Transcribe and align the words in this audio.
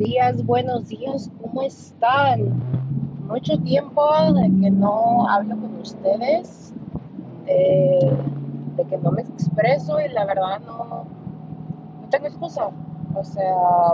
días, 0.00 0.42
buenos 0.46 0.88
días, 0.88 1.30
¿cómo 1.42 1.60
están? 1.60 2.58
Mucho 3.28 3.58
tiempo 3.58 4.02
de 4.32 4.50
que 4.58 4.70
no 4.70 5.28
hablo 5.28 5.56
con 5.56 5.78
ustedes, 5.78 6.72
de, 7.44 8.16
que 8.88 8.96
no 8.96 9.12
me 9.12 9.20
expreso 9.20 10.00
y 10.00 10.08
la 10.08 10.24
verdad 10.24 10.58
no, 10.64 11.04
no 12.00 12.08
tengo 12.08 12.28
excusa. 12.28 12.70
O 13.14 13.22
sea, 13.22 13.92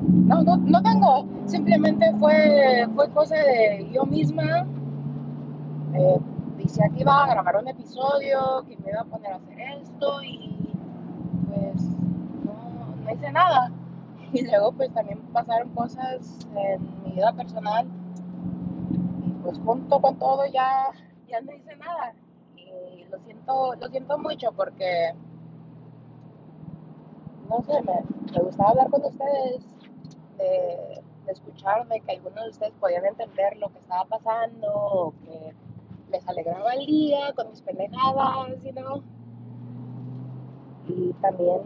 no, 0.00 0.42
no, 0.42 0.56
no 0.56 0.82
tengo, 0.82 1.26
simplemente 1.44 2.10
fue, 2.18 2.88
fue 2.94 3.10
cosa 3.10 3.34
de 3.36 3.90
yo 3.92 4.06
misma. 4.06 4.66
Eh, 5.92 6.18
dice 6.56 6.82
que 6.94 7.02
iba 7.02 7.24
a 7.24 7.30
grabar 7.30 7.58
un 7.58 7.68
episodio, 7.68 8.64
que 8.66 8.78
me 8.78 8.90
iba 8.90 9.02
a 9.02 9.04
poner 9.04 9.32
a 9.32 9.36
hacer 9.36 9.60
esto 9.82 10.22
y 10.22 10.72
pues 11.46 11.82
no, 12.46 13.04
no 13.04 13.12
hice 13.12 13.30
nada. 13.32 13.70
Y 14.32 14.46
luego 14.46 14.72
pues 14.72 14.92
también 14.92 15.18
pasaron 15.32 15.70
cosas 15.70 16.46
en 16.54 17.02
mi 17.02 17.12
vida 17.12 17.32
personal 17.32 17.86
y 19.24 19.30
pues 19.42 19.58
junto 19.58 20.00
con 20.00 20.18
todo 20.18 20.46
ya, 20.46 20.90
ya 21.28 21.40
no 21.40 21.52
hice 21.52 21.76
nada. 21.76 22.14
Y 22.56 23.04
lo 23.10 23.18
siento, 23.20 23.74
lo 23.74 23.88
siento 23.88 24.18
mucho 24.18 24.52
porque 24.52 25.14
no 27.50 27.60
sé, 27.62 27.82
me, 27.82 27.94
me 28.32 28.42
gustaba 28.44 28.70
hablar 28.70 28.90
con 28.90 29.04
ustedes, 29.04 29.64
de, 30.38 31.02
de, 31.26 31.32
escucharme, 31.32 32.00
que 32.00 32.12
algunos 32.12 32.44
de 32.44 32.50
ustedes 32.50 32.72
podían 32.78 33.04
entender 33.04 33.56
lo 33.56 33.68
que 33.70 33.78
estaba 33.78 34.04
pasando, 34.04 34.72
o 34.72 35.14
que 35.24 35.52
les 36.10 36.28
alegraba 36.28 36.72
el 36.74 36.86
día 36.86 37.32
con 37.34 37.50
mis 37.50 37.60
pendejadas, 37.62 38.62
you 38.62 38.72
know. 38.72 39.02
Y 40.86 41.12
también 41.14 41.60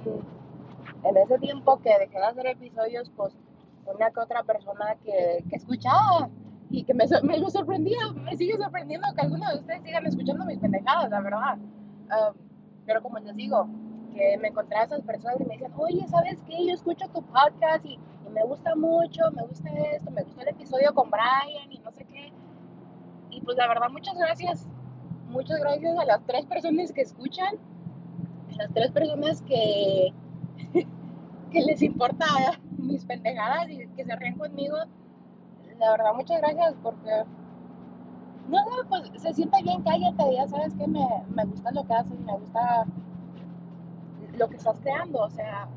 en 1.05 1.16
ese 1.16 1.38
tiempo 1.38 1.78
que 1.80 1.91
dejé 1.98 2.19
de 2.19 2.24
hacer 2.24 2.47
episodios, 2.47 3.10
pues 3.16 3.34
una 3.86 4.10
que 4.10 4.20
otra 4.20 4.42
persona 4.42 4.97
que, 5.05 5.44
que 5.48 5.56
escuchaba 5.56 6.30
y 6.70 6.84
que 6.84 6.94
me, 6.94 7.05
me, 7.22 7.50
sorprendía, 7.50 7.98
me 8.14 8.36
sigue 8.36 8.56
sorprendiendo 8.56 9.06
que 9.14 9.20
algunos 9.20 9.52
de 9.52 9.58
ustedes 9.61 9.83
sigan 9.83 10.06
escuchando 10.06 10.44
mis 10.44 10.58
pendejadas, 10.58 11.11
la 11.11 11.20
verdad. 11.20 11.58
Um, 11.58 12.34
pero 12.86 13.02
como 13.02 13.19
les 13.19 13.36
digo, 13.36 13.69
que 14.14 14.38
me 14.38 14.48
encontré 14.48 14.78
a 14.78 14.84
esas 14.84 15.02
personas 15.02 15.41
y 15.41 15.44
me 15.44 15.55
decían, 15.55 15.72
oye, 15.77 16.06
¿sabes 16.08 16.42
qué? 16.46 16.66
Yo 16.66 16.72
escucho 16.72 17.06
tu 17.08 17.22
podcast 17.22 17.84
y, 17.84 17.94
y, 17.94 18.30
me 18.30 18.42
gusta 18.44 18.74
mucho, 18.74 19.30
me 19.33 19.42
gusta 19.42 19.70
esto, 19.92 20.11
me 20.11 20.22
gusta 20.22 20.42
el 20.42 20.48
episodio 20.48 20.94
con 20.94 21.11
Brian 21.11 21.70
y 21.70 21.78
no 21.78 21.92
sé 21.92 22.05
qué. 22.05 22.33
Y 23.30 23.41
pues 23.42 23.56
la 23.56 23.68
verdad, 23.68 23.91
muchas 23.91 24.16
gracias. 24.16 24.66
Muchas 25.28 25.58
gracias 25.58 25.98
a 25.98 26.05
las 26.05 26.24
tres 26.27 26.46
personas 26.46 26.92
que 26.92 27.02
escuchan, 27.02 27.56
a 28.52 28.62
las 28.62 28.72
tres 28.72 28.92
personas 28.92 29.42
que, 29.42 30.12
que 31.55 31.62
les 31.62 31.80
importa 31.83 32.27
mis 32.78 33.05
pendejadas 33.05 33.70
y 33.70 33.86
que 33.86 34.05
se 34.05 34.16
ríen 34.16 34.36
conmigo. 34.36 34.77
La 35.78 35.92
verdad, 35.92 36.14
muchas 36.14 36.41
gracias 36.41 36.74
porque, 36.83 37.24
no 38.48 38.58
sé, 38.58 38.70
pues 38.88 39.22
se 39.22 39.33
siente 39.34 39.62
bien, 39.62 39.83
cállate, 39.83 40.34
ya 40.34 40.46
sabes 40.48 40.74
que 40.74 40.86
me, 40.86 41.06
me 41.34 41.44
gusta 41.44 41.70
lo 41.72 41.84
que 41.86 41.94
haces, 41.94 42.19
me 42.20 42.33
gusta 42.33 42.86
lo 44.36 44.48
que 44.48 44.56
estás 44.56 44.78
creando, 44.80 45.20
o 45.20 45.30
sea, 45.30 45.69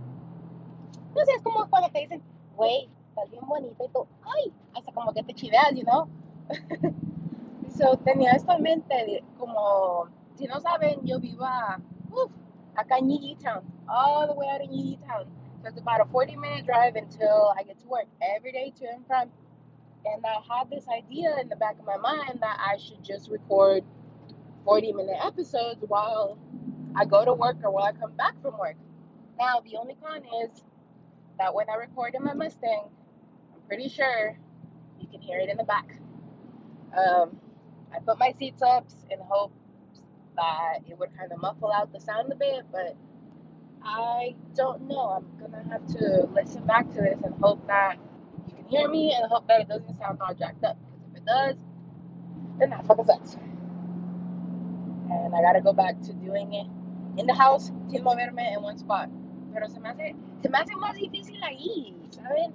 no 1.15 1.25
sé, 1.25 1.31
es 1.35 1.41
como 1.41 1.67
cuando 1.69 1.89
te 1.89 1.99
dicen, 1.99 2.21
güey, 2.55 2.89
estás 3.09 3.29
bien 3.29 3.45
bonita 3.47 3.83
y 3.83 3.89
tú, 3.89 4.05
ay, 4.23 4.53
hasta 4.75 4.91
como 4.91 5.11
que 5.13 5.23
te 5.23 5.33
chiveas, 5.33 5.71
you 5.73 5.83
know. 5.83 6.07
so, 7.77 7.97
tenía 7.97 8.31
esto 8.31 8.51
en 8.53 8.63
mente, 8.63 9.23
como, 9.37 10.05
si 10.35 10.45
no 10.45 10.59
saben, 10.59 10.99
yo 11.03 11.19
vivo 11.19 11.45
acá 12.75 12.97
en 12.99 13.37
Town, 13.39 13.63
all 13.87 14.27
the 14.27 14.33
way 14.33 14.47
out 14.49 14.61
in 14.61 14.99
Town. 14.99 15.46
So 15.61 15.69
it's 15.69 15.79
about 15.79 16.01
a 16.01 16.05
40 16.05 16.35
minute 16.35 16.65
drive 16.65 16.95
until 16.95 17.53
I 17.57 17.63
get 17.63 17.79
to 17.79 17.87
work 17.87 18.05
every 18.21 18.51
day 18.51 18.73
to 18.77 18.85
and 18.85 19.05
from. 19.07 19.29
And 20.05 20.23
I 20.25 20.35
had 20.55 20.69
this 20.69 20.85
idea 20.87 21.35
in 21.41 21.49
the 21.49 21.55
back 21.55 21.77
of 21.79 21.85
my 21.85 21.97
mind 21.97 22.39
that 22.41 22.59
I 22.59 22.77
should 22.77 23.03
just 23.03 23.29
record 23.29 23.83
40 24.63 24.93
minute 24.93 25.17
episodes 25.23 25.83
while 25.87 26.37
I 26.95 27.05
go 27.05 27.25
to 27.25 27.33
work 27.33 27.57
or 27.63 27.71
while 27.71 27.85
I 27.85 27.91
come 27.93 28.15
back 28.15 28.41
from 28.41 28.57
work. 28.57 28.75
Now, 29.39 29.61
the 29.63 29.77
only 29.77 29.95
con 29.95 30.21
is 30.43 30.63
that 31.39 31.53
when 31.53 31.69
I 31.69 31.75
record 31.75 32.15
in 32.15 32.23
my 32.23 32.33
Mustang, 32.33 32.89
I'm 33.53 33.61
pretty 33.67 33.89
sure 33.89 34.37
you 34.99 35.07
can 35.07 35.21
hear 35.21 35.39
it 35.39 35.49
in 35.49 35.57
the 35.57 35.63
back. 35.63 35.99
Um, 36.97 37.37
I 37.93 37.99
put 37.99 38.17
my 38.17 38.33
seats 38.37 38.61
up 38.61 38.87
in 39.11 39.19
hopes 39.19 39.53
that 40.35 40.79
it 40.87 40.97
would 40.97 41.15
kind 41.17 41.31
of 41.31 41.39
muffle 41.41 41.71
out 41.71 41.91
the 41.91 41.99
sound 41.99 42.31
a 42.31 42.35
bit, 42.35 42.65
but 42.71 42.95
I 43.87 44.35
don't 44.55 44.87
know. 44.89 45.07
I'm 45.17 45.25
gonna 45.39 45.63
have 45.71 45.85
to 45.97 46.27
listen 46.33 46.65
back 46.65 46.89
to 46.91 47.01
this 47.01 47.19
and 47.23 47.33
hope 47.41 47.65
that 47.67 47.97
you 48.47 48.55
can 48.55 48.65
hear 48.65 48.89
me 48.89 49.13
and 49.15 49.31
hope 49.31 49.47
that 49.47 49.61
it 49.61 49.69
doesn't 49.69 49.97
sound 49.97 50.19
all 50.21 50.33
jacked 50.33 50.63
up. 50.63 50.77
Because 50.91 51.11
if 51.11 51.17
it 51.17 51.25
does, 51.25 51.55
then 52.59 52.69
that 52.71 52.85
fucking 52.85 53.05
sucks. 53.05 53.35
And 55.09 55.33
I 55.33 55.41
gotta 55.41 55.61
go 55.61 55.71
back 55.73 56.01
to 56.03 56.13
doing 56.13 56.53
it 56.53 56.67
in 57.19 57.27
the 57.27 57.33
house 57.33 57.71
sin 57.89 58.03
moverme 58.03 58.55
in 58.55 58.61
one 58.61 58.77
spot. 58.77 59.09
Pero 59.53 59.67
se 59.67 59.79
me 59.79 59.89
hace, 59.89 60.15
se 60.43 60.49
me 60.49 60.59
hace 60.59 60.75
más 60.75 60.95
difícil 60.95 61.41
ahí, 61.43 61.95
¿saben? 62.11 62.53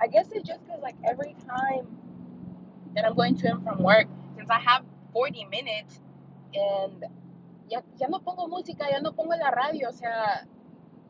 I 0.00 0.06
guess 0.06 0.28
it's 0.32 0.46
just 0.48 0.64
because 0.64 0.80
like 0.82 0.96
every 1.04 1.34
time 1.46 1.86
that 2.94 3.04
I'm 3.04 3.14
going 3.14 3.36
to 3.38 3.48
and 3.50 3.64
from 3.64 3.82
work, 3.82 4.06
since 4.36 4.48
I 4.50 4.60
have 4.60 4.84
40 5.12 5.46
minutes 5.46 6.00
and 6.54 7.04
ya, 7.72 7.80
ya 7.98 8.08
no 8.08 8.20
pongo 8.20 8.48
música, 8.48 8.90
ya 8.90 9.00
no 9.00 9.12
pongo 9.12 9.34
la 9.34 9.50
radio, 9.50 9.88
o 9.88 9.92
sea, 9.92 10.44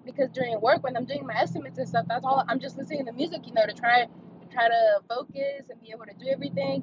because 0.05 0.31
during 0.31 0.59
work 0.61 0.83
when 0.83 0.97
I'm 0.97 1.05
doing 1.05 1.27
my 1.27 1.35
estimates 1.35 1.79
and 1.79 1.89
stuff, 1.89 2.07
that's 2.09 2.25
all 2.25 2.45
I'm 2.49 2.61
just 2.61 2.79
listening 2.79 3.07
to 3.07 3.13
music, 3.13 3.47
you 3.47 3.53
know, 3.53 3.67
to 3.67 3.75
try 3.75 4.05
to 4.05 4.09
try 4.51 4.69
to 4.69 5.01
focus 5.09 5.71
and 5.71 5.81
be 5.81 5.91
able 5.91 6.07
to 6.07 6.15
do 6.15 6.31
everything. 6.31 6.83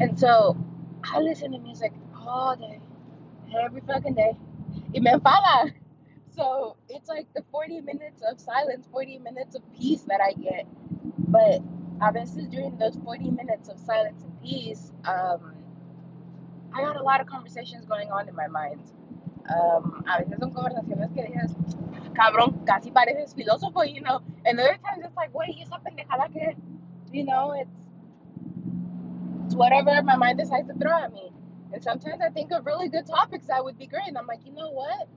And 0.00 0.18
so 0.18 0.56
I 1.04 1.20
listen 1.20 1.52
to 1.52 1.58
music 1.58 1.92
all 2.16 2.56
day, 2.56 2.80
every 3.62 3.82
fucking 3.86 4.14
day. 4.14 4.36
Me 4.92 5.10
enfada. 5.10 5.72
So 6.34 6.76
it's 6.88 7.08
like 7.08 7.28
the 7.34 7.44
40 7.52 7.82
minutes 7.82 8.20
of 8.28 8.40
silence, 8.40 8.88
40 8.90 9.18
minutes 9.18 9.54
of 9.54 9.62
peace 9.78 10.02
that 10.08 10.20
I 10.20 10.32
get. 10.32 10.66
But 11.28 11.62
a 12.02 12.10
veces 12.10 12.48
during 12.48 12.76
those 12.76 12.96
40 13.04 13.30
minutes 13.30 13.68
of 13.68 13.78
silence 13.78 14.24
and 14.24 14.42
peace, 14.42 14.90
um, 15.04 15.54
I 16.74 16.82
got 16.82 16.96
a 16.96 17.02
lot 17.04 17.20
of 17.20 17.28
conversations 17.28 17.86
going 17.86 18.10
on 18.10 18.28
in 18.28 18.34
my 18.34 18.48
mind. 18.48 18.80
Um, 19.48 20.02
a 20.06 20.18
veces 20.18 20.38
son 20.38 20.52
conversaciones 20.52 21.10
que 21.12 21.22
dices, 21.24 21.54
cabrón, 22.14 22.64
casi 22.64 22.90
pareces 22.90 23.34
filósofo, 23.34 23.84
you 23.84 24.00
know. 24.00 24.20
And 24.46 24.58
other 24.58 24.78
times 24.82 25.04
it's 25.04 25.16
like, 25.16 25.32
güey, 25.32 25.60
esa 25.60 25.78
pendejada 25.80 26.32
que, 26.32 26.56
you 27.12 27.24
know, 27.24 27.52
it's, 27.52 27.70
it's 29.44 29.54
whatever 29.54 30.02
my 30.02 30.16
mind 30.16 30.38
decides 30.38 30.66
to 30.68 30.74
throw 30.74 30.96
at 30.96 31.12
me. 31.12 31.30
And 31.72 31.82
sometimes 31.82 32.22
I 32.22 32.30
think 32.30 32.52
of 32.52 32.64
really 32.64 32.88
good 32.88 33.06
topics 33.06 33.48
that 33.48 33.62
would 33.62 33.78
be 33.78 33.86
great. 33.86 34.08
And 34.08 34.16
I'm 34.16 34.26
like, 34.26 34.40
you 34.46 34.52
know 34.52 34.70
what? 34.70 35.08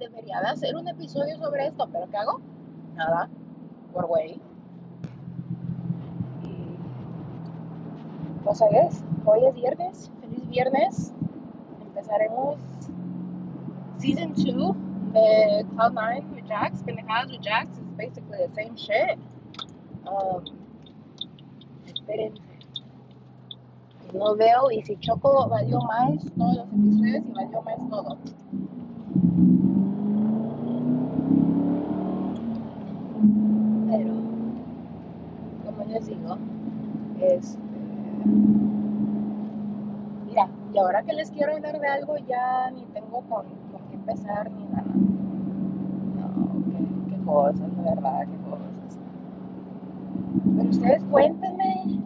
Debería 0.00 0.40
de 0.40 0.48
hacer 0.48 0.74
un 0.76 0.88
episodio 0.88 1.36
sobre 1.36 1.66
esto, 1.66 1.86
pero 1.92 2.06
¿qué 2.06 2.16
hago? 2.16 2.40
Nada, 2.94 3.28
por 3.92 4.06
güey. 4.06 4.40
Pues 8.44 8.60
es, 8.60 9.02
hoy 9.24 9.44
es 9.46 9.54
viernes, 9.54 10.10
feliz 10.20 10.48
viernes. 10.48 11.12
Empezaremos 11.80 12.58
season 13.98 14.34
2 14.34 14.76
de 15.12 15.64
Cloud9 15.74 16.34
with 16.34 16.46
Jax. 16.46 16.82
Pendejadas 16.82 17.30
with 17.30 17.42
Jax 17.42 17.70
is 17.78 17.90
basically 17.96 18.38
the 18.46 18.54
same 18.54 18.76
shit. 18.76 19.18
Um. 20.06 20.44
No 24.12 24.36
veo 24.36 24.70
y 24.70 24.82
si 24.82 24.96
choco 24.98 25.48
valió 25.48 25.80
más 25.80 26.22
todos 26.36 26.56
los 26.56 26.66
episodios 26.68 27.24
y 27.26 27.32
valió 27.32 27.62
más 27.62 27.88
todo. 27.88 28.18
Pero, 33.90 34.12
como 35.64 35.84
les 35.88 36.06
digo, 36.06 36.38
este. 37.20 37.58
Mira, 40.26 40.48
y 40.72 40.78
ahora 40.78 41.02
que 41.02 41.12
les 41.12 41.30
quiero 41.30 41.54
hablar 41.54 41.80
de 41.80 41.88
algo, 41.88 42.16
ya 42.18 42.70
ni 42.70 42.84
tengo 42.86 43.22
con, 43.22 43.46
empezar 44.04 44.50
ni 44.50 44.64
nada. 44.66 44.84
No, 46.16 46.28
qué, 46.70 47.10
qué 47.10 47.24
cosas, 47.24 47.76
de 47.76 47.82
verdad, 47.82 48.20
qué 48.26 48.50
cosas. 48.50 48.98
Pero 50.56 50.70
ustedes 50.70 51.04
cuéntenme, 51.04 52.00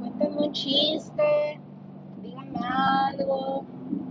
cuéntenme 0.00 0.46
un 0.46 0.52
chiste, 0.52 1.60
díganme 2.22 2.60
algo. 2.62 3.64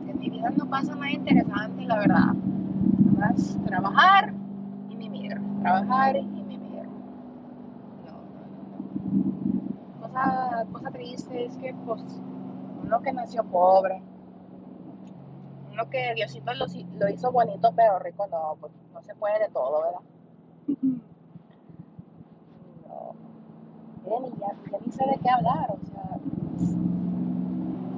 En 0.07 0.19
mi 0.19 0.29
vida 0.29 0.49
no 0.57 0.65
pasa 0.65 0.95
nada 0.95 1.11
interesante, 1.11 1.85
la 1.85 1.99
verdad. 1.99 2.33
Nada 3.13 3.33
más 3.33 3.59
trabajar 3.65 4.33
y 4.89 4.95
mimir, 4.95 5.39
trabajar 5.61 6.17
y 6.17 6.25
mimir. 6.25 6.83
No, 8.05 8.11
no, 8.33 8.41
no. 10.01 10.01
Cosa, 10.01 10.65
cosa 10.71 10.91
triste 10.91 11.45
es 11.45 11.55
que, 11.57 11.75
pues, 11.85 12.01
uno 12.83 13.01
que 13.01 13.13
nació 13.13 13.43
pobre, 13.43 14.01
uno 15.79 15.89
que 15.89 16.13
Diosito 16.15 16.53
lo, 16.53 16.65
lo 16.97 17.09
hizo 17.09 17.31
bonito 17.31 17.71
pero 17.75 17.99
rico, 17.99 18.27
no, 18.27 18.57
pues 18.59 18.73
no 18.93 19.01
se 19.01 19.15
puede 19.15 19.39
de 19.39 19.49
todo, 19.49 19.81
¿verdad? 19.81 20.01
Miren, 24.03 24.25
y 24.25 24.39
ya, 24.39 24.47
ya 24.71 24.79
ni 24.85 24.91
sé 24.91 25.05
de 25.05 25.19
qué 25.21 25.29
hablar, 25.29 25.71
o 25.71 25.79
sea, 25.85 26.19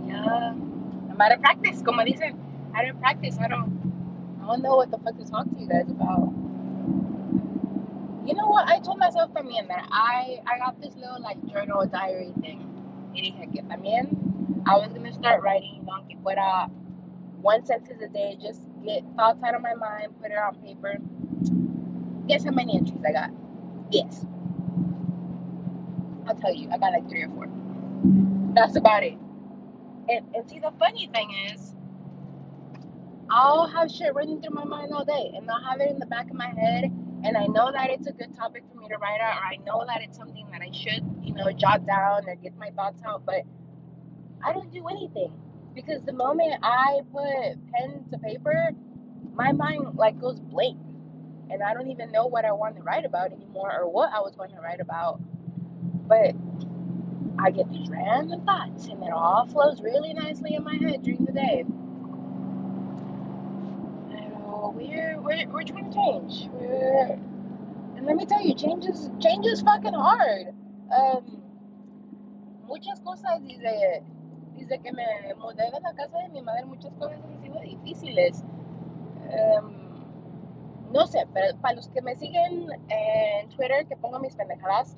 ya, 0.07 0.53
I'm 1.09 1.21
out 1.21 1.31
of 1.31 1.41
practice, 1.41 1.83
como 1.83 2.03
dicen, 2.03 2.35
out 2.75 2.89
of 2.89 2.99
practice, 2.99 3.39
I 3.39 3.47
don't, 3.47 3.71
I 4.41 4.47
don't 4.47 4.61
know 4.61 4.75
what 4.75 4.91
the 4.91 4.97
fuck 4.97 5.17
to 5.17 5.25
talk 5.25 5.45
to 5.45 5.59
you 5.59 5.67
guys 5.67 5.89
about. 5.89 6.29
You 8.25 8.35
know 8.35 8.49
what? 8.49 8.67
I 8.67 8.79
told 8.79 8.99
myself 8.99 9.31
también 9.33 9.67
that 9.67 9.87
I, 9.91 10.41
I 10.45 10.59
got 10.59 10.79
this 10.79 10.95
little 10.95 11.19
like 11.21 11.37
journal 11.47 11.85
diary 11.87 12.33
thing. 12.41 12.61
Y 13.13 13.21
dije 13.21 13.51
que 13.51 13.63
también 13.63 14.07
I 14.67 14.77
was 14.77 14.93
gonna 14.93 15.11
start 15.11 15.41
writing, 15.41 15.87
aunque 15.89 16.17
fuera 16.21 16.69
one 17.41 17.65
sentence 17.65 18.01
a 18.01 18.07
day, 18.07 18.37
just 18.41 18.61
get 18.85 19.03
thoughts 19.15 19.41
out 19.43 19.55
of 19.55 19.61
my 19.61 19.73
mind, 19.73 20.13
put 20.21 20.31
it 20.31 20.37
on 20.37 20.55
paper. 20.55 20.97
Guess 22.27 22.45
how 22.45 22.51
many 22.51 22.77
entries 22.77 23.01
I 23.07 23.11
got? 23.11 23.31
Yes. 23.89 24.25
I'll 26.27 26.35
tell 26.35 26.53
you, 26.53 26.69
I 26.71 26.77
got 26.77 26.93
like 26.93 27.09
three 27.09 27.23
or 27.23 27.29
four. 27.29 27.47
That's 28.53 28.75
about 28.75 29.03
it. 29.03 29.17
And, 30.09 30.25
and 30.35 30.49
see, 30.49 30.59
the 30.59 30.71
funny 30.79 31.09
thing 31.13 31.31
is, 31.51 31.73
I'll 33.29 33.67
have 33.67 33.89
shit 33.89 34.13
running 34.13 34.41
through 34.41 34.53
my 34.53 34.65
mind 34.65 34.91
all 34.93 35.05
day, 35.05 35.31
and 35.35 35.49
I'll 35.49 35.63
have 35.63 35.79
it 35.79 35.89
in 35.89 35.99
the 35.99 36.05
back 36.05 36.29
of 36.29 36.35
my 36.35 36.49
head, 36.49 36.83
and 37.23 37.37
I 37.37 37.45
know 37.47 37.71
that 37.71 37.89
it's 37.89 38.07
a 38.07 38.11
good 38.11 38.35
topic 38.35 38.63
for 38.71 38.79
me 38.79 38.87
to 38.89 38.97
write 38.97 39.21
out, 39.21 39.37
or 39.37 39.45
I 39.45 39.57
know 39.65 39.85
that 39.87 40.01
it's 40.01 40.17
something 40.17 40.47
that 40.51 40.61
I 40.61 40.71
should, 40.71 41.03
you 41.23 41.33
know, 41.33 41.51
jot 41.51 41.85
down 41.85 42.27
or 42.27 42.35
get 42.35 42.57
my 42.57 42.71
thoughts 42.71 43.01
out, 43.05 43.25
but 43.25 43.43
I 44.45 44.53
don't 44.53 44.71
do 44.71 44.87
anything 44.87 45.33
because 45.73 46.03
the 46.03 46.13
moment 46.13 46.55
I 46.63 47.01
put 47.11 47.71
pen 47.73 48.05
to 48.11 48.17
paper, 48.19 48.71
my 49.33 49.51
mind 49.51 49.95
like 49.95 50.19
goes 50.19 50.39
blank, 50.39 50.79
and 51.49 51.63
I 51.63 51.73
don't 51.73 51.89
even 51.89 52.11
know 52.11 52.27
what 52.27 52.45
I 52.45 52.51
want 52.51 52.75
to 52.77 52.83
write 52.83 53.05
about 53.05 53.31
anymore 53.31 53.73
or 53.79 53.89
what 53.89 54.11
I 54.13 54.19
was 54.19 54.35
going 54.35 54.51
to 54.51 54.61
write 54.61 54.81
about, 54.81 55.19
but. 56.07 56.35
I 57.39 57.49
get 57.51 57.69
these 57.71 57.89
random 57.89 58.45
thoughts, 58.45 58.87
and 58.87 59.01
it 59.03 59.11
all 59.11 59.47
flows 59.47 59.81
really 59.81 60.13
nicely 60.13 60.55
in 60.55 60.63
my 60.63 60.75
head 60.75 61.01
during 61.01 61.25
the 61.25 61.31
day. 61.31 61.65
Pero 64.09 64.73
we're 64.75 65.19
we're 65.19 65.47
we're 65.47 65.63
trying 65.63 65.89
to 65.89 65.95
change. 65.95 66.49
We're, 66.53 67.17
and 67.97 68.05
let 68.05 68.15
me 68.15 68.25
tell 68.25 68.41
you, 68.45 68.53
change 68.53 68.85
is 68.85 69.09
change 69.19 69.45
is 69.47 69.61
fucking 69.61 69.93
hard. 69.93 70.47
Um, 70.95 71.41
muchas 72.67 72.99
cosas 72.99 73.41
desde 73.41 74.03
desde 74.61 74.79
que 74.79 74.91
me 74.91 75.33
mudé 75.35 75.71
de 75.71 75.79
la 75.81 75.93
casa 75.93 76.17
de 76.19 76.29
mi 76.29 76.41
madre, 76.41 76.65
muchas 76.65 76.93
cosas 76.93 77.19
han 77.23 77.41
sido 77.41 77.59
difíciles. 77.59 78.43
Um, 79.63 80.91
no 80.91 81.07
sé, 81.07 81.27
pero 81.33 81.57
para 81.59 81.75
los 81.75 81.87
que 81.89 82.01
me 82.01 82.15
siguen 82.15 82.67
en 82.89 83.49
Twitter, 83.49 83.87
que 83.87 83.97
pongo 83.97 84.19
mis 84.19 84.35
pendejadas, 84.35 84.97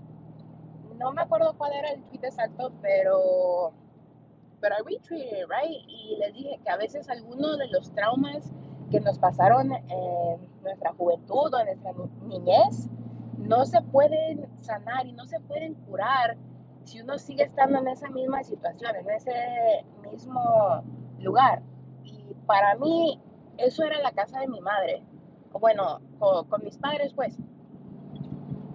no 0.97 1.11
me 1.13 1.21
acuerdo 1.21 1.55
cuál 1.57 1.73
era 1.73 1.91
el 1.91 2.03
tweet 2.03 2.23
exacto, 2.23 2.71
pero 2.81 3.73
pero 4.59 4.75
I 4.79 4.95
retweeted, 4.95 5.45
right? 5.49 5.83
Y 5.87 6.15
les 6.19 6.33
dije 6.33 6.59
que 6.63 6.69
a 6.69 6.77
veces 6.77 7.09
algunos 7.09 7.57
de 7.57 7.67
los 7.67 7.91
traumas 7.93 8.49
que 8.89 9.01
nos 9.01 9.19
pasaron 9.19 9.73
en 9.73 10.61
nuestra 10.61 10.93
juventud 10.93 11.53
o 11.53 11.59
en 11.59 11.65
nuestra 11.65 11.91
niñez 12.25 12.87
no 13.37 13.65
se 13.65 13.81
pueden 13.81 14.47
sanar 14.61 15.05
y 15.05 15.11
no 15.11 15.25
se 15.25 15.39
pueden 15.41 15.73
curar 15.73 16.37
si 16.83 17.01
uno 17.01 17.17
sigue 17.17 17.43
estando 17.43 17.79
en 17.79 17.87
esa 17.87 18.09
misma 18.09 18.43
situación, 18.43 18.95
en 18.95 19.09
ese 19.09 19.85
mismo 20.09 20.83
lugar. 21.19 21.61
Y 22.03 22.33
para 22.45 22.75
mí 22.75 23.21
eso 23.57 23.83
era 23.83 23.99
la 23.99 24.11
casa 24.11 24.39
de 24.39 24.47
mi 24.47 24.61
madre, 24.61 25.03
bueno, 25.51 26.01
con, 26.19 26.63
mis 26.63 26.77
padres 26.77 27.13
pues. 27.13 27.37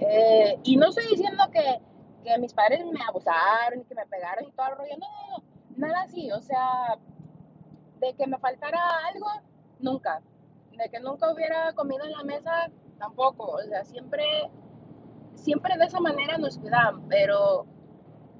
Eh, 0.01 0.59
y 0.63 0.77
no 0.77 0.89
estoy 0.89 1.07
diciendo 1.09 1.45
que, 1.53 1.81
que 2.23 2.39
mis 2.39 2.55
padres 2.55 2.85
me 2.87 3.01
abusaron 3.09 3.81
y 3.81 3.85
que 3.85 3.95
me 3.95 4.07
pegaron 4.07 4.47
y 4.47 4.53
todo 4.53 4.69
el 4.69 4.77
rollo, 4.77 4.97
no, 4.99 5.07
no, 5.07 5.39
no 5.39 5.59
nada 5.79 6.03
así, 6.03 6.31
o 6.33 6.41
sea, 6.41 6.99
de 8.01 8.15
que 8.15 8.27
me 8.27 8.39
faltara 8.39 8.81
algo, 9.13 9.27
nunca. 9.79 10.21
De 10.77 10.89
que 10.91 11.01
nunca 11.01 11.33
hubiera 11.33 11.73
comida 11.73 12.05
en 12.05 12.13
la 12.13 12.25
mesa, 12.25 12.71
tampoco. 12.99 13.45
O 13.53 13.63
sea, 13.63 13.85
siempre, 13.85 14.25
siempre 15.35 15.77
de 15.77 15.85
esa 15.87 16.01
manera 16.01 16.39
nos 16.39 16.59
cuidaban. 16.59 17.09
Pero 17.09 17.67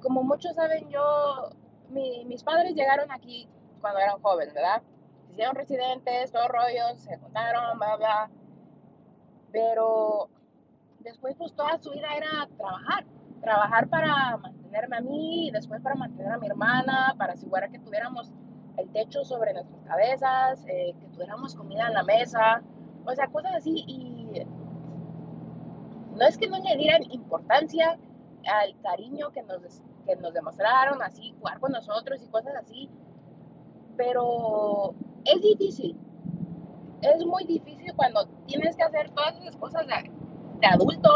como 0.01 0.23
muchos 0.23 0.55
saben, 0.55 0.89
yo, 0.89 1.49
mi, 1.89 2.25
mis 2.25 2.43
padres 2.43 2.75
llegaron 2.75 3.11
aquí 3.11 3.47
cuando 3.81 3.99
eran 3.99 4.21
jóvenes, 4.21 4.53
¿verdad? 4.53 4.81
Hicieron 5.31 5.55
residentes, 5.55 6.31
todo 6.31 6.47
rollo, 6.47 6.97
se 6.97 7.17
juntaron, 7.17 7.77
bla, 7.77 7.95
bla. 7.97 8.29
Pero 9.51 10.29
después, 10.99 11.35
pues 11.37 11.53
toda 11.53 11.77
su 11.79 11.91
vida 11.91 12.07
era 12.15 12.47
trabajar. 12.57 13.05
Trabajar 13.41 13.87
para 13.87 14.37
mantenerme 14.37 14.97
a 14.97 15.01
mí 15.01 15.49
después 15.53 15.81
para 15.81 15.95
mantener 15.95 16.33
a 16.33 16.37
mi 16.37 16.47
hermana, 16.47 17.15
para 17.17 17.33
asegurar 17.33 17.71
que 17.71 17.79
tuviéramos 17.79 18.33
el 18.77 18.89
techo 18.91 19.23
sobre 19.23 19.53
nuestras 19.53 19.81
cabezas, 19.83 20.65
eh, 20.67 20.93
que 20.99 21.07
tuviéramos 21.07 21.55
comida 21.55 21.87
en 21.87 21.93
la 21.93 22.03
mesa, 22.03 22.61
o 23.05 23.15
sea, 23.15 23.27
cosas 23.27 23.55
así. 23.55 23.83
Y 23.87 24.45
no 26.15 26.25
es 26.25 26.37
que 26.37 26.49
no 26.49 26.57
le 26.59 26.75
dieran 26.75 27.03
importancia 27.11 27.97
al 28.45 28.81
cariño 28.81 29.31
que 29.31 29.41
nos, 29.43 29.81
que 30.15 30.21
nos 30.21 30.33
demostraron, 30.33 31.01
así, 31.01 31.33
jugar 31.39 31.59
con 31.59 31.71
nosotros 31.71 32.21
y 32.21 32.27
cosas 32.27 32.55
así, 32.55 32.89
pero 33.97 34.93
es 35.25 35.41
difícil. 35.41 35.97
Es 37.01 37.25
muy 37.25 37.45
difícil 37.45 37.93
cuando 37.95 38.25
tienes 38.45 38.75
que 38.75 38.83
hacer 38.83 39.09
todas 39.11 39.37
esas 39.37 39.55
cosas 39.57 39.85
de, 39.87 40.11
de 40.59 40.67
adulto 40.67 41.09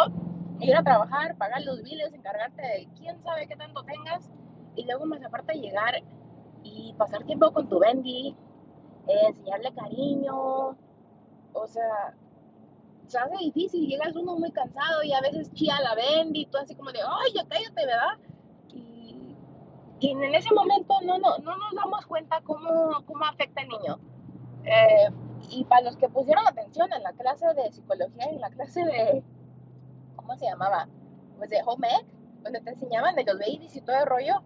ir 0.59 0.75
a 0.75 0.83
trabajar, 0.83 1.35
pagar 1.37 1.61
los 1.63 1.81
biles, 1.83 2.13
encargarte 2.13 2.61
de 2.61 2.87
quién 2.97 3.21
sabe 3.23 3.47
qué 3.47 3.55
tanto 3.55 3.83
tengas 3.83 4.29
y 4.75 4.85
luego 4.85 5.05
más 5.05 5.23
aparte 5.23 5.53
llegar 5.53 5.95
y 6.63 6.93
pasar 6.97 7.23
tiempo 7.23 7.51
con 7.51 7.67
tu 7.67 7.79
Bendy, 7.79 8.35
eh, 9.07 9.27
enseñarle 9.27 9.73
cariño, 9.73 10.77
o 11.53 11.67
sea, 11.67 12.15
se 13.07 13.17
hace 13.17 13.37
difícil, 13.37 13.87
llegas 13.87 14.15
uno 14.15 14.37
muy 14.37 14.51
cansado 14.51 15.03
y 15.03 15.11
a 15.13 15.21
veces 15.21 15.51
chía 15.53 15.75
la 15.81 15.95
Bendy 15.95 16.45
tú 16.45 16.57
así 16.57 16.75
como 16.75 16.91
de, 16.91 16.99
ay, 16.99 17.33
ya 17.35 17.45
cállate, 17.45 17.85
¿verdad? 17.85 18.17
Y, 20.03 20.07
y 20.07 20.11
en 20.11 20.35
ese 20.35 20.53
momento 20.53 20.93
no, 21.03 21.17
no, 21.17 21.37
no 21.37 21.55
nos 21.55 21.73
damos 21.75 22.05
cuenta 22.05 22.41
cómo, 22.41 23.03
cómo 23.05 23.23
afecta 23.23 23.61
al 23.61 23.69
niño. 23.69 23.99
Eh, 24.65 25.09
y 25.49 25.63
para 25.63 25.83
los 25.83 25.95
que 25.95 26.09
pusieron 26.09 26.45
atención 26.45 26.91
en 26.91 27.03
la 27.03 27.13
clase 27.13 27.45
de 27.53 27.71
psicología, 27.71 28.25
en 28.25 28.41
la 28.41 28.49
clase 28.49 28.83
de, 28.83 29.23
¿cómo 30.17 30.35
se 30.35 30.45
llamaba? 30.45 30.89
Pues 31.37 31.49
de 31.49 31.61
home 31.65 31.87
ec, 31.87 32.05
donde 32.43 32.59
te 32.59 32.71
enseñaban 32.71 33.15
de 33.15 33.23
los 33.23 33.39
babies 33.39 33.75
y 33.75 33.81
todo 33.81 33.95
el 33.95 34.05
rollo. 34.05 34.43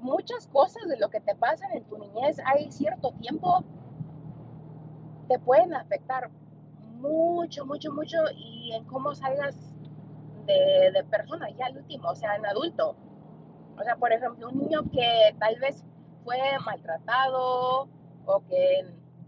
Muchas 0.00 0.46
cosas 0.46 0.88
de 0.88 0.98
lo 0.98 1.10
que 1.10 1.20
te 1.20 1.34
pasan 1.34 1.72
en 1.72 1.84
tu 1.84 1.98
niñez, 1.98 2.38
hay 2.46 2.72
cierto 2.72 3.12
tiempo, 3.20 3.62
te 5.28 5.38
pueden 5.38 5.74
afectar 5.74 6.30
mucho, 6.96 7.66
mucho, 7.66 7.92
mucho 7.92 8.16
y 8.34 8.72
en 8.72 8.84
cómo 8.84 9.14
salgas 9.14 9.56
de 10.46 11.04
persona 11.10 11.50
ya 11.50 11.66
al 11.66 11.76
último, 11.76 12.08
o 12.08 12.14
sea, 12.16 12.34
en 12.34 12.46
adulto. 12.46 12.96
O 13.80 13.82
sea, 13.82 13.96
por 13.96 14.12
ejemplo, 14.12 14.50
un 14.50 14.58
niño 14.58 14.82
que 14.92 15.34
tal 15.38 15.58
vez 15.58 15.82
fue 16.22 16.36
maltratado 16.66 17.88
o 18.26 18.40
que 18.46 18.82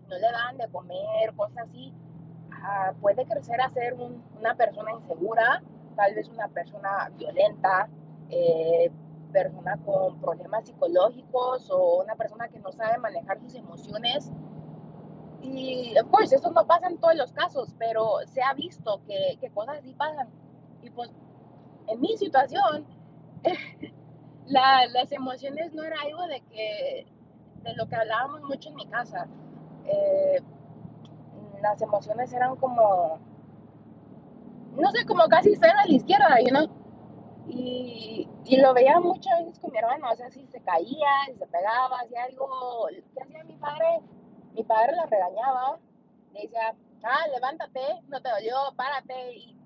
no 0.08 0.18
le 0.18 0.30
dan 0.30 0.58
de 0.58 0.68
comer, 0.68 1.34
cosas 1.34 1.68
así, 1.68 1.90
uh, 2.50 2.94
puede 3.00 3.24
crecer 3.24 3.58
a 3.62 3.70
ser 3.70 3.94
un, 3.94 4.22
una 4.38 4.54
persona 4.54 4.92
insegura, 4.92 5.62
tal 5.96 6.14
vez 6.14 6.28
una 6.28 6.48
persona 6.48 7.10
violenta, 7.16 7.88
eh, 8.28 8.90
persona 9.32 9.78
con 9.86 10.20
problemas 10.20 10.66
psicológicos 10.66 11.70
o 11.70 12.02
una 12.02 12.14
persona 12.14 12.46
que 12.48 12.58
no 12.58 12.72
sabe 12.72 12.98
manejar 12.98 13.40
sus 13.40 13.54
emociones. 13.54 14.30
Y, 15.40 15.94
pues, 16.10 16.30
eso 16.30 16.50
no 16.50 16.66
pasa 16.66 16.88
en 16.88 16.98
todos 16.98 17.16
los 17.16 17.32
casos, 17.32 17.74
pero 17.78 18.18
se 18.26 18.42
ha 18.42 18.52
visto 18.52 19.00
que, 19.06 19.38
que 19.40 19.50
cosas 19.50 19.78
así 19.78 19.94
pasan. 19.94 20.28
Y 20.82 20.90
pues, 20.90 21.10
en 21.88 22.00
mi 22.00 22.16
situación, 22.18 22.86
la, 24.52 24.86
las 24.86 25.10
emociones 25.12 25.72
no 25.72 25.82
era 25.82 25.96
algo 26.02 26.26
de 26.26 26.40
que, 26.42 27.06
de 27.62 27.74
lo 27.74 27.86
que 27.88 27.96
hablábamos 27.96 28.42
mucho 28.42 28.68
en 28.68 28.74
mi 28.76 28.86
casa. 28.86 29.26
Eh, 29.86 30.40
las 31.60 31.80
emociones 31.80 32.32
eran 32.32 32.56
como, 32.56 33.18
no 34.76 34.90
sé, 34.90 35.06
como 35.06 35.26
casi 35.28 35.54
cero 35.56 35.74
a 35.78 35.86
la 35.86 35.94
izquierda, 35.94 36.40
you 36.40 36.48
know? 36.48 36.68
Y, 37.48 38.28
y 38.44 38.56
lo 38.58 38.74
veía 38.74 39.00
muchas 39.00 39.38
veces 39.40 39.58
con 39.58 39.72
mi 39.72 39.78
hermano, 39.78 40.10
o 40.10 40.16
sea, 40.16 40.30
si 40.30 40.46
se 40.46 40.60
caía, 40.60 41.08
si 41.26 41.34
se 41.38 41.46
pegaba, 41.46 42.00
hacía 42.00 42.24
algo, 42.24 42.88
¿qué 43.14 43.22
hacía 43.22 43.44
mi 43.44 43.56
padre? 43.56 44.00
Mi 44.54 44.62
padre 44.62 44.92
la 44.94 45.06
regañaba, 45.06 45.78
le 46.32 46.42
decía, 46.42 46.74
ah, 47.04 47.26
levántate, 47.32 47.80
no 48.08 48.20
te 48.20 48.28
dolió, 48.28 48.56
párate, 48.76 49.34
y 49.34 49.56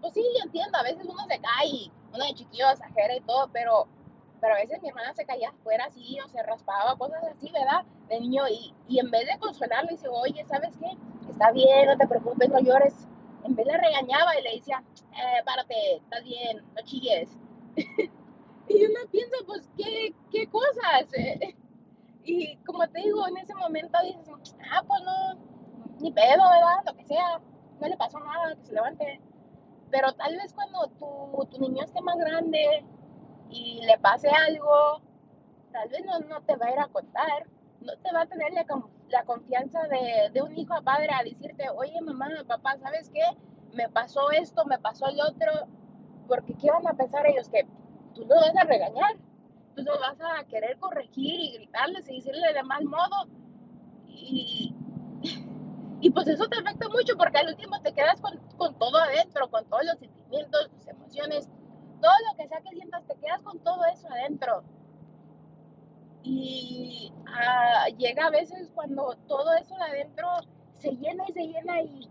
pues 0.00 0.14
sí, 0.14 0.22
yo 0.38 0.44
entiendo, 0.44 0.78
a 0.78 0.82
veces 0.82 1.04
uno 1.04 1.24
se 1.28 1.40
cae 1.40 1.90
uno 2.12 2.24
de 2.24 2.34
chiquillo 2.34 2.70
exagera 2.70 3.16
y 3.16 3.20
todo, 3.20 3.48
pero, 3.52 3.86
pero 4.40 4.54
a 4.54 4.58
veces 4.58 4.80
mi 4.82 4.88
hermana 4.88 5.12
se 5.14 5.24
caía 5.24 5.50
afuera 5.50 5.84
así, 5.86 6.18
o 6.24 6.28
se 6.28 6.42
raspaba, 6.42 6.96
cosas 6.96 7.22
así, 7.24 7.50
¿verdad? 7.52 7.84
De 8.08 8.20
niño, 8.20 8.48
y, 8.48 8.74
y 8.88 8.98
en 8.98 9.10
vez 9.10 9.26
de 9.26 9.38
consolarle, 9.38 9.92
dice, 9.92 10.08
oye, 10.08 10.44
¿sabes 10.46 10.76
qué? 10.78 10.96
Está 11.30 11.52
bien, 11.52 11.86
no 11.86 11.96
te 11.96 12.06
preocupes, 12.06 12.48
no 12.48 12.60
llores. 12.60 13.06
En 13.44 13.54
vez 13.54 13.66
le 13.66 13.76
regañaba 13.76 14.38
y 14.38 14.42
le 14.42 14.54
decía, 14.56 14.82
eh, 15.12 15.42
párate, 15.44 15.96
estás 15.96 16.24
bien, 16.24 16.58
no 16.58 16.82
chilles. 16.84 17.30
y 18.68 18.84
uno 18.84 19.00
piensa, 19.10 19.36
pues, 19.46 19.68
¿qué, 19.76 20.14
qué 20.30 20.46
cosas? 20.48 21.06
y 22.24 22.56
como 22.58 22.86
te 22.88 23.00
digo, 23.00 23.26
en 23.28 23.36
ese 23.38 23.54
momento 23.54 23.98
dices, 24.02 24.56
ah, 24.72 24.82
pues 24.86 25.02
no, 25.02 25.34
ni 26.00 26.12
pedo, 26.12 26.42
¿verdad? 26.50 26.84
Lo 26.86 26.94
que 26.94 27.04
sea, 27.04 27.40
no 27.80 27.88
le 27.88 27.96
pasó 27.96 28.18
nada, 28.20 28.54
que 28.56 28.64
se 28.64 28.72
levante. 28.72 29.20
Pero 29.90 30.12
tal 30.12 30.36
vez 30.36 30.52
cuando 30.52 30.86
tu, 30.98 31.46
tu 31.46 31.60
niño 31.60 31.82
esté 31.84 32.00
más 32.02 32.16
grande 32.18 32.84
y 33.50 33.80
le 33.84 33.98
pase 33.98 34.28
algo, 34.28 35.00
tal 35.72 35.88
vez 35.88 36.04
no, 36.04 36.18
no 36.20 36.40
te 36.42 36.56
va 36.56 36.66
a 36.66 36.72
ir 36.72 36.78
a 36.78 36.88
contar, 36.88 37.46
no 37.80 37.96
te 37.96 38.12
va 38.12 38.22
a 38.22 38.26
tener 38.26 38.52
la, 38.52 39.24
confianza 39.24 39.80
de, 39.88 40.30
de, 40.32 40.42
un 40.42 40.56
hijo 40.56 40.74
a 40.74 40.82
padre 40.82 41.08
a 41.12 41.22
decirte, 41.22 41.68
oye 41.70 42.00
mamá, 42.00 42.28
papá, 42.46 42.76
¿sabes 42.78 43.10
qué? 43.10 43.22
Me 43.72 43.88
pasó 43.88 44.30
esto, 44.30 44.64
me 44.64 44.78
pasó 44.78 45.06
el 45.06 45.20
otro, 45.20 45.68
porque 46.26 46.54
¿qué 46.54 46.70
van 46.70 46.86
a 46.86 46.94
pensar 46.94 47.26
ellos? 47.26 47.48
Que 47.48 47.66
tú 48.14 48.26
no 48.26 48.34
vas 48.36 48.56
a 48.56 48.64
regañar, 48.64 49.16
tú 49.74 49.82
no 49.82 49.92
vas 49.98 50.18
a 50.20 50.44
querer 50.44 50.78
corregir 50.78 51.40
y 51.40 51.52
gritarles 51.54 52.08
y 52.08 52.16
decirle 52.16 52.52
de 52.52 52.62
mal 52.62 52.84
modo. 52.84 53.28
Y, 54.06 54.74
y 56.00 56.10
pues 56.10 56.26
eso 56.28 56.48
te 56.48 56.58
afecta 56.58 56.88
mucho 56.88 57.16
porque 57.16 57.38
al 57.38 57.48
último 57.48 57.80
te 57.80 57.92
quedas 57.92 58.20
con, 58.20 58.36
con 58.56 58.78
todo 58.78 58.98
adentro, 58.98 59.48
con 59.50 59.64
todos 59.66 59.84
los 59.84 59.98
sentimientos, 59.98 60.70
tus 60.70 60.86
emociones, 60.88 61.48
todo 62.00 62.12
lo 62.30 62.36
que 62.36 62.48
sea 62.48 62.60
que 62.60 62.70
sientas, 62.70 63.04
te 63.06 63.14
quedas 63.16 63.42
con 63.42 63.58
todo 63.60 63.84
eso 63.86 64.08
adentro. 64.10 64.62
Y 66.22 67.12
uh, 67.26 67.96
llega 67.96 68.26
a 68.26 68.30
veces 68.30 68.70
cuando 68.74 69.16
todo 69.26 69.54
eso 69.54 69.74
de 69.76 69.82
adentro 69.82 70.28
se 70.78 70.90
llena 70.92 71.24
y 71.28 71.32
se 71.32 71.46
llena 71.46 71.82
y 71.82 72.08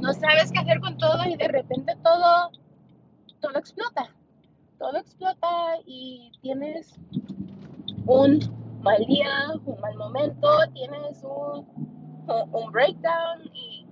no 0.00 0.12
sabes 0.12 0.52
qué 0.52 0.58
hacer 0.58 0.80
con 0.80 0.96
todo 0.98 1.24
y 1.26 1.36
de 1.36 1.48
repente 1.48 1.94
todo, 2.02 2.50
todo 3.40 3.58
explota. 3.58 4.10
Todo 4.78 4.98
explota 4.98 5.48
y 5.86 6.30
tienes 6.42 6.98
un 8.06 8.40
mal 8.82 9.04
día, 9.06 9.52
un 9.64 9.80
mal 9.80 9.96
momento, 9.96 10.48
tienes 10.74 11.24
un, 11.24 11.66
un 12.52 12.72
breakdown 12.72 13.42
y, 13.52 13.86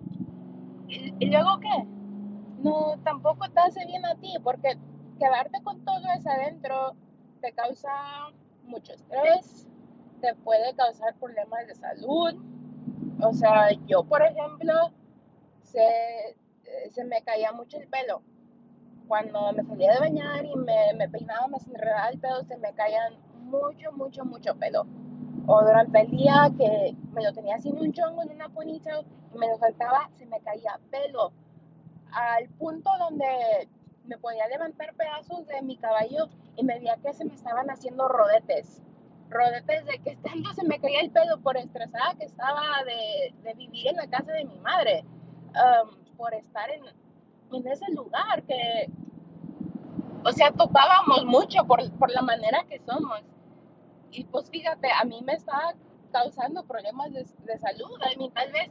y, 0.89 1.15
y 1.21 1.27
luego 1.31 1.59
qué? 1.61 1.94
No, 2.65 2.99
tampoco 3.05 3.49
te 3.51 3.61
hace 3.61 3.85
bien 3.87 4.05
a 4.07 4.15
ti 4.17 4.35
porque 4.43 4.77
quedarte 5.19 5.63
con 5.63 5.85
todo 5.85 6.03
eso 6.19 6.31
adentro 6.31 6.97
te 7.41 7.53
causa 7.53 7.91
mucho 8.65 8.93
estrés, 8.95 9.69
te 10.21 10.35
puede 10.37 10.75
causar 10.75 11.15
problemas 11.17 11.67
de 11.67 11.75
salud. 11.75 12.35
O 13.23 13.33
sea, 13.35 13.73
yo, 13.87 14.05
por 14.05 14.23
ejemplo, 14.23 14.75
se, 15.63 16.37
se 16.91 17.05
me 17.05 17.23
caía 17.23 17.53
mucho 17.53 17.79
el 17.79 17.89
pelo. 17.89 18.23
Cuando 19.09 19.53
me 19.53 19.65
salía 19.65 19.93
de 19.95 20.01
bañar 20.01 20.45
y 20.47 20.57
me, 20.57 20.95
me 20.97 21.09
peinaba, 21.09 21.49
me 21.49 21.59
enredaba 21.59 22.09
el 22.11 22.19
pelo, 22.21 22.43
se 22.45 22.57
me 22.59 22.73
caían 22.75 23.15
mucho, 23.45 23.93
mucho, 23.93 24.25
mucho 24.25 24.55
pelo. 24.57 24.87
O 25.47 25.63
durante 25.63 26.01
el 26.01 26.11
día 26.11 26.51
que 26.59 26.97
me 27.13 27.23
lo 27.23 27.33
tenía 27.33 27.59
sin 27.61 27.79
un 27.79 27.93
chongo, 27.93 28.23
en 28.23 28.31
una 28.33 28.49
ponytail, 28.49 29.07
y 29.35 29.39
me 29.39 29.49
lo 29.49 29.59
faltaba, 29.59 30.11
se 30.15 30.27
me 30.27 30.41
caía 30.41 30.81
pelo. 30.91 31.33
Al 32.15 32.49
punto 32.51 32.91
donde 32.99 33.69
me 34.07 34.19
podía 34.19 34.47
levantar 34.49 34.95
pedazos 34.95 35.47
de 35.47 35.63
mi 35.63 35.77
caballo 35.77 36.29
y 36.57 36.65
me 36.65 36.79
veía 36.79 36.97
que 36.99 37.13
se 37.13 37.25
me 37.25 37.35
estaban 37.35 37.69
haciendo 37.71 38.09
rodetes. 38.09 38.83
Rodetes 39.31 39.85
de 39.87 39.99
que 39.99 40.11
estando 40.13 40.53
se 40.53 40.65
me 40.65 40.79
caía 40.79 41.01
el 41.01 41.11
pelo 41.11 41.39
por 41.41 41.57
estresada 41.57 42.15
que 42.15 42.25
estaba 42.25 42.63
de, 42.85 43.35
de 43.43 43.55
vivir 43.55 43.89
en 43.89 43.97
la 43.97 44.07
casa 44.07 44.33
de 44.33 44.45
mi 44.45 44.59
madre, 44.61 45.05
um, 45.55 46.17
por 46.17 46.35
estar 46.35 46.71
en, 46.71 46.85
en, 47.53 47.67
ese 47.67 47.91
lugar 47.93 48.43
que, 48.45 48.89
o 50.25 50.33
sea, 50.33 50.53
topábamos 50.53 51.25
mucho 51.25 51.65
por, 51.67 51.91
por 51.99 52.11
la 52.11 52.23
manera 52.23 52.65
que 52.69 52.81
somos. 52.81 53.23
Y 54.11 54.25
pues 54.25 54.49
fíjate, 54.51 54.89
a 54.93 55.05
mí 55.05 55.21
me 55.23 55.33
estaba 55.33 55.75
causando 56.13 56.65
problemas 56.65 57.13
de, 57.13 57.25
de 57.25 57.59
salud. 57.59 57.99
A 58.01 58.17
mí 58.17 58.31
tal 58.31 58.53
vez 58.53 58.71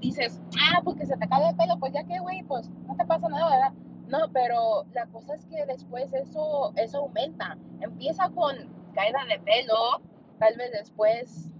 dices, 0.00 0.40
ah, 0.60 0.80
porque 0.84 1.06
se 1.06 1.16
te 1.16 1.28
cae 1.28 1.48
el 1.48 1.56
pelo, 1.56 1.78
pues 1.78 1.92
ya 1.92 2.04
que, 2.04 2.18
güey, 2.20 2.42
pues 2.44 2.68
no 2.86 2.96
te 2.96 3.04
pasa 3.04 3.28
nada, 3.28 3.50
¿verdad? 3.50 3.72
No, 4.08 4.18
pero 4.32 4.84
la 4.92 5.06
cosa 5.06 5.34
es 5.34 5.44
que 5.46 5.64
después 5.66 6.12
eso, 6.12 6.72
eso 6.76 6.98
aumenta. 6.98 7.56
Empieza 7.80 8.28
con 8.30 8.56
caída 8.94 9.20
de 9.28 9.38
pelo, 9.40 10.02
tal 10.38 10.56
vez 10.56 10.72
después 10.72 11.50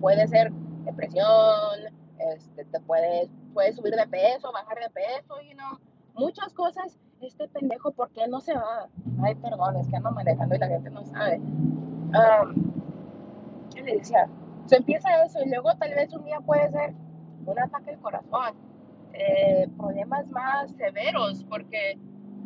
puede 0.00 0.26
ser 0.26 0.50
depresión, 0.84 1.78
este, 2.18 2.64
te 2.64 2.80
puedes, 2.80 3.30
puedes 3.52 3.76
subir 3.76 3.94
de 3.94 4.06
peso, 4.06 4.50
bajar 4.52 4.78
de 4.78 4.90
peso, 4.90 5.40
y 5.42 5.54
no 5.54 5.78
muchas 6.14 6.52
cosas. 6.54 6.98
Este 7.20 7.48
pendejo, 7.48 7.92
¿por 7.92 8.10
qué 8.12 8.26
no 8.28 8.40
se 8.40 8.54
va? 8.54 8.88
Ay, 9.22 9.34
perdón, 9.34 9.76
es 9.76 9.88
que 9.88 9.96
ando 9.96 10.10
manejando 10.10 10.54
y 10.54 10.58
la 10.58 10.68
gente 10.68 10.88
no 10.88 11.04
sabe. 11.04 11.36
Um, 11.36 12.72
¿Qué 13.74 13.82
le 13.82 13.96
decía? 13.96 14.26
Se 14.64 14.76
empieza 14.76 15.22
eso 15.24 15.42
y 15.44 15.50
luego 15.50 15.74
tal 15.76 15.90
vez 15.90 16.10
un 16.14 16.24
día 16.24 16.40
puede 16.40 16.70
ser 16.70 16.94
un 17.46 17.58
ataque 17.58 17.90
al 17.90 18.00
corazón 18.00 18.54
eh, 19.12 19.68
problemas 19.76 20.28
más 20.28 20.70
severos, 20.72 21.44
porque 21.44 21.98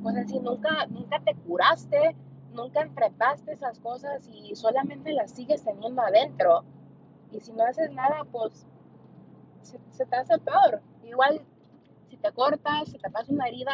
pues 0.02 0.16
así 0.16 0.38
nunca, 0.40 0.86
nunca 0.86 1.20
te 1.20 1.34
curaste, 1.34 2.16
nunca 2.52 2.82
enfrentaste 2.82 3.52
esas 3.52 3.78
cosas 3.80 4.28
y 4.32 4.54
solamente 4.54 5.12
las 5.12 5.30
sigues 5.32 5.64
teniendo 5.64 6.02
adentro. 6.02 6.64
Y 7.32 7.40
si 7.40 7.52
no 7.52 7.64
haces 7.64 7.90
nada, 7.92 8.24
pues 8.30 8.66
se, 9.62 10.06
te 10.06 10.16
hace 10.16 10.38
peor. 10.38 10.80
Igual, 11.04 11.42
si 12.08 12.16
te 12.16 12.32
cortas, 12.32 12.88
si 12.88 12.98
te 12.98 13.10
pasa 13.10 13.32
una 13.32 13.48
herida, 13.48 13.72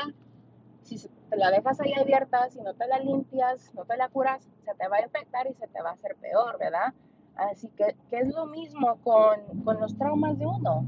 si 0.83 0.99
te 1.29 1.37
la 1.37 1.51
dejas 1.51 1.81
ahí 1.81 1.93
abierta, 1.93 2.49
si 2.51 2.61
no 2.61 2.75
te 2.75 2.87
la 2.87 2.99
limpias, 2.99 3.73
no 3.75 3.85
te 3.85 3.97
la 3.97 4.09
curas, 4.09 4.43
se 4.65 4.75
te 4.75 4.89
va 4.89 4.97
a 4.97 5.03
infectar 5.03 5.47
y 5.47 5.55
se 5.55 5.69
te 5.69 5.83
va 5.83 5.91
a 5.91 5.95
hacer 5.95 6.17
peor, 6.17 6.59
¿verdad? 6.59 6.93
Así 7.37 7.69
que, 7.71 7.97
que 8.09 8.19
es 8.21 8.35
lo 8.35 8.47
mismo 8.47 8.97
con, 9.03 9.63
con 9.65 9.81
los 9.81 9.97
traumas 9.97 10.39
de 10.39 10.47
uno. 10.47 10.85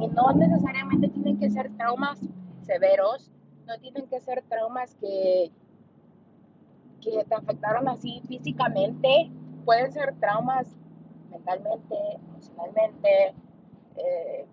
Y 0.00 0.08
no 0.08 0.32
necesariamente 0.32 1.08
tienen 1.08 1.38
que 1.38 1.50
ser 1.50 1.70
traumas 1.76 2.20
severos, 2.62 3.30
no 3.66 3.78
tienen 3.78 4.06
que 4.08 4.20
ser 4.20 4.42
traumas 4.48 4.94
que, 4.96 5.50
que 7.00 7.24
te 7.24 7.34
afectaron 7.34 7.88
así 7.88 8.22
físicamente, 8.26 9.30
pueden 9.64 9.92
ser 9.92 10.14
traumas 10.20 10.76
mentalmente, 11.30 11.96
emocionalmente. 12.28 13.34
Eh, 13.96 14.46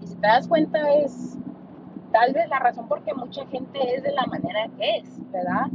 y 0.00 0.06
si 0.06 0.14
te 0.16 0.26
das 0.26 0.48
cuenta 0.48 0.92
es 0.94 1.38
tal 2.12 2.32
vez 2.32 2.48
la 2.48 2.58
razón 2.58 2.88
por 2.88 3.02
qué 3.02 3.14
mucha 3.14 3.46
gente 3.46 3.78
es 3.94 4.02
de 4.02 4.12
la 4.12 4.26
manera 4.26 4.68
que 4.76 4.96
es, 4.98 5.30
¿verdad? 5.30 5.66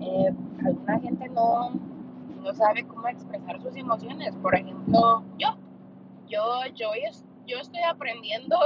Eh, 0.00 0.34
alguna 0.64 0.98
gente 1.00 1.28
no, 1.28 1.70
no 2.42 2.54
sabe 2.54 2.86
cómo 2.86 3.08
expresar 3.08 3.60
sus 3.60 3.76
emociones. 3.76 4.34
Por 4.36 4.54
ejemplo, 4.54 5.22
yo 5.38 5.48
yo, 6.32 6.64
yo, 6.74 6.90
yo 7.46 7.58
estoy 7.58 7.82
aprendiendo 7.82 8.56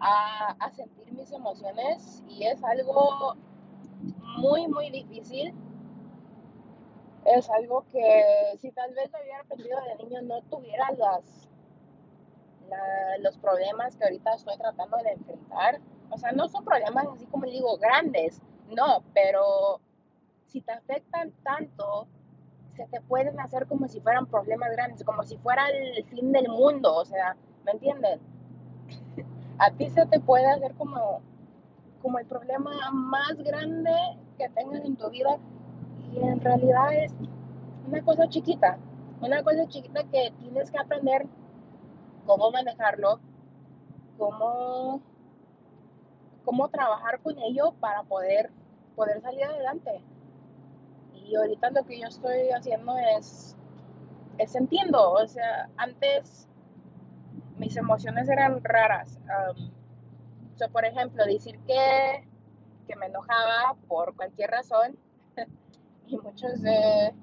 a, 0.00 0.70
sentir 0.74 1.12
mis 1.12 1.30
emociones 1.30 2.24
y 2.28 2.44
es 2.44 2.62
algo 2.64 3.36
muy, 4.38 4.66
muy 4.66 4.90
difícil. 4.90 5.54
Es 7.24 7.48
algo 7.50 7.84
que 7.92 8.56
si 8.60 8.72
tal 8.72 8.92
vez 8.94 9.10
lo 9.12 9.20
hubiera 9.20 9.40
aprendido 9.40 9.78
de 9.82 10.04
niño 10.04 10.22
no 10.22 10.42
tuviera 10.42 10.90
las, 10.92 11.48
la, 12.68 13.18
los 13.18 13.36
problemas 13.38 13.94
que 13.96 14.04
ahorita 14.04 14.34
estoy 14.34 14.56
tratando 14.56 14.96
de 14.98 15.12
enfrentar. 15.12 15.80
O 16.10 16.18
sea, 16.18 16.32
no 16.32 16.48
son 16.48 16.64
problemas 16.64 17.06
así 17.14 17.26
como 17.26 17.44
digo 17.44 17.76
grandes, 17.76 18.40
no, 18.68 19.04
pero 19.14 19.80
si 20.46 20.60
te 20.60 20.72
afectan 20.72 21.30
tanto, 21.44 22.08
se 22.80 22.86
te 22.86 23.00
pueden 23.02 23.38
hacer 23.40 23.66
como 23.66 23.88
si 23.88 24.00
fueran 24.00 24.26
problemas 24.26 24.70
grandes, 24.72 25.04
como 25.04 25.22
si 25.22 25.36
fuera 25.36 25.68
el 25.68 26.02
fin 26.06 26.32
del 26.32 26.48
mundo, 26.48 26.94
o 26.94 27.04
sea, 27.04 27.36
¿me 27.64 27.72
entienden? 27.72 28.20
A 29.58 29.70
ti 29.70 29.90
se 29.90 30.06
te 30.06 30.18
puede 30.18 30.46
hacer 30.46 30.72
como, 30.74 31.20
como 32.00 32.18
el 32.18 32.26
problema 32.26 32.70
más 32.90 33.36
grande 33.36 33.92
que 34.38 34.48
tengas 34.48 34.82
en 34.84 34.96
tu 34.96 35.10
vida 35.10 35.36
y 36.10 36.20
en 36.20 36.40
realidad 36.40 36.94
es 36.94 37.12
una 37.86 38.02
cosa 38.02 38.26
chiquita, 38.30 38.78
una 39.20 39.42
cosa 39.42 39.68
chiquita 39.68 40.02
que 40.04 40.32
tienes 40.38 40.70
que 40.70 40.78
aprender 40.78 41.26
cómo 42.24 42.50
manejarlo, 42.50 43.20
cómo, 44.16 45.02
cómo 46.46 46.68
trabajar 46.70 47.20
con 47.20 47.38
ello 47.40 47.72
para 47.78 48.04
poder, 48.04 48.50
poder 48.96 49.20
salir 49.20 49.44
adelante. 49.44 50.00
Y 51.26 51.36
ahorita 51.36 51.70
lo 51.70 51.84
que 51.84 52.00
yo 52.00 52.06
estoy 52.06 52.50
haciendo 52.50 52.96
es, 53.18 53.56
es 54.38 54.54
entiendo, 54.54 55.12
o 55.12 55.26
sea, 55.26 55.68
antes 55.76 56.48
mis 57.58 57.76
emociones 57.76 58.28
eran 58.28 58.62
raras. 58.64 59.18
o 60.54 60.58
sea, 60.58 60.68
por 60.68 60.84
ejemplo, 60.84 61.24
decir 61.24 61.58
que, 61.66 62.26
que 62.86 62.96
me 62.96 63.06
enojaba 63.06 63.76
por 63.86 64.14
cualquier 64.16 64.50
razón 64.50 64.96
y 66.06 66.18
muchos 66.18 66.60
de 66.62 67.14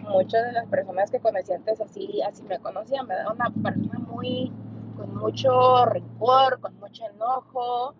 muchas 0.00 0.46
de 0.46 0.52
las 0.52 0.66
personas 0.66 1.10
que 1.10 1.18
conocí 1.18 1.52
antes 1.52 1.80
así, 1.80 2.22
así 2.22 2.42
me 2.44 2.58
conocían, 2.60 3.06
me 3.06 3.14
da 3.14 3.32
una 3.32 3.50
persona 3.50 3.98
muy 3.98 4.52
con 4.96 5.14
mucho 5.16 5.84
rencor, 5.84 6.60
con 6.60 6.78
mucho 6.78 7.04
enojo. 7.06 7.94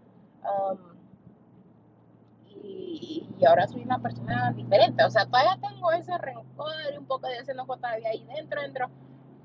Y, 2.62 3.44
ahora 3.46 3.66
soy 3.66 3.82
una 3.82 4.00
persona 4.00 4.52
diferente. 4.52 5.04
O 5.04 5.10
sea, 5.10 5.26
todavía 5.26 5.58
tengo 5.60 5.92
ese 5.92 6.16
rencor 6.18 6.72
y 6.92 6.98
un 6.98 7.06
poco 7.06 7.28
de 7.28 7.38
ese 7.38 7.52
enojo 7.52 7.76
todavía 7.76 8.10
ahí 8.10 8.26
dentro, 8.34 8.60
dentro, 8.62 8.90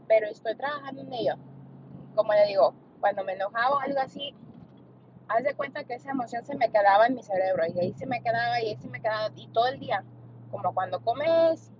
pero 0.08 0.27
estoy 0.27 0.56
trabajando 0.56 1.01
en 1.01 1.13
ello. 1.13 1.36
Como 2.15 2.34
le 2.34 2.46
digo, 2.48 2.74
cuando 3.00 3.24
me 3.24 3.34
enojaba 3.34 3.75
o 3.75 3.80
algo 3.80 4.00
así, 4.00 4.36
haz 5.27 5.44
de 5.44 5.56
cuenta 5.56 5.84
que 5.84 5.96
esa 5.96 6.12
emoción 6.12 6.44
se 6.46 6.56
me 6.56 6.70
quedaba 6.70 7.08
en 7.08 7.15
mi 7.15 7.24
cerebro 7.24 7.63
y 7.68 7.80
ahí 7.80 7.94
se 7.94 8.06
me 8.06 8.22
quedaba 8.22 8.62
y 8.62 8.70
ahí 8.70 8.77
se 8.77 8.89
me 8.89 9.01
quedaba 9.01 9.30
y 9.36 9.48
todo 9.48 9.68
el 9.68 9.80
día, 9.80 10.03
como 10.51 10.74
cuando 10.74 11.01
comes, 11.01 11.72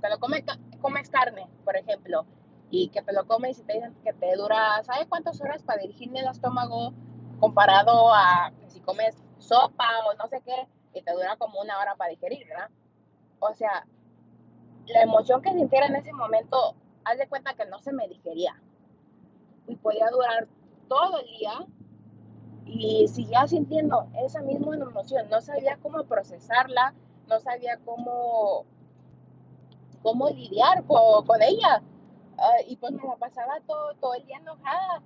cuando 0.00 0.18
comes, 0.20 0.44
comes 0.80 1.10
carne, 1.10 1.48
por 1.64 1.76
ejemplo, 1.76 2.24
y 2.70 2.88
que 2.88 3.02
te 3.02 3.12
lo 3.12 3.26
comes 3.26 3.58
y 3.58 3.62
te 3.64 3.74
dicen 3.74 3.94
que 4.04 4.12
te 4.12 4.36
dura, 4.36 4.82
¿sabes 4.84 5.06
cuántas 5.08 5.40
horas 5.40 5.62
para 5.62 5.82
dirigirme 5.82 6.20
el 6.20 6.28
estómago 6.28 6.92
comparado 7.40 8.14
a 8.14 8.52
si 8.68 8.80
comes 8.80 9.16
sopa 9.38 9.88
o 10.08 10.14
no 10.14 10.28
sé 10.28 10.40
qué 10.44 10.68
y 10.94 11.02
te 11.02 11.12
dura 11.12 11.36
como 11.36 11.60
una 11.60 11.78
hora 11.78 11.94
para 11.94 12.10
digerir, 12.10 12.46
¿verdad? 12.48 12.70
O 13.38 13.54
sea, 13.54 13.86
la 14.86 15.02
emoción 15.02 15.42
que 15.42 15.52
sintiera 15.52 15.86
en 15.86 15.96
ese 15.96 16.12
momento, 16.12 16.74
haz 17.04 17.18
de 17.18 17.28
cuenta 17.28 17.54
que 17.54 17.66
no 17.66 17.78
se 17.80 17.92
me 17.92 18.08
digería 18.08 18.60
y 19.66 19.76
podía 19.76 20.08
durar 20.10 20.48
todo 20.88 21.20
el 21.20 21.26
día 21.26 21.66
y 22.66 23.08
seguía 23.08 23.46
sintiendo 23.46 24.08
esa 24.24 24.42
misma 24.42 24.74
emoción, 24.74 25.28
no 25.30 25.40
sabía 25.40 25.78
cómo 25.82 26.04
procesarla, 26.04 26.94
no 27.28 27.40
sabía 27.40 27.78
cómo, 27.84 28.64
cómo 30.02 30.28
lidiar 30.30 30.84
con, 30.84 31.26
con 31.26 31.42
ella. 31.42 31.82
Uh, 32.36 32.64
y 32.68 32.76
pues 32.76 32.92
me 32.92 33.02
la 33.02 33.16
pasaba 33.16 33.60
todo, 33.66 33.94
todo 34.00 34.14
el 34.14 34.24
día 34.26 34.38
enojada. 34.38 35.02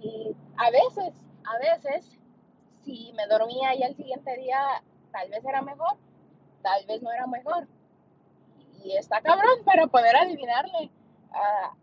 Y 0.00 0.34
a 0.56 0.70
veces, 0.70 1.12
a 1.44 1.58
veces, 1.58 2.18
si 2.84 3.12
me 3.14 3.26
dormía 3.26 3.74
y 3.74 3.82
al 3.82 3.94
siguiente 3.96 4.36
día 4.36 4.82
tal 5.18 5.30
vez 5.30 5.44
era 5.44 5.62
mejor, 5.62 5.96
tal 6.62 6.86
vez 6.86 7.02
no 7.02 7.10
era 7.10 7.26
mejor. 7.26 7.66
Y 8.84 8.96
está 8.96 9.20
cabrón 9.20 9.64
para 9.64 9.86
poder 9.88 10.14
adivinarle. 10.16 10.90
Uh, 11.30 11.76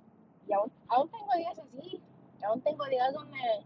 y 0.48 0.54
aún, 0.54 0.72
aún 0.88 1.10
tengo 1.10 1.34
días 1.36 1.60
así, 1.60 2.02
aún 2.46 2.62
tengo 2.62 2.86
días 2.86 3.14
donde 3.14 3.66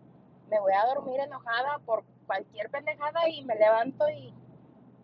me 0.49 0.59
voy 0.59 0.73
a 0.73 0.85
dormir 0.87 1.19
enojada 1.19 1.79
por 1.85 2.03
cualquier 2.25 2.69
pendejada 2.69 3.29
y 3.29 3.43
me 3.43 3.55
levanto 3.55 4.09
y 4.09 4.33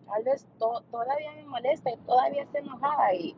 tal 0.06 0.22
vez 0.24 0.46
to 0.58 0.82
todavía 0.90 1.32
me 1.32 1.44
molesta 1.44 1.90
y 1.90 1.96
todavía 1.98 2.42
estoy 2.42 2.60
enojada 2.62 3.14
y 3.14 3.36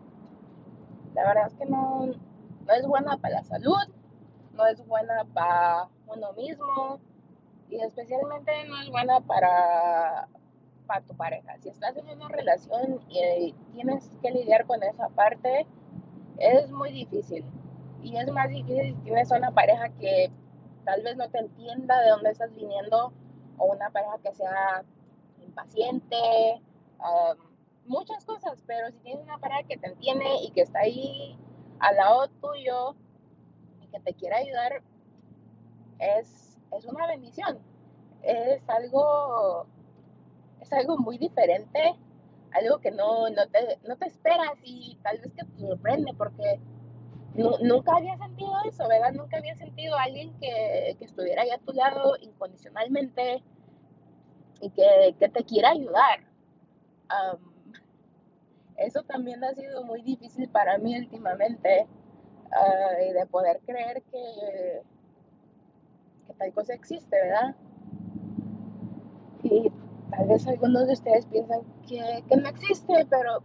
la 1.14 1.25
verdad 1.26 1.47
es 1.49 1.54
que 1.54 1.66
no, 1.66 2.06
no 2.06 2.73
es 2.73 2.87
buena 2.87 3.16
para 3.18 3.37
la 3.37 3.44
salud, 3.44 3.88
no 4.52 4.66
es 4.66 4.87
buena 4.87 5.25
para 5.35 5.88
uno 6.06 6.32
mismo 6.35 7.00
y 7.68 7.80
especialmente 7.80 8.52
no 8.68 8.80
es 8.80 8.90
buena 8.90 9.20
para, 9.20 10.28
para 10.88 11.02
tu 11.02 11.14
pareja. 11.14 11.57
Si 11.61 11.68
estás 11.68 11.97
en 11.97 12.11
una 12.11 12.28
relación 12.28 13.00
y 13.09 13.54
tienes 13.75 14.11
que 14.21 14.33
lidiar 14.33 14.66
con 14.66 14.83
esa 14.83 15.09
parte, 15.11 15.66
es 16.38 16.71
muy 16.73 16.90
difícil. 16.90 17.45
Y 18.02 18.16
es 18.16 18.28
más 18.33 18.49
difícil 18.49 18.97
si 18.97 19.02
tienes 19.02 19.30
una 19.30 19.52
pareja 19.52 19.90
que 19.90 20.33
tal 20.85 21.02
vez 21.02 21.16
no 21.16 21.28
te 21.28 21.38
entienda 21.38 22.00
de 22.00 22.11
dónde 22.11 22.30
estás 22.30 22.52
viniendo 22.54 23.12
o 23.59 23.66
una 23.66 23.90
pareja 23.90 24.18
que 24.25 24.33
sea 24.33 24.83
impaciente, 25.45 26.16
muchas 27.87 28.25
cosas, 28.25 28.62
pero 28.66 28.90
si 28.90 28.99
tienes 28.99 29.23
una 29.25 29.38
pareja 29.38 29.62
que 29.64 29.76
te 29.76 29.88
entiende 29.88 30.25
y 30.42 30.50
que 30.50 30.62
está 30.62 30.80
ahí 30.80 31.38
al 31.80 31.97
lado 31.97 32.28
tuyo 32.40 32.95
y 33.83 33.87
que 33.88 34.01
te 34.01 34.14
quiere 34.14 34.37
ayudar, 34.37 34.83
es, 35.98 36.59
es 36.72 36.85
una 36.85 37.07
bendición. 37.07 37.59
Es 38.22 38.68
algo, 38.68 39.66
es 40.61 40.73
algo 40.73 40.99
muy 40.99 41.18
diferente, 41.18 41.94
algo 42.53 42.79
que 42.79 42.90
no, 42.90 43.29
no, 43.31 43.47
te, 43.49 43.79
no 43.87 43.97
te 43.97 44.07
esperas 44.07 44.53
y 44.62 44.99
tal 45.03 45.18
vez 45.18 45.33
que 45.33 45.44
te 45.44 45.59
sorprende 45.61 46.12
porque 46.16 46.61
nunca 47.35 47.97
había 47.97 48.16
sentido 48.16 48.53
eso, 48.64 48.88
¿verdad? 48.88 49.12
Nunca 49.12 49.38
había 49.38 49.55
sentido 49.57 49.97
a 49.97 50.03
alguien 50.03 50.33
que, 50.40 50.97
que 50.99 51.05
estuviera 51.05 51.42
ahí 51.42 51.51
a 51.51 51.59
tu 51.59 51.73
lado 51.73 52.16
incondicionalmente 52.21 53.42
y 54.61 54.71
que, 54.71 55.14
que 55.18 55.29
te 55.29 55.44
quiera 55.44 55.71
ayudar. 55.71 56.21
Um, 57.11 57.73
eso 58.77 59.03
también 59.03 59.42
ha 59.44 59.55
sido 59.55 59.85
muy 59.85 60.03
difícil 60.03 60.49
para 60.49 60.79
mí 60.79 60.99
últimamente, 60.99 61.87
uh, 62.47 63.14
de 63.14 63.27
poder 63.27 63.61
creer 63.66 64.03
que, 64.11 64.83
que 66.27 66.35
tal 66.35 66.53
cosa 66.53 66.75
existe, 66.75 67.16
¿verdad? 67.16 67.55
Y 69.42 69.71
tal 70.18 70.26
vez 70.26 70.46
algunos 70.46 70.87
de 70.87 70.92
ustedes 70.92 71.24
piensan 71.26 71.61
que, 71.88 72.24
que 72.28 72.37
no 72.37 72.48
existe, 72.48 73.07
pero 73.09 73.38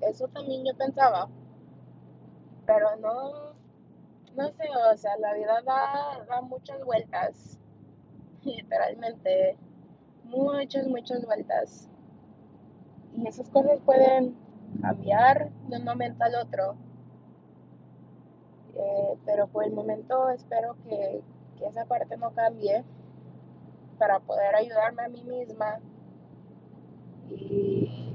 eso 0.00 0.28
también 0.28 0.64
yo 0.64 0.76
pensaba 0.76 1.28
pero 2.66 2.96
no, 2.96 3.54
no 4.36 4.48
sé, 4.52 4.64
o 4.92 4.96
sea, 4.96 5.16
la 5.18 5.32
vida 5.34 5.62
da, 5.64 6.24
da 6.28 6.40
muchas 6.42 6.84
vueltas, 6.84 7.58
literalmente, 8.42 9.56
muchas, 10.24 10.86
muchas 10.88 11.24
vueltas. 11.24 11.88
Y 13.16 13.26
esas 13.26 13.48
cosas 13.50 13.80
pueden 13.80 14.36
cambiar 14.82 15.50
de 15.68 15.76
un 15.76 15.84
momento 15.84 16.24
al 16.24 16.34
otro. 16.34 16.76
Eh, 18.74 19.16
pero 19.24 19.46
por 19.46 19.64
el 19.64 19.72
momento 19.72 20.28
espero 20.30 20.76
que, 20.84 21.22
que 21.56 21.66
esa 21.66 21.86
parte 21.86 22.18
no 22.18 22.32
cambie 22.32 22.84
para 23.98 24.18
poder 24.20 24.54
ayudarme 24.54 25.02
a 25.02 25.08
mí 25.08 25.22
misma 25.24 25.80
y, 27.30 28.14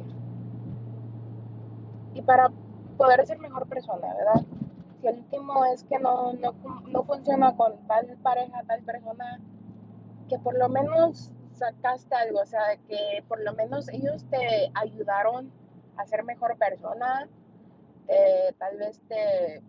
y 2.13 2.22
para 2.22 2.50
poder 2.98 3.26
ser 3.26 3.39
mejor 3.39 3.67
persona, 3.67 4.13
¿verdad? 4.13 4.46
Si 5.02 5.08
el 5.08 5.17
último 5.17 5.65
es 5.65 5.84
que 5.84 5.98
no, 6.00 6.34
no, 6.34 6.54
no 6.88 7.04
funciona 7.04 7.56
con 7.56 7.76
tal 7.88 8.06
pareja, 8.22 8.63
tal 8.67 8.82
persona, 8.84 9.39
que 10.30 10.38
por 10.38 10.58
lo 10.58 10.70
menos 10.70 11.32
sacaste 11.54 12.15
algo, 12.15 12.39
o 12.39 12.46
sea, 12.46 12.78
que 12.88 13.24
por 13.28 13.41
lo 13.41 13.54
menos 13.54 13.89
ellos 13.89 14.26
te 14.30 14.72
ayudaron 14.76 15.52
a 15.98 16.06
ser 16.06 16.24
mejor 16.24 16.58
persona, 16.58 17.28
tal 18.58 18.78
vez 18.78 19.02
te... 19.08 19.62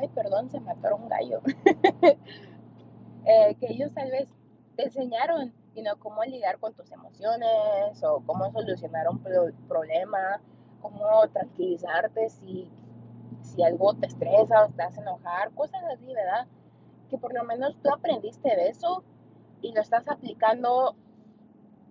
Ay, 0.00 0.08
perdón, 0.08 0.50
se 0.50 0.60
me 0.60 0.72
un 0.72 1.08
gallo. 1.08 1.40
eh, 3.26 3.54
que 3.60 3.66
ellos 3.72 3.92
tal 3.94 4.10
vez 4.10 4.28
te 4.76 4.84
enseñaron 4.84 5.52
sino 5.74 5.96
cómo 5.98 6.24
lidiar 6.24 6.58
con 6.58 6.74
tus 6.74 6.90
emociones 6.90 8.02
o 8.02 8.22
cómo 8.26 8.50
solucionar 8.50 9.08
un 9.08 9.20
problema, 9.68 10.40
cómo 10.80 11.28
tranquilizarte 11.32 12.28
si, 12.28 12.68
si 13.40 13.62
algo 13.62 13.94
te 13.94 14.06
estresa 14.06 14.64
o 14.64 14.68
te 14.70 14.82
hace 14.82 15.00
enojar, 15.00 15.52
cosas 15.52 15.82
así, 15.92 16.06
¿verdad? 16.12 16.46
Que 17.08 17.18
por 17.18 17.32
lo 17.34 17.44
menos 17.44 17.76
tú 17.82 17.92
aprendiste 17.92 18.48
de 18.48 18.68
eso 18.68 19.04
y 19.62 19.72
lo 19.72 19.80
estás 19.80 20.08
aplicando 20.08 20.96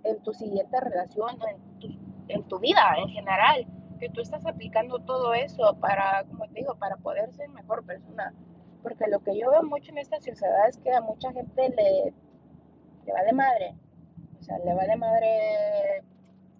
en 0.03 0.21
tu 0.23 0.33
siguiente 0.33 0.79
relación, 0.79 1.37
en 1.49 1.79
tu, 1.79 1.87
en 2.27 2.43
tu 2.43 2.59
vida 2.59 2.95
en 2.97 3.09
general, 3.09 3.65
que 3.99 4.09
tú 4.09 4.21
estás 4.21 4.45
aplicando 4.45 4.99
todo 4.99 5.33
eso 5.33 5.77
para, 5.79 6.23
como 6.25 6.47
te 6.47 6.55
digo, 6.55 6.75
para 6.75 6.97
poder 6.97 7.31
ser 7.33 7.49
mejor 7.49 7.85
persona. 7.85 8.33
Porque 8.81 9.07
lo 9.07 9.19
que 9.19 9.37
yo 9.37 9.51
veo 9.51 9.63
mucho 9.63 9.91
en 9.91 9.97
esta 9.99 10.17
sociedad 10.17 10.67
es 10.69 10.77
que 10.77 10.93
a 10.93 11.01
mucha 11.01 11.31
gente 11.33 11.69
le 11.69 12.13
le 13.09 13.13
vale 13.13 13.33
madre. 13.33 13.75
O 14.39 14.43
sea, 14.43 14.57
le 14.59 14.73
vale 14.73 14.95
madre 14.95 16.03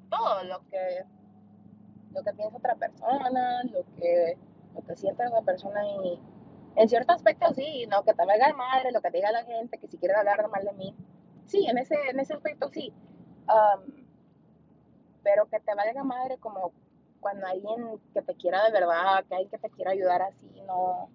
todo 0.09 0.43
lo 0.43 0.59
que 0.69 1.03
lo 2.11 2.23
que 2.23 2.33
piensa 2.33 2.57
otra 2.57 2.75
persona, 2.75 3.63
lo 3.65 3.83
que 3.95 4.37
lo 4.73 4.81
que 4.81 4.95
siente 4.95 5.27
otra 5.27 5.41
persona 5.41 5.81
y 5.85 6.19
en 6.75 6.89
cierto 6.89 7.13
aspecto 7.13 7.53
sí, 7.53 7.85
no 7.87 8.03
que 8.03 8.13
te 8.13 8.25
valga 8.25 8.53
madre, 8.53 8.91
lo 8.91 9.01
que 9.01 9.11
diga 9.11 9.31
la 9.31 9.43
gente, 9.43 9.77
que 9.77 9.87
si 9.87 9.97
quiere 9.97 10.15
hablar 10.15 10.47
mal 10.49 10.63
de 10.63 10.73
mí. 10.73 10.95
Sí, 11.45 11.65
en 11.67 11.77
ese 11.77 11.95
en 12.09 12.19
ese 12.19 12.33
aspecto 12.33 12.69
sí. 12.69 12.93
pero 15.23 15.47
que 15.49 15.59
te 15.59 15.75
valga 15.75 16.03
madre 16.03 16.37
como 16.37 16.71
cuando 17.19 17.47
alguien 17.47 17.99
que 18.13 18.21
te 18.21 18.35
quiera 18.35 18.63
de 18.63 18.71
verdad, 18.71 19.23
que 19.25 19.35
alguien 19.35 19.49
que 19.49 19.57
te 19.57 19.69
quiera 19.69 19.91
ayudar 19.91 20.21
así, 20.21 20.49
no 20.65 21.09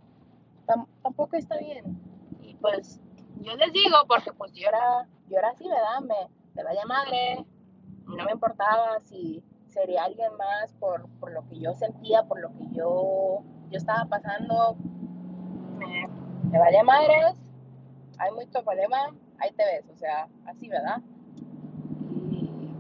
tampoco 1.03 1.37
está 1.37 1.59
bien. 1.59 1.85
Y 2.41 2.55
pues 2.57 3.01
yo 3.41 3.55
les 3.57 3.73
digo 3.73 3.97
porque 4.09 4.33
pues 4.33 4.53
yo 4.53 4.69
era 4.69 5.07
yo 5.29 5.39
era 5.39 5.49
así, 5.49 5.69
¿verdad? 5.69 6.01
Me, 6.01 6.29
me 6.55 6.65
vaya 6.65 6.85
madre, 6.87 7.45
no 8.07 8.25
me 8.25 8.33
importaba 8.33 9.01
si 9.01 9.43
sería 9.67 10.05
alguien 10.05 10.37
más 10.37 10.73
por, 10.75 11.09
por 11.19 11.33
lo 11.33 11.47
que 11.49 11.59
yo 11.59 11.75
sentía, 11.75 12.23
por 12.25 12.41
lo 12.41 12.53
que 12.55 12.69
yo, 12.71 13.43
yo 13.71 13.77
estaba 13.77 14.05
pasando. 14.07 14.77
Me, 15.79 16.09
me 16.51 16.59
vaya 16.59 16.85
madres, 16.85 17.35
hay 18.19 18.31
mucho 18.33 18.63
problema, 18.63 19.13
ahí 19.39 19.51
te 19.53 19.65
ves, 19.65 19.85
o 19.93 19.97
sea, 19.97 20.29
así, 20.47 20.69
¿verdad? 20.69 21.03
Y 22.31 22.71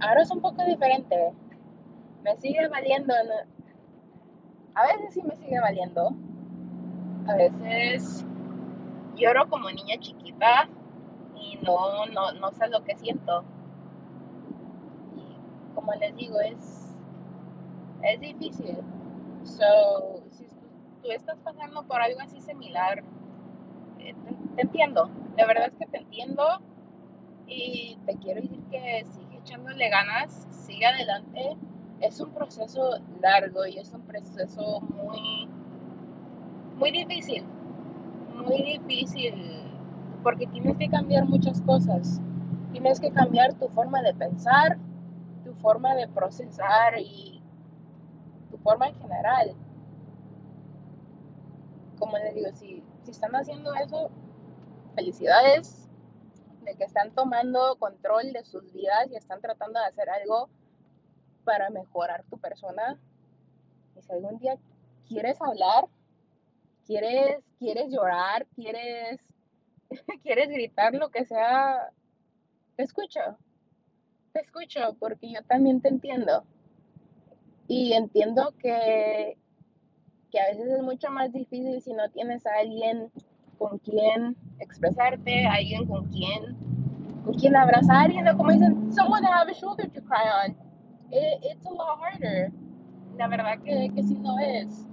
ahora 0.00 0.22
es 0.22 0.30
un 0.30 0.40
poco 0.40 0.64
diferente. 0.64 1.34
Me 2.22 2.36
sigue 2.36 2.68
valiendo. 2.68 3.14
A 4.74 4.86
veces 4.86 5.14
sí 5.14 5.22
me 5.22 5.36
sigue 5.36 5.60
valiendo. 5.60 6.10
A 7.26 7.34
veces 7.36 8.24
lloro 9.16 9.48
como 9.48 9.70
niña 9.70 9.96
chiquita 9.98 10.68
y 11.36 11.58
no, 11.62 12.06
no, 12.06 12.32
no 12.32 12.50
sé 12.52 12.68
lo 12.68 12.82
que 12.84 12.96
siento. 12.96 13.44
Y 15.16 15.74
como 15.74 15.94
les 15.94 16.14
digo, 16.16 16.40
es, 16.40 16.96
es 18.02 18.20
difícil. 18.20 18.78
So, 19.44 20.22
si 20.30 20.44
tú 21.02 21.10
estás 21.10 21.38
pasando 21.38 21.82
por 21.84 22.00
algo 22.00 22.20
así 22.20 22.40
similar, 22.40 23.02
eh, 23.98 24.14
te, 24.24 24.34
te 24.56 24.62
entiendo. 24.62 25.10
De 25.36 25.46
verdad 25.46 25.68
es 25.68 25.74
que 25.74 25.86
te 25.86 25.98
entiendo 25.98 26.44
y 27.46 27.98
te 28.06 28.16
quiero 28.16 28.40
decir 28.40 28.60
que 28.70 29.04
sigue 29.06 29.38
echándole 29.38 29.88
ganas, 29.88 30.46
sigue 30.50 30.86
adelante. 30.86 31.56
Es 32.00 32.18
un 32.18 32.30
proceso 32.30 32.98
largo 33.20 33.66
y 33.66 33.78
es 33.78 33.92
un 33.92 34.00
proceso 34.02 34.80
muy, 34.80 35.48
muy 36.76 36.90
difícil, 36.90 37.44
muy 38.34 38.62
difícil, 38.62 39.34
porque 40.22 40.46
tienes 40.46 40.78
que 40.78 40.88
cambiar 40.88 41.26
muchas 41.26 41.60
cosas. 41.62 42.20
Tienes 42.72 43.00
que 43.00 43.10
cambiar 43.10 43.52
tu 43.54 43.68
forma 43.68 44.00
de 44.00 44.14
pensar, 44.14 44.78
tu 45.44 45.52
forma 45.54 45.94
de 45.94 46.08
procesar 46.08 46.98
y 46.98 47.42
tu 48.50 48.56
forma 48.58 48.88
en 48.88 48.94
general. 48.94 49.54
Como 51.98 52.16
les 52.16 52.34
digo, 52.34 52.48
si, 52.54 52.82
si 53.02 53.10
están 53.10 53.36
haciendo 53.36 53.74
eso, 53.74 54.10
felicidades, 54.94 55.86
de 56.64 56.74
que 56.76 56.84
están 56.84 57.10
tomando 57.12 57.76
control 57.78 58.32
de 58.32 58.44
sus 58.44 58.72
vidas 58.72 59.10
y 59.10 59.16
están 59.16 59.40
tratando 59.40 59.80
de 59.80 59.86
hacer 59.86 60.08
algo 60.08 60.48
para 61.44 61.70
mejorar 61.70 62.24
tu 62.30 62.38
persona. 62.38 62.98
Y 63.96 64.02
si 64.02 64.12
algún 64.12 64.38
día 64.38 64.56
quieres 65.08 65.40
hablar, 65.40 65.88
quieres, 66.86 67.44
quieres 67.58 67.92
llorar, 67.92 68.46
quieres, 68.54 69.20
quieres 70.22 70.48
gritar 70.48 70.94
lo 70.94 71.10
que 71.10 71.24
sea, 71.24 71.90
te 72.76 72.82
escucho. 72.82 73.20
Te 74.32 74.40
escucho 74.40 74.96
porque 74.98 75.30
yo 75.32 75.42
también 75.44 75.80
te 75.80 75.88
entiendo. 75.88 76.44
Y 77.66 77.92
entiendo 77.92 78.54
que, 78.58 79.36
que 80.30 80.40
a 80.40 80.46
veces 80.46 80.66
es 80.68 80.82
mucho 80.82 81.10
más 81.10 81.32
difícil 81.32 81.80
si 81.82 81.92
no 81.92 82.08
tienes 82.10 82.46
a 82.46 82.58
alguien 82.60 83.10
con 83.58 83.78
quien 83.78 84.36
expresarte, 84.58 85.46
alguien 85.46 85.86
con 85.86 86.06
quien, 86.08 86.56
con 87.24 87.34
quien 87.34 87.54
abrazar, 87.54 88.10
you 88.10 88.22
know, 88.22 88.36
como 88.36 88.50
dicen, 88.52 88.92
someone 88.92 89.20
to 89.20 89.28
have 89.28 89.50
a 89.50 89.54
shoulder 89.54 89.86
to 89.88 90.00
cry 90.00 90.24
on. 90.46 90.69
It, 91.12 91.40
it's 91.42 91.66
a 91.66 91.70
lot 91.70 91.98
harder. 91.98 92.52
La 93.16 93.28
verdad 93.28 93.58
que, 93.64 93.90
que 93.94 94.02
sí 94.02 94.16
lo 94.16 94.38
es. 94.38 94.86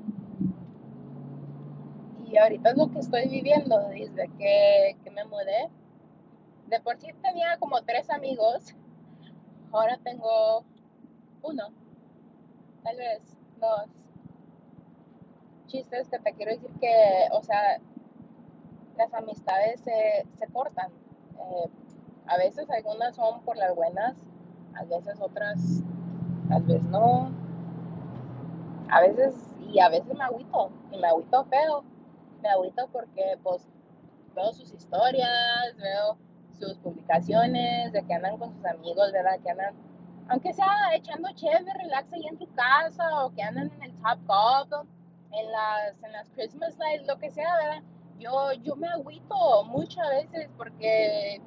Y 2.26 2.38
ahorita 2.38 2.72
es 2.72 2.78
lo 2.78 2.92
que 2.92 3.00
estoy 3.00 3.28
viviendo 3.30 3.80
desde 3.90 4.28
que, 4.38 4.98
que 5.04 5.12
me 5.12 5.24
mudé. 5.26 5.70
De 6.68 6.80
por 6.82 6.98
sí 6.98 7.08
tenía 7.22 7.58
como 7.60 7.82
tres 7.84 8.10
amigos. 8.10 8.76
Ahora 9.72 9.98
tengo 10.04 10.66
uno, 11.44 11.70
tal 12.84 12.98
vez 12.98 13.22
dos. 13.60 13.86
Chistes 15.68 16.10
que 16.10 16.20
te 16.20 16.34
quiero 16.34 16.52
decir 16.52 16.72
que, 16.80 17.28
o 17.32 17.44
sea, 17.44 17.80
las 18.98 19.14
amistades 19.14 19.82
se, 19.82 20.26
se 20.38 20.48
cortan. 20.48 20.92
Eh, 21.40 21.70
a 22.26 22.38
veces 22.38 22.70
algunas 22.70 23.16
son 23.16 23.42
por 23.42 23.58
las 23.58 23.76
buenas, 23.76 24.16
a 24.74 24.84
veces 24.86 25.20
otras 25.22 25.84
tal 26.50 26.64
vez 26.64 26.84
no. 26.84 27.32
A 28.90 29.02
veces, 29.02 29.36
y 29.60 29.80
a 29.80 29.90
veces 29.90 30.16
me 30.16 30.24
agüito, 30.24 30.72
y 30.92 30.98
me 30.98 31.08
agüito 31.08 31.44
feo. 31.46 31.84
Me 32.42 32.50
agüito 32.50 32.88
porque 32.92 33.38
pues 33.44 33.68
veo 34.36 34.54
sus 34.54 34.72
historias, 34.72 35.76
veo 35.78 36.18
sus 36.60 36.78
publicaciones, 36.78 37.92
de 37.92 38.04
que 38.04 38.14
andan 38.14 38.38
con 38.38 38.54
sus 38.54 38.66
amigos, 38.66 39.12
¿verdad? 39.12 39.40
Que 39.44 39.52
andan, 39.52 39.76
aunque 40.30 40.54
sea 40.54 40.96
echando 40.96 41.30
chévere, 41.34 41.74
relax 41.74 42.12
ahí 42.14 42.28
en 42.28 42.38
tu 42.38 42.48
casa, 42.54 43.26
o 43.26 43.34
que 43.34 43.42
andan 43.42 43.72
en 43.76 43.84
el 43.84 43.94
Top 43.96 44.20
Golf, 44.26 44.88
en 45.32 45.52
las, 45.52 46.04
en 46.04 46.12
las 46.12 46.30
Christmas 46.30 46.78
lights, 46.78 47.08
lo 47.08 47.18
que 47.18 47.30
sea, 47.32 47.56
¿verdad? 47.56 47.84
yo, 48.20 48.54
yo 48.64 48.76
me 48.76 48.88
agüito 48.88 49.64
muchas 49.66 50.10
veces 50.10 50.50
porque 50.58 51.42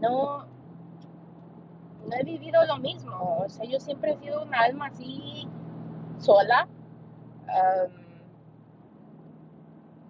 no, 0.00 0.46
no 2.08 2.16
he 2.16 2.24
vivido 2.24 2.64
lo 2.66 2.78
mismo. 2.78 3.38
O 3.44 3.48
sea, 3.48 3.64
yo 3.64 3.78
siempre 3.78 4.12
he 4.12 4.16
sido 4.18 4.42
un 4.42 4.54
alma 4.54 4.86
así 4.86 5.46
sola. 6.18 6.68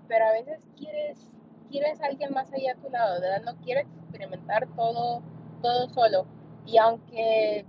Pero 0.09 0.25
a 0.25 0.33
veces 0.33 0.67
quieres, 0.77 1.31
quieres 1.71 2.01
alguien 2.01 2.33
más 2.33 2.53
allá 2.53 2.73
a 2.73 2.77
tu 2.77 2.89
lado, 2.91 3.21
¿verdad? 3.21 3.43
No 3.45 3.57
quieres 3.63 3.87
experimentar 4.03 4.67
todo, 4.75 5.23
todo 5.63 5.89
solo. 5.91 6.27
Y 6.67 6.79
aunque, 6.79 7.67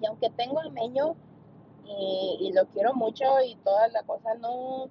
y 0.00 0.06
aunque 0.06 0.30
tengo 0.30 0.60
a 0.60 0.68
Meño 0.70 1.16
y, 1.84 2.38
y 2.40 2.52
lo 2.52 2.66
quiero 2.66 2.94
mucho 2.94 3.24
y 3.44 3.56
toda 3.56 3.88
la 3.88 4.02
cosa, 4.04 4.34
no, 4.34 4.88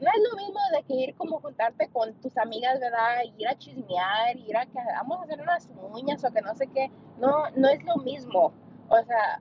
no 0.00 0.10
es 0.10 0.30
lo 0.30 0.36
mismo 0.36 0.60
de 0.72 0.82
que 0.84 0.94
ir 0.94 1.14
como 1.16 1.40
juntarte 1.40 1.88
con 1.88 2.14
tus 2.20 2.36
amigas, 2.38 2.78
¿verdad? 2.78 3.22
Ir 3.36 3.48
a 3.48 3.58
chismear, 3.58 4.36
ir 4.36 4.56
a 4.56 4.66
que 4.66 4.78
vamos 4.94 5.18
a 5.18 5.22
hacer 5.24 5.40
unas 5.40 5.68
uñas 5.92 6.24
o 6.24 6.30
que 6.32 6.40
no 6.40 6.54
sé 6.54 6.68
qué. 6.68 6.90
No, 7.18 7.50
no 7.56 7.68
es 7.68 7.82
lo 7.84 7.96
mismo. 7.96 8.52
O 8.88 9.02
sea, 9.02 9.40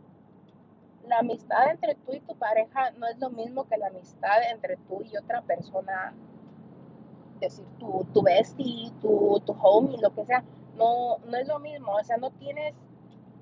la 1.07 1.19
amistad 1.19 1.69
entre 1.69 1.95
tú 1.95 2.13
y 2.13 2.19
tu 2.21 2.35
pareja 2.35 2.91
no 2.97 3.07
es 3.07 3.19
lo 3.19 3.29
mismo 3.29 3.67
que 3.67 3.77
la 3.77 3.87
amistad 3.87 4.49
entre 4.51 4.77
tú 4.87 5.03
y 5.03 5.15
otra 5.15 5.41
persona. 5.43 6.13
Es 7.35 7.57
decir, 7.57 7.65
tu, 7.77 8.07
tu 8.11 8.23
bestie, 8.23 8.91
tu, 8.99 9.39
tu 9.45 9.55
homie, 9.61 9.99
lo 10.01 10.13
que 10.15 10.25
sea. 10.25 10.43
No, 10.75 11.19
no 11.19 11.37
es 11.37 11.47
lo 11.47 11.59
mismo. 11.59 11.93
O 11.93 12.03
sea, 12.03 12.17
no 12.17 12.31
tienes, 12.31 12.73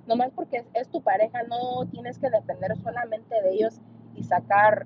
nomás 0.06 0.32
porque 0.36 0.58
es, 0.58 0.66
es 0.74 0.90
tu 0.90 1.02
pareja, 1.02 1.44
no 1.44 1.86
tienes 1.90 2.20
que 2.20 2.30
depender 2.30 2.76
solamente 2.78 3.42
de 3.42 3.54
ellos 3.54 3.80
y 4.16 4.24
sacar 4.24 4.86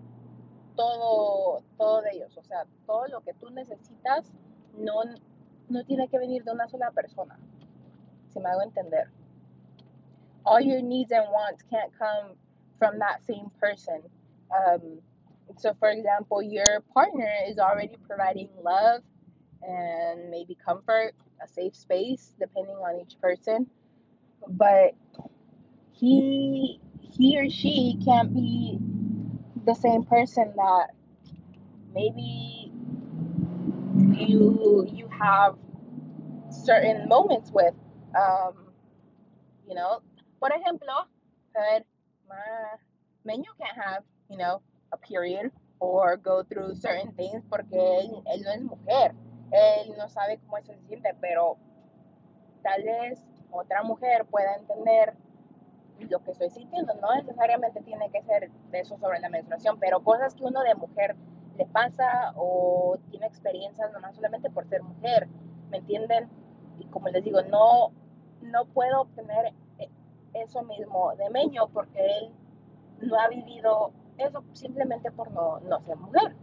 todo, 0.80 1.62
todo 1.78 2.02
de 2.02 2.12
ellos. 2.14 2.38
O 2.38 2.44
sea, 2.44 2.64
todo 2.88 3.06
lo 3.08 3.20
que 3.20 3.34
tú 3.34 3.50
necesitas 3.50 4.32
no, 4.78 5.02
no 5.68 5.84
tiene 5.84 6.08
que 6.08 6.18
venir 6.18 6.46
de 6.46 6.52
una 6.52 6.70
sola 6.70 6.90
persona. 6.92 7.38
Si 8.30 8.40
me 8.40 8.48
hago 8.50 8.62
entender. 8.62 9.10
All 10.46 10.62
your 10.62 10.82
needs 10.82 11.12
and 11.12 11.30
wants 11.32 11.64
can't 11.70 11.92
come 12.00 12.38
from 12.78 12.98
that 13.00 13.22
same 13.26 13.52
person. 13.60 14.02
Um, 14.52 15.02
so, 15.58 15.74
for 15.80 15.90
example, 15.90 16.42
your 16.42 16.80
partner 16.94 17.30
is 17.46 17.60
already 17.60 17.98
providing 18.08 18.50
love 18.64 19.02
and 19.62 20.30
maybe 20.30 20.56
comfort, 20.56 21.14
a 21.44 21.48
safe 21.48 21.76
space, 21.76 22.36
depending 22.40 22.78
on 22.78 23.02
each 23.02 23.20
person. 23.20 23.68
But 24.48 24.96
he 25.92 26.80
he 27.02 27.38
or 27.38 27.50
she 27.50 28.00
can't 28.06 28.34
be 28.34 28.80
the 29.66 29.76
same 29.76 30.04
person 30.04 30.54
that 30.56 30.88
maybe 31.94 32.72
you 34.14 34.88
you 34.92 35.08
have 35.10 35.56
certain 36.50 37.08
moments 37.08 37.52
with 37.52 37.74
um, 38.18 38.54
you 39.68 39.76
know. 39.76 40.02
Por 40.40 40.52
ejemplo 40.52 41.08
saber 41.54 41.84
Menyo 43.26 43.52
can't 43.60 43.76
have 43.76 44.04
you 44.30 44.38
know 44.38 44.62
a 44.94 44.98
period 44.98 45.52
or 45.80 46.18
go 46.18 46.44
through 46.44 46.76
certain 46.76 47.12
things 47.14 47.44
porque 47.50 47.76
él, 47.76 48.24
él 48.32 48.42
no 48.44 48.52
es 48.52 48.62
mujer. 48.62 49.12
Él 49.52 49.98
no 49.98 50.08
sabe 50.08 50.40
cómo 50.46 50.62
se 50.64 50.78
siente 50.88 51.16
pero 51.20 51.58
tal 52.64 52.84
vez 52.84 53.20
otra 53.52 53.84
mujer 53.84 54.26
pueda 54.26 54.56
entender 54.56 55.14
lo 56.08 56.24
que 56.24 56.32
estoy 56.32 56.50
sintiendo. 56.50 56.94
No 56.96 57.14
necesariamente 57.16 57.82
tiene 57.82 58.10
que 58.12 58.22
ser 58.24 58.52
de 58.52 58.80
eso 58.80 58.98
sobre 58.98 59.20
la 59.20 59.30
menstruación, 59.30 59.80
pero 59.80 60.04
cosas 60.04 60.34
que 60.34 60.44
uno 60.44 60.62
de 60.62 60.76
mujer 60.76 61.16
le 61.58 61.66
pasa 61.66 62.34
o 62.36 62.98
tiene 63.10 63.28
experiencias 63.28 63.92
nomás 63.92 64.16
solamente 64.16 64.50
por 64.50 64.68
ser 64.68 64.82
mujer, 64.82 65.28
¿me 65.70 65.78
entienden? 65.78 66.30
Y 66.80 66.86
como 66.86 67.10
les 67.10 67.24
digo, 67.24 67.42
no, 67.42 67.92
no 68.42 68.66
puedo 68.66 69.02
obtener 69.02 69.54
e, 69.78 69.90
eso 70.34 70.64
mismo 70.64 71.14
de 71.16 71.30
Meño 71.30 71.68
porque 71.70 72.00
él 72.00 72.32
no 73.02 73.20
ha 73.20 73.28
vivido 73.28 73.92
eso 74.18 74.44
simplemente 74.54 75.12
por 75.12 75.32
no, 75.32 75.60
no 75.62 75.82
ser 75.82 75.98
mujer. 75.98 76.36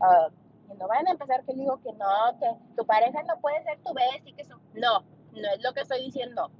Uh, 0.00 0.30
y 0.72 0.76
no 0.76 0.86
vayan 0.86 1.08
a 1.08 1.10
empezar 1.12 1.44
que 1.44 1.54
digo 1.54 1.80
que 1.82 1.92
no, 1.94 2.38
que 2.38 2.46
tu 2.76 2.84
pareja 2.84 3.22
no 3.22 3.40
puede 3.40 3.62
ser 3.62 3.78
tu 3.82 3.94
y 4.24 4.32
que 4.34 4.42
eso. 4.42 4.60
No, 4.74 5.00
no 5.32 5.48
es 5.54 5.62
lo 5.62 5.72
que 5.72 5.80
estoy 5.80 6.02
diciendo 6.02 6.50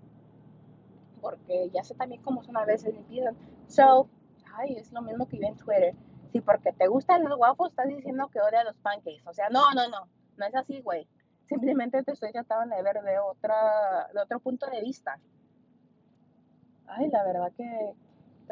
porque 1.20 1.70
ya 1.70 1.82
sé 1.84 1.94
también 1.94 2.22
cómo 2.22 2.42
son 2.42 2.56
a 2.56 2.64
veces 2.64 2.94
piden. 3.08 3.36
So, 3.66 4.08
ay, 4.54 4.76
es 4.76 4.92
lo 4.92 5.02
mismo 5.02 5.26
que 5.26 5.38
yo 5.38 5.46
en 5.46 5.56
Twitter. 5.56 5.94
Si 6.32 6.40
porque 6.40 6.72
te 6.72 6.88
gustan 6.88 7.24
los 7.24 7.38
guapos 7.38 7.70
estás 7.70 7.88
diciendo 7.88 8.28
que 8.32 8.40
odia 8.40 8.64
los 8.64 8.76
pancakes. 8.78 9.22
O 9.26 9.32
sea, 9.32 9.48
no, 9.50 9.62
no, 9.74 9.88
no, 9.88 10.08
no 10.36 10.46
es 10.46 10.54
así, 10.54 10.80
güey. 10.82 11.06
Simplemente 11.46 12.02
te 12.02 12.12
estoy 12.12 12.32
tratando 12.32 12.76
de 12.76 12.82
ver 12.82 13.02
de, 13.02 13.18
otra, 13.18 14.08
de 14.12 14.20
otro 14.20 14.38
punto 14.40 14.66
de 14.66 14.82
vista. 14.82 15.18
Ay, 16.86 17.08
la 17.08 17.24
verdad 17.24 17.52
que 17.56 17.94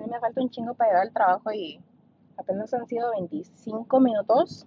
mí 0.00 0.08
me 0.10 0.20
falta 0.20 0.40
un 0.40 0.50
chingo 0.50 0.74
para 0.74 0.90
llegar 0.90 1.06
al 1.06 1.12
trabajo 1.12 1.52
y 1.52 1.80
apenas 2.36 2.72
han 2.74 2.86
sido 2.86 3.10
25 3.12 4.00
minutos. 4.00 4.66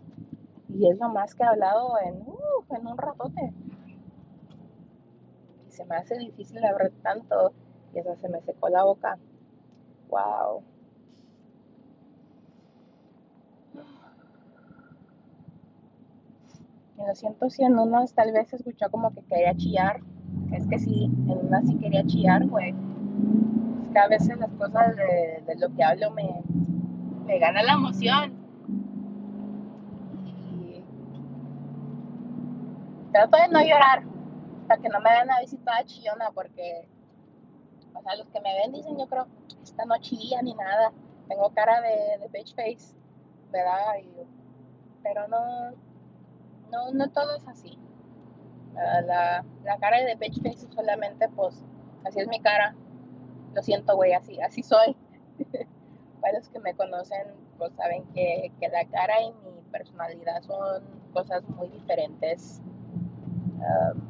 Y 0.70 0.88
es 0.88 1.00
lo 1.00 1.10
más 1.10 1.34
que 1.34 1.44
he 1.44 1.48
hablado 1.48 1.94
en, 2.06 2.22
uh, 2.22 2.76
en 2.76 2.88
un 2.88 2.98
ratote. 2.98 3.54
Y 5.68 5.72
se 5.72 5.86
me 5.86 5.96
hace 5.96 6.18
difícil 6.18 6.64
hablar 6.64 6.92
tanto 7.02 7.54
y 7.94 8.00
eso 8.00 8.16
se 8.16 8.30
me 8.30 8.42
secó 8.42 8.70
la 8.70 8.84
boca. 8.84 9.18
Wow. 10.10 10.64
Y 16.98 17.08
lo 17.08 17.16
siento 17.16 17.50
si 17.50 17.64
en 17.64 17.80
unos 17.80 18.14
tal 18.14 18.32
vez 18.34 18.52
escuchó 18.54 18.90
como 18.92 19.14
que 19.14 19.22
quería 19.24 19.56
chillar. 19.56 20.02
Es 20.52 20.68
que 20.68 20.80
sí, 20.80 21.06
en 21.06 21.48
unas 21.48 21.66
sí 21.68 21.78
quería 21.78 22.04
chillar, 22.06 22.46
güey. 22.48 22.74
Es 23.84 23.90
que 23.90 24.00
a 24.00 24.08
veces 24.08 24.38
las 24.38 24.52
cosas 24.52 24.96
de, 24.96 25.56
lo 25.58 25.74
que 25.76 25.84
hablo 25.84 26.12
me, 26.12 26.44
me 27.26 27.40
gana 27.40 27.64
la 27.64 27.74
emoción. 27.74 28.34
Y 30.26 30.84
trato 33.12 33.38
de 33.38 33.48
no 33.48 33.62
llorar 33.62 34.04
para 34.68 34.82
que 34.82 34.90
no 34.90 35.00
me 35.00 35.10
den 35.10 35.24
una 35.24 35.40
visita 35.40 35.84
chillona 35.86 36.32
porque, 36.34 36.88
o 37.94 38.02
sea, 38.02 38.16
los 38.16 38.28
que 38.30 38.42
me 38.42 38.54
ven 38.56 38.72
dicen, 38.72 38.98
yo 38.98 39.08
creo, 39.08 39.28
esta 39.64 39.86
no 39.86 39.98
chilla 40.00 40.42
ni 40.42 40.54
nada. 40.54 40.92
Tengo 41.28 41.50
cara 41.52 41.82
de, 41.82 42.18
de 42.20 42.28
bitch 42.30 42.56
face, 42.56 42.96
¿verdad? 43.52 43.98
Y, 44.02 44.28
pero 45.04 45.28
no, 45.28 45.72
no, 46.72 46.92
no 46.92 47.10
todo 47.12 47.36
es 47.36 47.48
así. 47.48 47.78
La, 48.74 49.44
la, 49.64 49.78
cara 49.80 50.04
de 50.04 50.16
bitch 50.16 50.42
face 50.42 50.68
solamente, 50.74 51.28
pues, 51.30 51.64
así 52.06 52.20
es 52.20 52.28
mi 52.28 52.40
cara. 52.40 52.76
Lo 53.54 53.62
siento, 53.62 53.96
güey, 53.96 54.14
así, 54.14 54.40
así 54.42 54.64
soy. 54.64 54.96
Para 56.22 56.38
los 56.38 56.50
que 56.50 56.60
me 56.60 56.74
conocen, 56.74 57.28
pues 57.58 57.74
saben 57.74 58.04
que, 58.14 58.52
que, 58.60 58.70
la 58.70 58.86
cara 58.86 59.22
y 59.22 59.32
mi 59.32 59.62
personalidad 59.72 60.42
son 60.44 60.84
cosas 61.14 61.48
muy 61.50 61.70
diferentes. 61.70 62.62
Um, 63.60 64.10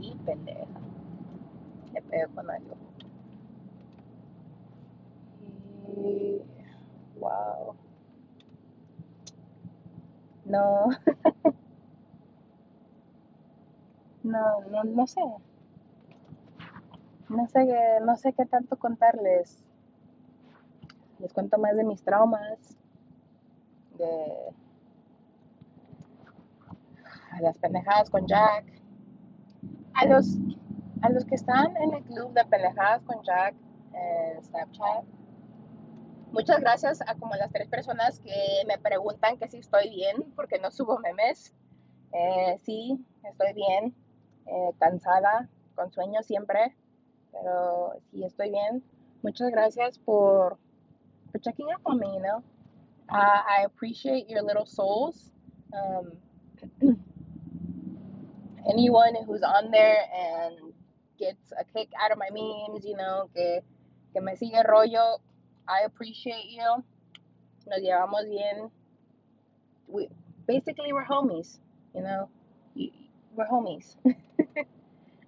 y 0.00 0.14
pendeja. 0.24 0.79
Pego 2.10 2.34
con 2.34 2.50
algo. 2.50 2.76
Y. 5.96 6.42
Wow. 7.18 7.74
No. 10.44 10.90
no, 14.22 14.60
no, 14.70 14.84
no 14.84 15.06
sé. 15.06 15.20
No 17.28 17.46
sé, 17.46 18.00
no 18.04 18.16
sé 18.16 18.32
qué 18.32 18.44
tanto 18.46 18.76
contarles. 18.76 19.62
Les 21.20 21.32
cuento 21.32 21.58
más 21.58 21.76
de 21.76 21.84
mis 21.84 22.02
traumas, 22.02 22.58
de 23.96 24.52
las 27.40 27.58
pendejadas 27.58 28.10
con 28.10 28.26
Jack. 28.26 28.64
A 29.94 30.06
los, 30.06 30.38
a 31.02 31.08
los 31.10 31.24
que 31.24 31.34
están 31.34 31.76
en 31.76 31.94
el 31.94 32.02
club 32.04 32.32
de 32.32 32.44
pendejadas 32.44 33.02
con 33.02 33.22
Jack 33.22 33.54
en 33.92 34.42
Snapchat, 34.44 35.04
Muchas 36.32 36.60
gracias 36.60 37.00
a 37.08 37.16
como 37.16 37.34
las 37.34 37.50
tres 37.50 37.66
personas 37.66 38.20
que 38.20 38.62
me 38.68 38.78
preguntan 38.78 39.36
que 39.36 39.48
si 39.48 39.58
estoy 39.58 39.90
bien 39.90 40.32
porque 40.36 40.60
no 40.60 40.70
subo 40.70 40.96
memes. 41.00 41.52
Eh, 42.12 42.56
sí, 42.62 43.04
estoy 43.24 43.52
bien, 43.52 43.96
eh, 44.46 44.70
cansada, 44.78 45.48
con 45.74 45.90
sueño 45.90 46.22
siempre, 46.22 46.76
pero 47.32 47.94
sí 48.12 48.22
estoy 48.22 48.50
bien. 48.50 48.84
Muchas 49.22 49.50
gracias 49.50 49.98
por, 49.98 50.56
por 51.32 51.40
checking 51.40 51.66
up 51.74 51.80
on 51.82 51.98
me, 51.98 52.06
you 52.14 52.20
know. 52.20 52.44
Uh, 53.08 53.42
I 53.48 53.64
appreciate 53.64 54.28
your 54.28 54.42
little 54.42 54.66
souls. 54.66 55.32
Um, 55.72 56.12
anyone 58.70 59.16
who's 59.26 59.42
on 59.42 59.72
there 59.72 60.04
and 60.14 60.69
gets 61.20 61.52
a 61.52 61.64
kick 61.64 61.88
out 62.02 62.10
of 62.10 62.18
my 62.18 62.28
memes, 62.32 62.84
you 62.84 62.96
know, 62.96 63.28
que, 63.34 63.60
que 64.12 64.20
me 64.20 64.32
sigue 64.34 64.64
rollo, 64.68 65.18
I 65.68 65.82
appreciate 65.84 66.46
you. 66.50 66.82
Nos 67.68 67.80
llevamos 67.80 68.28
bien. 68.28 68.70
We 69.86 70.08
basically 70.46 70.92
we're 70.92 71.04
homies, 71.04 71.58
you 71.94 72.02
know. 72.02 72.28
We're 72.74 73.46
homies. 73.46 73.94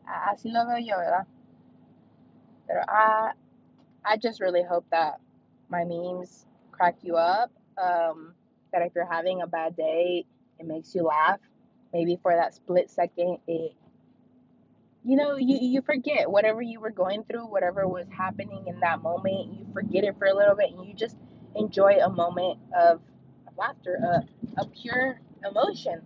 Así 0.09 0.50
lo 0.52 0.66
veo 0.66 0.78
yo, 0.78 0.96
¿verdad? 0.96 1.26
Pero 2.66 2.83
I, 2.88 3.33
I 4.05 4.16
just 4.16 4.40
really 4.40 4.62
hope 4.62 4.85
that 4.90 5.20
my 5.68 5.85
memes 5.85 6.46
crack 6.72 6.96
you 7.02 7.16
up. 7.16 7.50
Um, 7.78 8.35
that 8.72 8.83
if 8.83 8.92
you're 8.94 9.11
having 9.11 9.42
a 9.42 9.46
bad 9.46 9.76
day, 9.76 10.24
it 10.59 10.66
makes 10.66 10.94
you 10.94 11.05
laugh. 11.05 11.40
Maybe 11.92 12.18
for 12.22 12.35
that 12.35 12.55
split 12.55 12.90
second, 12.90 13.38
it 13.46 13.74
you 15.04 15.16
know, 15.16 15.36
you, 15.36 15.58
you 15.60 15.82
forget 15.82 16.30
whatever 16.30 16.62
you 16.62 16.80
were 16.80 16.90
going 16.90 17.24
through, 17.24 17.46
whatever 17.46 17.88
was 17.88 18.06
happening 18.16 18.64
in 18.66 18.78
that 18.80 19.02
moment, 19.02 19.52
you 19.52 19.66
forget 19.72 20.04
it 20.04 20.16
for 20.18 20.26
a 20.26 20.34
little 20.34 20.54
bit 20.54 20.70
and 20.70 20.86
you 20.86 20.94
just 20.94 21.16
enjoy 21.56 21.98
a 22.02 22.08
moment 22.08 22.58
of, 22.78 23.00
laughter, 23.58 23.98
a, 24.02 24.62
a 24.62 24.66
pure 24.66 25.20
emotion. 25.48 26.00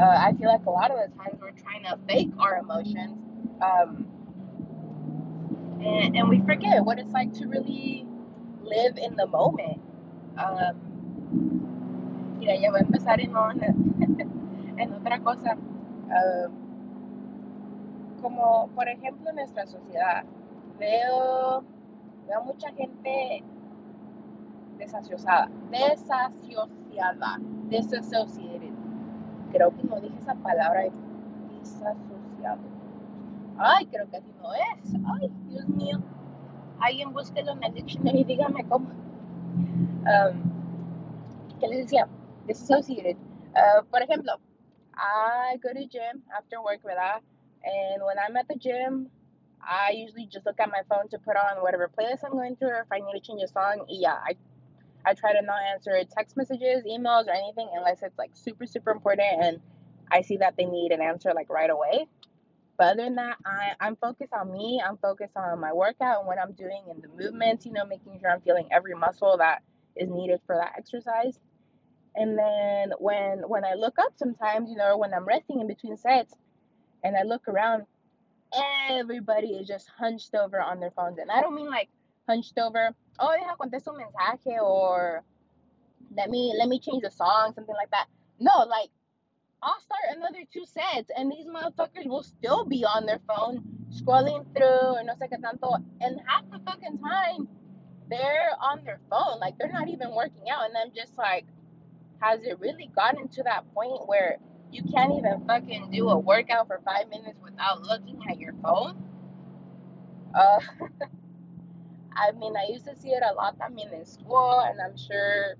Uh, 0.00 0.04
I 0.04 0.32
feel 0.38 0.48
like 0.48 0.64
a 0.64 0.70
lot 0.70 0.92
of 0.92 0.98
the 0.98 1.16
times 1.16 1.40
we're 1.40 1.50
trying 1.50 1.82
to 1.84 1.98
fake 2.06 2.30
our 2.38 2.58
emotions 2.58 3.18
um, 3.60 4.06
and, 5.84 6.16
and 6.16 6.28
we 6.28 6.40
forget 6.40 6.84
what 6.84 6.98
it's 6.98 7.12
like 7.12 7.32
to 7.34 7.46
really 7.46 8.06
live 8.62 8.96
in 8.96 9.16
the 9.16 9.26
moment. 9.26 9.80
Um, 10.38 10.76
mira, 12.38 12.56
ya 12.58 12.70
voy 12.70 12.80
a 12.80 12.84
empezar 12.84 13.20
en, 13.20 13.34
en 14.78 14.92
otra 14.92 15.20
cosa. 15.22 15.52
Um, 15.52 16.63
como 18.24 18.68
por 18.74 18.88
ejemplo 18.88 19.28
en 19.28 19.36
nuestra 19.36 19.66
sociedad, 19.66 20.24
veo, 20.78 21.62
veo 22.26 22.44
mucha 22.44 22.72
gente 22.72 23.44
desasociada, 24.78 25.50
desasociada, 25.70 27.38
desasociada. 27.68 28.64
Creo 29.52 29.76
que 29.76 29.82
no 29.84 30.00
dije 30.00 30.16
esa 30.18 30.34
palabra, 30.36 30.84
desasociado. 31.60 32.62
Ay, 33.58 33.84
creo 33.86 34.08
que 34.08 34.16
así 34.16 34.32
no 34.40 34.54
es. 34.54 34.94
Ay, 35.20 35.30
Dios 35.50 35.68
mío. 35.68 35.98
Alguien 36.80 37.12
búsquelo 37.12 37.52
en 37.52 37.62
el 37.62 37.74
dictionary 37.74 38.20
y 38.20 38.24
dígame 38.24 38.64
cómo. 38.64 38.88
Um, 38.88 40.50
¿Qué 41.60 41.68
les 41.68 41.80
decía? 41.80 42.08
Disassociated. 42.46 43.18
Uh, 43.54 43.84
por 43.90 44.00
ejemplo, 44.00 44.32
I 44.96 45.58
go 45.58 45.68
to 45.74 45.86
gym 45.86 46.22
after 46.32 46.58
work, 46.60 46.82
¿verdad? 46.82 47.20
And 47.64 48.02
when 48.04 48.18
I'm 48.18 48.36
at 48.36 48.48
the 48.48 48.56
gym, 48.56 49.10
I 49.62 49.92
usually 49.96 50.26
just 50.26 50.46
look 50.46 50.60
at 50.60 50.68
my 50.70 50.82
phone 50.88 51.08
to 51.10 51.18
put 51.18 51.36
on 51.36 51.62
whatever 51.62 51.90
playlist 51.98 52.24
I'm 52.24 52.32
going 52.32 52.56
through, 52.56 52.68
or 52.68 52.80
if 52.80 52.92
I 52.92 52.98
need 52.98 53.18
to 53.18 53.20
change 53.20 53.42
a 53.42 53.48
song. 53.48 53.86
Yeah, 53.88 54.14
I 54.14 54.36
I 55.06 55.14
try 55.14 55.32
to 55.32 55.42
not 55.42 55.60
answer 55.74 55.92
text 56.16 56.36
messages, 56.36 56.84
emails, 56.84 57.26
or 57.26 57.32
anything 57.32 57.70
unless 57.74 58.02
it's 58.02 58.18
like 58.18 58.30
super 58.34 58.66
super 58.66 58.90
important 58.90 59.42
and 59.42 59.60
I 60.10 60.22
see 60.22 60.36
that 60.38 60.56
they 60.56 60.64
need 60.64 60.92
an 60.92 61.00
answer 61.02 61.32
like 61.34 61.50
right 61.50 61.70
away. 61.70 62.06
But 62.76 62.84
other 62.92 63.04
than 63.04 63.16
that, 63.16 63.38
I, 63.46 63.72
I'm 63.80 63.96
focused 63.96 64.32
on 64.32 64.52
me. 64.52 64.82
I'm 64.84 64.96
focused 64.98 65.36
on 65.36 65.60
my 65.60 65.72
workout 65.72 66.18
and 66.20 66.26
what 66.26 66.38
I'm 66.38 66.52
doing 66.52 66.82
and 66.90 67.02
the 67.02 67.08
movements, 67.08 67.66
you 67.66 67.72
know, 67.72 67.84
making 67.86 68.18
sure 68.20 68.30
I'm 68.30 68.40
feeling 68.40 68.68
every 68.72 68.94
muscle 68.94 69.36
that 69.38 69.62
is 69.96 70.08
needed 70.10 70.40
for 70.46 70.56
that 70.56 70.72
exercise. 70.76 71.38
And 72.16 72.38
then 72.38 72.92
when 72.98 73.40
when 73.48 73.64
I 73.64 73.74
look 73.74 73.98
up 73.98 74.12
sometimes, 74.16 74.70
you 74.70 74.76
know, 74.76 74.96
when 74.96 75.14
I'm 75.14 75.24
resting 75.24 75.60
in 75.60 75.66
between 75.68 75.96
sets, 75.96 76.34
and 77.04 77.16
I 77.16 77.22
look 77.22 77.46
around, 77.46 77.84
everybody 78.90 79.48
is 79.48 79.68
just 79.68 79.88
hunched 79.88 80.34
over 80.34 80.60
on 80.60 80.80
their 80.80 80.90
phones. 80.90 81.18
And 81.18 81.30
I 81.30 81.40
don't 81.40 81.54
mean 81.54 81.70
like 81.70 81.88
hunched 82.28 82.58
over, 82.58 82.90
oh, 83.20 83.34
yeah, 83.34 83.54
contesto 83.60 83.92
un 83.92 84.00
mensaje 84.00 84.60
or 84.60 85.22
let 86.16 86.30
me 86.30 86.54
let 86.58 86.68
me 86.68 86.80
change 86.80 87.02
the 87.02 87.10
song, 87.10 87.52
something 87.54 87.74
like 87.74 87.90
that. 87.90 88.06
No, 88.40 88.64
like 88.68 88.90
I'll 89.62 89.80
start 89.80 90.16
another 90.16 90.44
two 90.52 90.64
sets 90.66 91.10
and 91.16 91.30
these 91.30 91.46
motherfuckers 91.46 92.06
will 92.06 92.22
still 92.22 92.64
be 92.64 92.84
on 92.84 93.06
their 93.06 93.20
phone 93.28 93.62
scrolling 93.90 94.44
through 94.56 94.96
and 94.96 95.06
no 95.06 95.14
sé 95.14 95.28
qué 95.30 95.40
tanto 95.40 95.76
and 96.00 96.20
half 96.26 96.44
the 96.50 96.58
fucking 96.66 96.98
time 96.98 97.48
they're 98.10 98.50
on 98.60 98.84
their 98.84 99.00
phone. 99.10 99.40
Like 99.40 99.56
they're 99.58 99.72
not 99.72 99.88
even 99.88 100.14
working 100.14 100.50
out 100.50 100.66
and 100.66 100.76
I'm 100.76 100.92
just 100.94 101.16
like, 101.16 101.46
has 102.20 102.42
it 102.42 102.60
really 102.60 102.90
gotten 102.94 103.28
to 103.28 103.42
that 103.44 103.64
point 103.74 104.06
where 104.06 104.38
you 104.74 104.82
can't 104.92 105.12
even 105.16 105.44
fucking 105.46 105.90
do 105.92 106.08
a 106.08 106.18
workout 106.18 106.66
for 106.66 106.80
five 106.84 107.08
minutes 107.08 107.38
without 107.42 107.82
looking 107.82 108.18
at 108.28 108.40
your 108.40 108.52
phone. 108.62 108.96
Uh, 110.34 110.60
I 112.16 112.32
mean, 112.32 112.54
I 112.56 112.72
used 112.72 112.84
to 112.86 112.96
see 112.96 113.10
it 113.10 113.22
a 113.28 113.34
lot. 113.34 113.56
I 113.64 113.68
mean, 113.68 113.88
in 113.92 114.04
school, 114.04 114.60
and 114.60 114.80
I'm 114.80 114.96
sure 114.96 115.54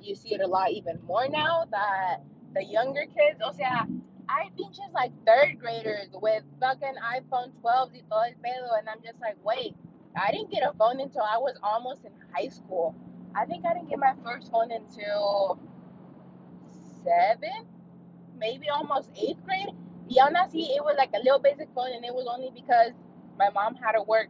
you 0.00 0.14
see 0.14 0.34
it 0.34 0.40
a 0.40 0.46
lot 0.46 0.70
even 0.70 0.98
more 1.06 1.28
now 1.28 1.64
that 1.70 2.18
the 2.54 2.64
younger 2.64 3.04
kids, 3.06 3.40
o 3.44 3.52
sea, 3.52 3.86
I 4.28 4.48
think 4.56 4.74
just 4.74 4.92
like 4.94 5.12
third 5.26 5.58
graders 5.58 6.08
with 6.14 6.42
fucking 6.60 6.94
iPhone 7.14 7.52
12 7.60 7.90
y 7.92 8.02
todo 8.08 8.32
pedo, 8.42 8.78
and 8.78 8.88
I'm 8.88 9.02
just 9.04 9.20
like, 9.20 9.36
wait, 9.44 9.74
I 10.16 10.30
didn't 10.32 10.50
get 10.50 10.62
a 10.62 10.72
phone 10.78 11.00
until 11.00 11.22
I 11.22 11.38
was 11.38 11.56
almost 11.62 12.04
in 12.04 12.12
high 12.34 12.48
school. 12.48 12.94
I 13.34 13.44
think 13.44 13.66
I 13.66 13.74
didn't 13.74 13.90
get 13.90 13.98
my 13.98 14.14
first 14.24 14.50
phone 14.50 14.70
until 14.72 15.60
seventh, 17.04 17.68
maybe 18.38 18.68
almost 18.68 19.10
eighth 19.16 19.42
grade. 19.44 19.74
Y 20.08 20.16
aún 20.20 20.36
así, 20.36 20.70
it 20.76 20.84
was 20.84 20.94
like 20.96 21.10
a 21.14 21.18
little 21.18 21.40
basic 21.40 21.68
phone, 21.74 21.92
and 21.92 22.04
it 22.04 22.14
was 22.14 22.26
only 22.32 22.50
because 22.54 22.92
my 23.38 23.50
mom 23.50 23.74
had 23.74 23.92
to 23.92 24.02
work 24.02 24.28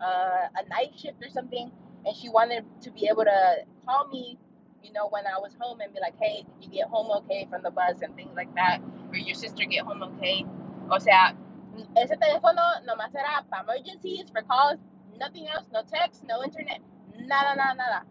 uh, 0.00 0.48
a 0.56 0.68
night 0.68 0.92
shift 0.96 1.22
or 1.22 1.30
something, 1.30 1.70
and 2.04 2.16
she 2.16 2.28
wanted 2.28 2.64
to 2.82 2.90
be 2.90 3.06
able 3.06 3.24
to 3.24 3.64
call 3.86 4.08
me, 4.08 4.36
you 4.82 4.92
know, 4.92 5.06
when 5.10 5.24
I 5.26 5.38
was 5.38 5.54
home 5.60 5.80
and 5.80 5.94
be 5.94 6.00
like, 6.00 6.14
hey, 6.20 6.44
did 6.58 6.66
you 6.66 6.70
get 6.70 6.88
home 6.88 7.10
okay 7.22 7.46
from 7.48 7.62
the 7.62 7.70
bus 7.70 8.02
and 8.02 8.16
things 8.16 8.34
like 8.34 8.52
that, 8.56 8.80
or 9.10 9.16
your 9.16 9.36
sister 9.36 9.64
get 9.64 9.84
home 9.84 10.02
okay. 10.02 10.44
O 10.90 10.98
sea, 10.98 11.36
ese 11.96 12.16
teléfono 12.18 12.62
nomás 12.84 13.14
era 13.14 13.44
para 13.48 13.62
emergencies, 13.62 14.28
for 14.30 14.42
calls, 14.42 14.80
nothing 15.18 15.46
else, 15.46 15.68
no 15.72 15.82
text, 15.82 16.24
no 16.24 16.42
internet, 16.42 16.80
nada, 17.16 17.54
nada, 17.54 17.74
nada. 17.74 18.02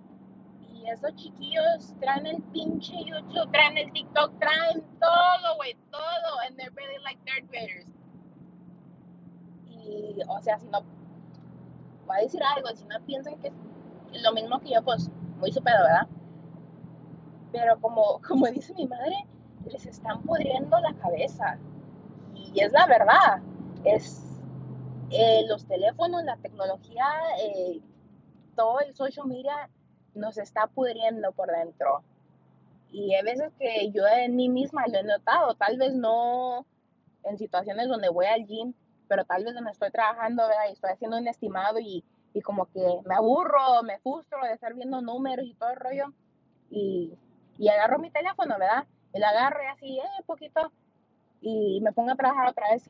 Y 0.84 0.90
esos 0.90 1.14
chiquillos 1.16 1.94
traen 2.00 2.26
el 2.26 2.42
pinche 2.44 2.96
YouTube, 3.06 3.52
traen 3.52 3.78
el 3.78 3.92
TikTok, 3.92 4.40
traen 4.40 4.82
todo, 5.00 5.56
güey, 5.58 5.76
todo, 5.92 6.40
and 6.48 6.58
they're 6.58 6.72
really 6.76 6.98
like 7.04 7.20
third 7.26 7.48
graders. 7.50 7.86
Y, 9.70 10.16
o 10.28 10.42
sea, 10.42 10.58
si 10.58 10.68
no, 10.68 10.82
voy 12.08 12.18
a 12.18 12.22
decir 12.22 12.42
algo, 12.44 12.70
si 12.76 12.86
no 12.86 13.00
piensan 13.06 13.38
que 13.40 13.52
es 14.14 14.22
lo 14.24 14.34
mismo 14.34 14.60
que 14.60 14.72
yo, 14.72 14.84
pues, 14.84 15.10
muy 15.40 15.52
su 15.52 15.62
pedo, 15.62 15.84
¿verdad? 15.84 16.08
Pero 17.52 17.80
como, 17.80 18.20
como 18.28 18.48
dice 18.48 18.74
mi 18.74 18.88
madre, 18.88 19.28
les 19.66 19.86
están 19.86 20.24
pudriendo 20.24 20.80
la 20.80 20.94
cabeza. 20.96 21.60
Y 22.34 22.60
es 22.60 22.72
la 22.72 22.88
verdad. 22.88 23.42
Es 23.84 24.42
eh, 25.12 25.44
los 25.48 25.66
teléfonos, 25.66 26.24
la 26.24 26.38
tecnología, 26.38 27.06
eh, 27.40 27.82
todo 28.56 28.80
el 28.80 28.96
social 28.96 29.28
media 29.28 29.70
nos 30.16 30.38
está 30.38 30.68
pudriendo 30.68 31.32
por 31.32 31.50
dentro. 31.50 32.04
Y 32.92 33.14
hay 33.14 33.24
veces 33.24 33.52
que 33.58 33.92
yo 33.92 34.06
en 34.08 34.36
mí 34.36 34.50
misma 34.50 34.86
lo 34.88 35.00
he 35.00 35.04
notado, 35.04 35.56
tal 35.56 35.78
vez 35.78 35.94
no 35.94 36.66
en 37.24 37.38
situaciones 37.38 37.88
donde 37.88 38.10
voy 38.10 38.26
al 38.26 38.46
gym, 38.46 38.74
pero 39.08 39.26
tal 39.26 39.44
vez 39.44 39.54
donde 39.54 39.72
estoy 39.72 39.92
trabajando, 39.92 40.44
¿verdad? 40.44 40.70
Y 40.70 40.74
estoy 40.74 40.92
haciendo 40.92 41.18
un 41.18 41.28
estimado 41.28 41.80
y, 41.80 42.04
y 42.34 42.42
como 42.42 42.66
que 42.66 43.00
me 43.06 43.16
aburro, 43.16 43.84
me 43.84 44.00
frustro 44.00 44.40
de 44.44 44.54
estar 44.54 44.74
viendo 44.74 45.02
números 45.02 45.46
y 45.46 45.54
todo 45.54 45.70
el 45.70 45.76
rollo. 45.78 46.14
Y, 46.70 47.14
y 47.58 47.70
agarro 47.70 48.00
mi 48.00 48.10
teléfono, 48.10 48.56
¿verdad? 48.58 48.86
Y 49.14 49.20
lo 49.20 49.26
agarro 49.28 49.60
y 49.64 49.68
así, 49.68 50.00
eh, 50.00 50.24
poquito, 50.26 50.72
y 51.42 51.82
me 51.82 51.92
pongo 51.92 52.12
a 52.12 52.16
trabajar 52.16 52.50
otra 52.50 52.72
vez. 52.72 52.90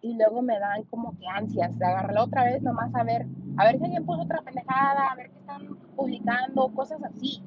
Y 0.00 0.14
luego 0.14 0.42
me 0.42 0.58
dan 0.58 0.84
como 0.84 1.18
que 1.18 1.26
ansias 1.26 1.76
de 1.78 1.84
agarrarlo 1.84 2.24
otra 2.24 2.44
vez, 2.44 2.62
nomás 2.62 2.94
a 2.94 3.02
ver, 3.02 3.26
a 3.56 3.64
ver 3.64 3.78
si 3.78 3.84
alguien 3.84 4.06
puso 4.06 4.22
otra 4.22 4.42
pendejada, 4.42 5.10
a 5.10 5.16
ver 5.16 5.30
qué 5.30 5.38
están 5.38 5.77
publicando, 5.98 6.68
cosas 6.68 7.02
así. 7.02 7.42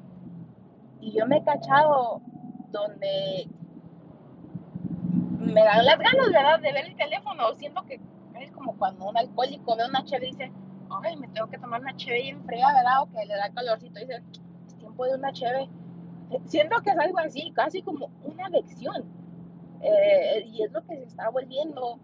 Y 1.00 1.12
yo 1.18 1.26
me 1.26 1.38
he 1.38 1.44
cachado 1.44 2.20
donde 2.70 3.48
me 5.38 5.64
dan 5.64 5.84
las 5.84 5.98
ganas, 5.98 6.26
¿verdad?, 6.32 6.60
de 6.60 6.72
ver 6.72 6.86
el 6.86 6.96
teléfono. 6.96 7.54
Siento 7.54 7.82
que 7.86 7.98
es 8.38 8.52
como 8.52 8.76
cuando 8.76 9.08
un 9.08 9.16
alcohólico 9.16 9.74
ve 9.74 9.86
una 9.88 10.04
cheve 10.04 10.28
y 10.28 10.30
dice, 10.32 10.52
ay, 11.02 11.16
me 11.16 11.28
tengo 11.28 11.48
que 11.48 11.58
tomar 11.58 11.80
una 11.80 11.96
cheve 11.96 12.22
bien 12.22 12.44
fría, 12.44 12.66
¿verdad? 12.74 13.02
O 13.02 13.10
que 13.10 13.24
le 13.24 13.34
da 13.34 13.50
calorcito 13.52 13.98
y 13.98 14.02
dice, 14.02 14.22
es 14.66 14.76
tiempo 14.76 15.06
de 15.06 15.14
una 15.14 15.32
cheve. 15.32 15.68
Siento 16.44 16.80
que 16.82 16.90
es 16.90 16.98
algo 16.98 17.18
así, 17.18 17.52
casi 17.54 17.82
como 17.82 18.10
una 18.24 18.46
adicción. 18.46 19.04
Eh, 19.80 20.44
y 20.46 20.62
es 20.62 20.72
lo 20.72 20.82
que 20.82 20.96
se 20.96 21.04
está 21.04 21.30
volviendo. 21.30 21.98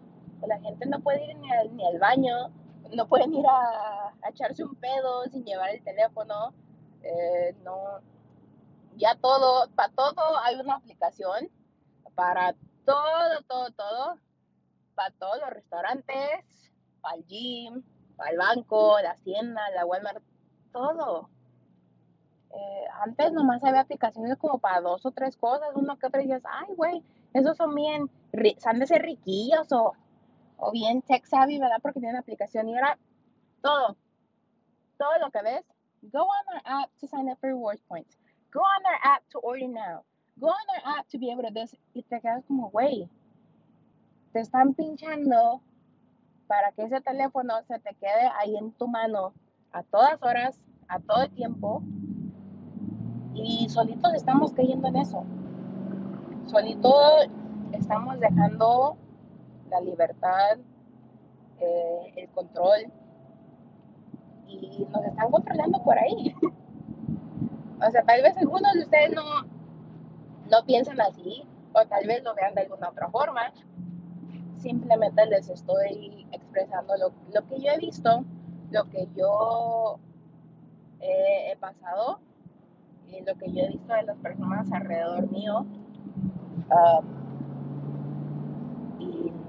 La 0.46 0.58
gente 0.60 0.86
no 0.86 1.00
puede 1.00 1.30
ir 1.30 1.36
ni 1.36 1.50
al, 1.52 1.76
ni 1.76 1.84
al 1.86 1.98
baño, 1.98 2.50
no 2.94 3.08
pueden 3.08 3.34
ir 3.34 3.46
a, 3.46 4.12
echarse 4.28 4.64
un 4.64 4.74
pedo 4.76 5.24
sin 5.30 5.44
llevar 5.44 5.70
el 5.70 5.82
teléfono. 5.82 6.52
Eh, 7.02 7.54
no, 7.64 8.00
ya 8.96 9.14
todo, 9.16 9.68
para 9.70 9.92
todo 9.92 10.38
hay 10.42 10.56
una 10.56 10.76
aplicación, 10.76 11.48
para 12.14 12.54
todo, 12.84 13.42
todo, 13.46 13.70
todo, 13.70 14.18
para 14.94 15.10
todos 15.12 15.38
los 15.40 15.50
restaurantes, 15.50 16.72
para 17.00 17.16
el 17.16 17.24
gym, 17.26 17.82
para 18.16 18.30
el 18.30 18.38
banco, 18.38 18.98
la 19.00 19.12
hacienda, 19.12 19.60
la 19.74 19.86
Walmart, 19.86 20.22
todo. 20.72 21.30
Eh, 22.50 22.84
antes 23.02 23.32
nomás 23.32 23.62
había 23.62 23.82
aplicaciones 23.82 24.36
como 24.38 24.58
para 24.58 24.80
dos 24.80 25.04
o 25.06 25.10
tres 25.12 25.36
cosas, 25.36 25.68
uno 25.74 25.98
que 25.98 26.06
otro 26.06 26.20
dices, 26.20 26.42
ay, 26.44 26.74
güey, 26.74 27.04
esos 27.34 27.56
son 27.56 27.74
bien, 27.74 28.10
han 28.64 28.78
de 28.78 28.86
ser 28.86 29.02
riquillos 29.02 29.70
o, 29.72 29.92
o 30.58 30.70
bien 30.72 31.02
tech 31.02 31.24
savvy, 31.24 31.58
¿verdad? 31.58 31.78
Porque 31.80 32.00
tienen 32.00 32.16
aplicación 32.16 32.68
y 32.68 32.74
ahora 32.74 32.98
todo, 33.62 33.96
todo 34.98 35.18
lo 35.20 35.30
que 35.30 35.42
ves, 35.42 35.64
go 36.02 36.22
on 36.22 36.54
our 36.54 36.62
app 36.64 36.90
to 37.00 37.06
sign 37.06 37.28
up 37.28 37.38
for 37.40 37.48
rewards 37.48 37.82
points. 37.88 38.18
Go 38.52 38.60
on 38.60 38.84
our 38.86 39.14
app 39.14 39.22
to 39.30 39.38
order 39.40 39.68
now. 39.68 40.04
Go 40.38 40.48
on 40.48 40.66
our 40.76 40.98
app 40.98 41.08
to 41.08 41.18
be 41.18 41.30
able 41.30 41.42
to 41.42 41.52
this. 41.52 41.76
Y 41.94 42.02
te 42.02 42.20
quedas 42.20 42.44
como, 42.46 42.70
güey, 42.70 43.08
te 44.32 44.40
están 44.40 44.74
pinchando 44.74 45.60
para 46.46 46.72
que 46.72 46.82
ese 46.82 47.00
teléfono 47.00 47.62
se 47.66 47.78
te 47.78 47.94
quede 47.94 48.30
ahí 48.38 48.56
en 48.56 48.72
tu 48.72 48.88
mano 48.88 49.32
a 49.72 49.82
todas 49.82 50.20
horas, 50.22 50.60
a 50.88 50.98
todo 50.98 51.22
el 51.22 51.30
tiempo. 51.30 51.82
Y 53.34 53.68
solitos 53.68 54.14
estamos 54.14 54.52
cayendo 54.52 54.88
en 54.88 54.96
eso. 54.96 55.24
Solitos 56.46 57.28
estamos 57.72 58.18
dejando 58.18 58.96
la 59.68 59.80
libertad, 59.80 60.58
eh, 61.60 62.12
el 62.16 62.28
control 62.30 62.92
y 64.46 64.86
nos 64.90 65.04
están 65.04 65.30
controlando 65.30 65.82
por 65.82 65.98
ahí. 65.98 66.34
o 67.86 67.90
sea, 67.90 68.02
tal 68.02 68.22
vez 68.22 68.36
algunos 68.36 68.72
de 68.74 68.80
ustedes 68.80 69.12
no, 69.12 69.22
no 70.50 70.64
piensan 70.66 71.00
así 71.00 71.44
o 71.72 71.86
tal 71.86 72.06
vez 72.06 72.22
lo 72.22 72.34
vean 72.34 72.54
de 72.54 72.62
alguna 72.62 72.90
otra 72.90 73.08
forma. 73.08 73.52
Simplemente 74.56 75.24
les 75.26 75.48
estoy 75.48 76.26
expresando 76.32 76.96
lo, 76.96 77.12
lo 77.32 77.46
que 77.46 77.60
yo 77.60 77.70
he 77.72 77.78
visto, 77.78 78.24
lo 78.70 78.84
que 78.90 79.08
yo 79.16 79.98
eh, 81.00 81.52
he 81.52 81.56
pasado 81.56 82.20
y 83.08 83.20
lo 83.24 83.36
que 83.36 83.52
yo 83.52 83.64
he 83.64 83.68
visto 83.68 83.92
de 83.94 84.02
las 84.02 84.16
personas 84.18 84.70
alrededor 84.72 85.30
mío. 85.30 85.66
Um, 86.70 87.17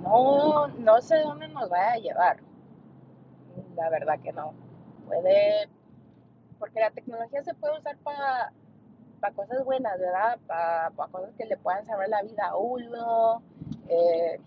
no, 0.10 0.68
no 0.68 1.02
sé 1.02 1.20
dónde 1.20 1.48
nos 1.48 1.72
va 1.72 1.94
a 1.94 1.98
llevar. 1.98 2.38
La 3.76 3.90
verdad 3.90 4.20
que 4.22 4.34
no. 4.34 4.54
Puede, 5.08 5.70
porque 6.60 6.80
la 6.80 6.92
tecnología 6.92 7.44
se 7.44 7.54
puede 7.56 7.78
usar 7.78 7.98
para 7.98 8.52
para 9.20 9.36
cosas 9.36 9.64
buenas, 9.64 10.00
¿verdad? 10.00 10.40
Para, 10.48 10.92
cosas 11.12 11.34
que 11.38 11.46
le 11.46 11.58
puedan 11.58 11.86
salvar 11.86 12.10
la 12.10 12.22
vida 12.22 12.48
a 12.48 12.58
uno, 12.58 13.42
eh, 13.88 14.40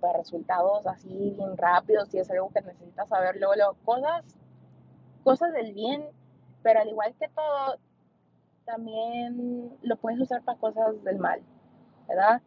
para 0.00 0.18
resultados 0.18 0.86
así 0.86 1.34
bien 1.36 1.56
rápidos, 1.56 2.08
si 2.08 2.18
es 2.18 2.30
algo 2.30 2.50
que 2.50 2.60
necesitas 2.60 3.08
saber 3.08 3.36
luego, 3.36 3.54
luego, 3.54 3.76
cosas, 3.84 4.24
cosas 5.24 5.52
del 5.52 5.72
bien, 5.72 6.04
pero 6.62 6.80
al 6.80 6.88
igual 6.88 7.14
que 7.18 7.28
todo, 7.28 7.78
también 8.64 9.76
lo 9.82 9.96
puedes 9.96 10.20
usar 10.20 10.42
para 10.42 10.58
cosas 10.58 11.02
del 11.04 11.18
mal, 11.18 11.40
¿verdad? 12.08 12.42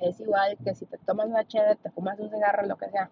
Es 0.00 0.20
igual 0.20 0.56
que 0.64 0.74
si 0.74 0.86
te 0.86 0.98
tomas 0.98 1.26
una 1.26 1.46
chévere, 1.46 1.76
te 1.76 1.90
fumas 1.90 2.18
un 2.18 2.30
cigarro, 2.30 2.66
lo 2.66 2.76
que 2.76 2.90
sea. 2.90 3.10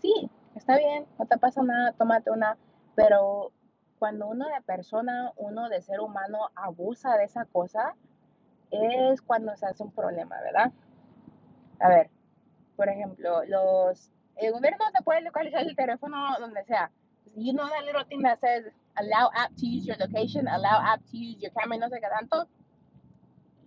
Sí, 0.00 0.30
está 0.54 0.76
bien, 0.78 1.06
no 1.18 1.26
te 1.26 1.38
pasa 1.38 1.62
nada, 1.62 1.92
tómate 1.92 2.30
una, 2.30 2.56
pero 2.94 3.52
cuando 3.98 4.26
uno 4.28 4.46
de 4.48 4.60
persona, 4.62 5.32
uno 5.36 5.68
de 5.68 5.80
ser 5.80 6.00
humano 6.00 6.50
abusa 6.54 7.16
de 7.16 7.24
esa 7.24 7.44
cosa, 7.46 7.94
es 8.70 9.22
cuando 9.22 9.56
se 9.56 9.66
hace 9.66 9.82
un 9.82 9.92
problema, 9.92 10.40
¿verdad? 10.40 10.72
A 11.80 11.88
ver, 11.88 12.10
por 12.76 12.88
ejemplo, 12.88 13.44
los, 13.44 14.10
el 14.36 14.52
gobierno 14.52 14.84
te 14.92 15.02
puede 15.02 15.22
localizar 15.22 15.62
el 15.62 15.76
teléfono 15.76 16.16
donde 16.40 16.64
sea. 16.64 16.90
You 17.36 17.52
know 17.52 17.66
that 17.68 17.84
little 17.84 18.04
thing 18.04 18.22
that 18.22 18.38
says 18.40 18.64
allow 18.96 19.30
app 19.34 19.54
to 19.56 19.66
use 19.66 19.86
your 19.86 19.96
location, 19.98 20.46
allow 20.46 20.80
app 20.82 21.00
to 21.10 21.16
use 21.16 21.40
your 21.40 21.52
camera 21.52 21.78
no 21.78 21.88
sé 21.88 22.00
qué 22.00 22.08
tanto. 22.08 22.48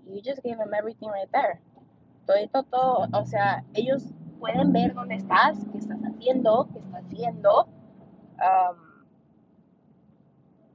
You 0.05 0.21
just 0.21 0.41
gave 0.43 0.57
them 0.57 0.73
everything 0.73 1.09
right 1.09 1.29
there. 1.31 1.59
Todo, 2.27 2.63
todo, 2.63 3.07
o 3.13 3.25
sea, 3.25 3.63
ellos 3.73 4.03
pueden 4.39 4.71
ver 4.73 4.93
dónde 4.93 5.15
estás, 5.15 5.65
qué 5.71 5.77
estás 5.77 5.99
haciendo, 6.03 6.67
qué 6.73 6.79
estás 6.79 7.07
viendo. 7.09 7.67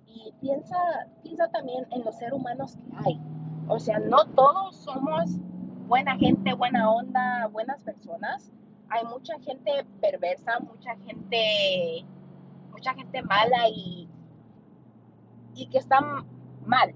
Y 0.07 0.33
piensa, 0.41 0.77
piensa 1.23 1.49
también 1.49 1.87
en 1.91 2.05
los 2.05 2.17
seres 2.17 2.35
humanos 2.35 2.77
que 2.77 2.97
hay. 3.05 3.21
O 3.69 3.79
sea, 3.79 3.99
no 3.99 4.25
todos 4.35 4.77
somos 4.77 5.39
buena 5.87 6.17
gente, 6.17 6.55
buena 6.55 6.91
onda, 6.91 7.47
buenas 7.49 7.83
personas. 7.83 8.51
Hay 8.89 9.05
mucha 9.07 9.39
gente 9.41 9.87
perversa, 10.01 10.59
mucha 10.61 10.97
gente, 10.97 12.05
mucha 12.71 12.95
gente 12.95 13.23
mala 13.23 13.69
y, 13.69 14.09
y 15.55 15.67
que 15.69 15.79
está 15.79 16.01
mal. 16.67 16.95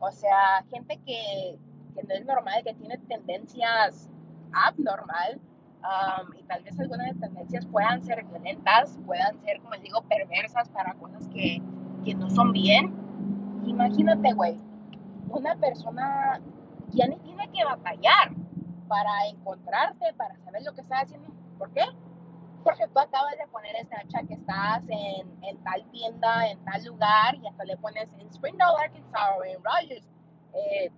O 0.00 0.10
sea, 0.10 0.64
gente 0.70 0.98
que, 1.04 1.58
que 1.94 2.02
no 2.02 2.14
es 2.14 2.24
normal, 2.24 2.62
que 2.64 2.74
tiene 2.74 2.98
tendencias 2.98 4.10
abnormal. 4.52 5.40
Um, 5.78 6.34
y 6.34 6.42
tal 6.42 6.64
vez 6.64 6.78
algunas 6.80 7.14
de 7.14 7.20
tendencias 7.20 7.64
puedan 7.66 8.02
ser 8.02 8.24
violentas, 8.24 8.98
puedan 9.06 9.38
ser, 9.44 9.60
como 9.60 9.74
les 9.74 9.82
digo, 9.82 10.02
perversas 10.02 10.68
para 10.70 10.94
cosas 10.94 11.28
que, 11.28 11.62
que 12.04 12.14
no 12.14 12.28
son 12.30 12.52
bien. 12.52 12.92
Imagínate, 13.64 14.32
güey, 14.32 14.58
una 15.30 15.54
persona 15.56 16.40
ya 16.90 17.06
ni 17.06 17.16
tiene 17.20 17.48
que 17.50 17.64
batallar 17.64 18.32
para 18.88 19.28
encontrarte, 19.28 20.12
para 20.14 20.36
saber 20.38 20.62
lo 20.64 20.74
que 20.74 20.80
estás 20.80 21.04
haciendo. 21.04 21.28
¿Por 21.58 21.70
qué? 21.72 21.84
Porque 22.64 22.88
tú 22.88 22.98
acabas 22.98 23.36
de 23.38 23.46
poner 23.48 23.76
Snapchat 23.86 24.26
que 24.26 24.34
estás 24.34 24.82
en, 24.88 25.44
en 25.44 25.56
tal 25.62 25.84
tienda, 25.90 26.48
en 26.48 26.58
tal 26.64 26.84
lugar, 26.84 27.36
y 27.36 27.46
hasta 27.46 27.64
le 27.64 27.76
pones 27.76 28.12
en 28.18 28.28
Springdale, 28.32 28.76
Arkansas 28.82 29.30
o 29.38 29.44
en 29.44 29.62
Rogers. 29.62 30.08
Eh, 30.54 30.90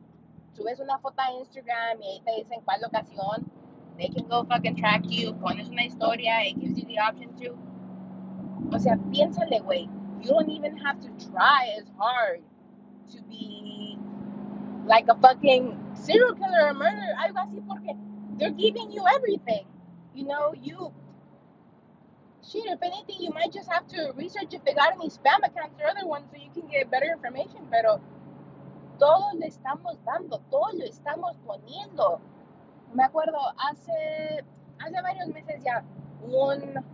subes 0.53 0.81
una 0.81 0.99
foto 0.99 1.21
a 1.21 1.33
Instagram 1.33 2.01
y 2.03 2.07
ahí 2.07 2.21
te 2.25 2.33
dicen 2.37 2.61
cuál 2.65 2.81
locación. 2.81 3.51
They 3.97 4.09
can 4.09 4.29
go 4.29 4.45
fucking 4.45 4.77
track 4.77 5.03
you. 5.05 5.35
Pones 5.35 5.69
una 5.69 5.85
historia, 5.85 6.43
it 6.47 6.59
gives 6.59 6.79
you 6.79 6.87
the 6.87 6.99
option 6.99 7.35
to. 7.37 7.57
O 8.75 8.79
sea, 8.79 8.97
piénsale, 9.11 9.61
güey. 9.61 9.89
You 10.23 10.29
don't 10.29 10.49
even 10.51 10.77
have 10.79 11.01
to 11.01 11.09
try 11.31 11.75
as 11.79 11.85
hard 11.99 12.43
to 13.13 13.23
be 13.23 13.99
like 14.87 15.09
a 15.09 15.15
fucking 15.17 15.77
serial 15.95 16.35
killer 16.35 16.69
or 16.69 16.75
murderer, 16.75 17.15
algo 17.19 17.39
así, 17.39 17.61
porque 17.67 17.97
they're 18.39 18.51
giving 18.51 18.91
you 18.91 19.05
everything. 19.15 19.67
You 20.15 20.27
know, 20.27 20.53
you 20.55 20.93
shit, 22.43 22.67
if 22.67 22.83
anything, 22.83 23.17
you 23.21 23.31
might 23.31 23.53
just 23.53 23.71
have 23.71 23.87
to 23.89 24.13
research 24.17 24.53
if 24.53 24.65
they 24.65 24.75
got 24.75 24.93
any 24.93 25.09
spam 25.09 25.39
accounts 25.45 25.79
or 25.81 25.87
other 25.89 26.07
ones 26.07 26.27
so 26.31 26.37
you 26.37 26.51
can 26.53 26.69
get 26.71 26.91
better 26.91 27.07
information, 27.13 27.67
pero 27.71 28.01
todo 29.01 29.33
le 29.39 29.47
estamos 29.47 29.97
dando, 30.05 30.39
todo 30.51 30.71
lo 30.75 30.85
estamos 30.85 31.35
poniendo. 31.47 32.21
Me 32.93 33.03
acuerdo 33.03 33.39
hace, 33.57 34.45
hace 34.79 35.03
varios 35.03 35.29
meses 35.29 35.65
ya, 35.65 35.83
un, 36.23 36.85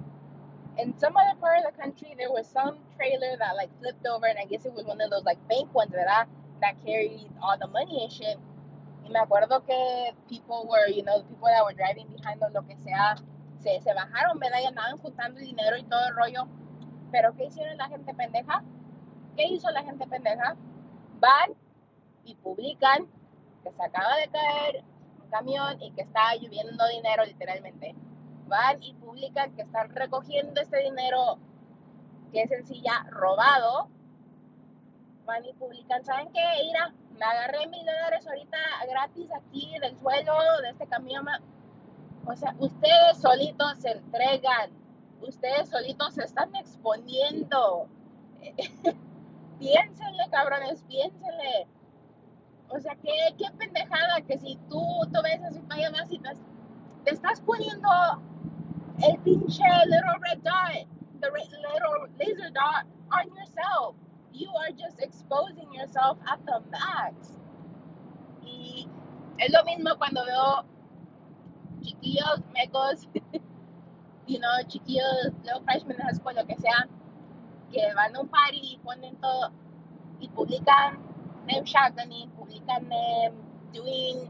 in 0.79 0.97
some 0.99 1.17
other 1.17 1.37
part 1.41 1.59
of 1.59 1.65
the 1.65 1.77
country, 1.77 2.15
there 2.17 2.31
was 2.31 2.47
some 2.47 2.79
trailer 2.97 3.37
that 3.39 3.57
like 3.57 3.71
flipped 3.81 4.07
over, 4.07 4.27
and 4.27 4.39
I 4.39 4.45
guess 4.47 4.65
it 4.65 4.73
was 4.73 4.87
one 4.87 5.01
of 5.01 5.11
those 5.11 5.25
like 5.25 5.39
bank 5.49 5.75
ones, 5.75 5.91
¿verdad? 5.91 6.29
That 6.61 6.77
carried 6.87 7.29
all 7.43 7.59
the 7.59 7.67
money 7.67 8.05
and 8.05 8.13
shit. 8.13 8.39
Y 9.05 9.11
me 9.11 9.19
acuerdo 9.19 9.67
que 9.67 10.15
people 10.29 10.67
were, 10.71 10.89
you 10.89 11.03
know, 11.03 11.19
the 11.19 11.25
people 11.25 11.49
that 11.49 11.65
were 11.65 11.75
driving 11.75 12.07
behind 12.09 12.41
lo 12.41 12.63
que 12.63 12.77
sea, 12.85 13.17
se, 13.59 13.81
se 13.81 13.93
bajaron, 13.95 14.39
¿verdad? 14.39 14.61
Y 14.63 14.67
andaban 14.67 14.99
juntando 14.99 15.41
dinero 15.41 15.77
y 15.77 15.83
todo 15.85 16.07
el 16.09 16.15
rollo. 16.15 16.47
Pero 17.11 17.35
¿qué 17.35 17.47
hicieron 17.47 17.77
la 17.79 17.89
gente 17.89 18.15
pendeja? 18.15 18.63
¿Qué 19.37 19.45
hizo 19.45 19.71
la 19.71 19.83
gente 19.83 20.07
pendeja? 20.07 20.57
Van 21.21 21.55
y 22.27 22.35
publican 22.37 23.07
que 23.62 23.72
se 23.72 23.83
acaba 23.83 24.16
de 24.16 24.29
caer 24.29 24.85
un 25.22 25.31
camión 25.31 25.81
y 25.81 25.91
que 25.93 26.03
está 26.03 26.35
lloviendo 26.37 26.87
dinero 26.89 27.24
literalmente. 27.24 27.95
Van 28.47 28.83
y 28.83 28.95
publican 28.95 29.55
que 29.57 29.62
están 29.62 29.91
recogiendo 29.91 30.61
este 30.61 30.79
dinero 30.83 31.39
que 32.33 32.43
es 32.43 32.51
en 32.51 32.66
sí 32.66 32.83
ya 32.83 33.07
robado. 33.11 33.89
Van 35.24 35.45
y 35.45 35.53
publican, 35.55 36.05
¿saben 36.05 36.29
qué? 36.33 36.43
Mira, 36.64 36.93
me 37.18 37.24
agarré 37.24 37.66
mil 37.66 37.85
dólares 37.85 38.27
ahorita 38.27 38.59
gratis 38.89 39.29
aquí 39.33 39.74
del 39.81 39.97
suelo 39.99 40.35
de 40.62 40.70
este 40.70 40.87
camión. 40.87 41.27
O 42.27 42.37
sea, 42.37 42.55
ustedes 42.59 43.18
solitos 43.20 43.79
se 43.79 43.93
entregan, 43.93 44.70
ustedes 45.20 45.68
solitos 45.68 46.14
se 46.14 46.24
están 46.24 46.55
exponiendo. 46.55 47.89
piénsenle, 49.59 50.29
cabrones, 50.31 50.83
piénsenle. 50.83 51.66
O 52.69 52.81
sea, 52.81 52.95
qué, 52.97 53.12
qué 53.39 53.47
pendejada 53.57 54.21
que 54.23 54.39
si 54.39 54.57
tú, 54.69 54.83
tú 55.12 55.21
ves 55.23 55.43
así 55.45 55.61
para 55.61 55.91
más 55.91 56.11
y 56.11 56.19
te, 56.19 56.31
te 57.05 57.14
estás 57.14 57.41
poniendo 57.41 57.89
el 59.03 59.19
pinche 59.21 59.62
little 59.87 60.19
red 60.21 60.43
dot, 60.43 60.87
the 61.21 61.31
red, 61.31 61.49
little 61.51 62.09
laser 62.19 62.51
dot 62.51 62.87
on 63.12 63.29
yourself. 63.37 63.95
You 64.33 64.51
are 64.51 64.73
just 64.73 65.01
exposing 65.01 65.73
yourself 65.73 66.19
at 66.27 66.45
the 66.47 66.61
max. 66.71 67.39
Y 68.43 68.89
es 69.39 69.53
lo 69.53 69.64
mismo 69.64 69.97
cuando 69.99 70.25
veo 70.25 70.64
chiquillos, 71.83 72.43
mecos, 72.53 73.07
you 74.27 74.39
know, 74.39 74.62
chiquillos, 74.69 75.33
little 75.45 75.62
freshmen 75.64 75.97
high 75.99 76.12
school, 76.12 76.35
lo 76.35 76.45
que 76.45 76.57
sea, 76.57 76.89
que 77.71 77.95
van 77.95 78.17
a 78.17 78.21
un 78.21 78.29
party 78.29 78.61
y 78.61 78.79
ponen 78.79 79.17
todo 79.17 79.53
y 80.21 80.29
publican 80.29 81.06
publican 82.37 82.89
them 82.89 83.35
doing 83.73 84.29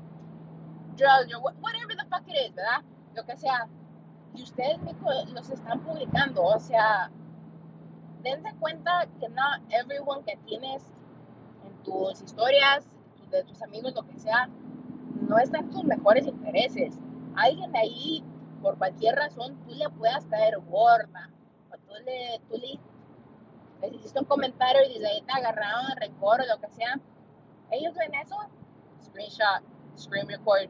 drugs 0.96 1.32
or 1.34 1.52
whatever 1.60 1.94
the 1.96 2.04
fuck 2.10 2.22
it 2.28 2.36
is, 2.36 2.54
¿verdad? 2.54 2.82
Lo 3.14 3.24
que 3.24 3.36
sea. 3.36 3.68
Y 4.34 4.42
ustedes 4.42 4.78
los 5.32 5.50
están 5.50 5.80
publicando, 5.80 6.42
o 6.42 6.58
sea, 6.58 7.10
dense 8.22 8.54
cuenta 8.60 9.06
que 9.18 9.28
no 9.28 9.42
everyone 9.70 10.22
que 10.24 10.36
tienes 10.46 10.82
en 11.64 11.72
tus 11.84 12.20
historias, 12.20 12.86
de 13.30 13.44
tus 13.44 13.62
amigos, 13.62 13.94
lo 13.94 14.06
que 14.06 14.18
sea, 14.18 14.48
no 15.22 15.38
está 15.38 15.58
en 15.58 15.70
tus 15.70 15.84
mejores 15.84 16.26
intereses. 16.26 16.98
Alguien 17.34 17.74
ahí, 17.76 18.22
por 18.62 18.76
cualquier 18.76 19.16
razón, 19.16 19.56
tú 19.66 19.74
le 19.74 19.88
puedas 19.90 20.26
caer 20.26 20.58
gorda, 20.68 21.30
o 21.70 21.76
tú 21.78 21.94
le, 22.04 22.40
tú 22.48 22.58
le 22.58 22.78
les 23.80 23.92
hiciste 23.92 24.18
un 24.18 24.24
comentario 24.26 24.82
y 24.84 24.94
desde 24.94 25.08
ahí 25.08 25.22
te 25.22 25.32
agarraron 25.32 25.90
el 25.90 25.96
record 25.96 26.40
o 26.40 26.46
lo 26.46 26.60
que 26.60 26.68
sea. 26.70 26.98
Ellos 27.70 27.94
ven 27.94 28.14
eso, 28.14 28.36
screenshot, 29.02 29.62
screen 29.96 30.28
record. 30.28 30.68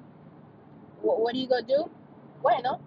What, 1.03 1.19
what 1.19 1.33
do 1.33 1.39
you 1.39 1.49
go 1.49 1.61
do? 1.63 1.91
Bueno, 2.43 2.81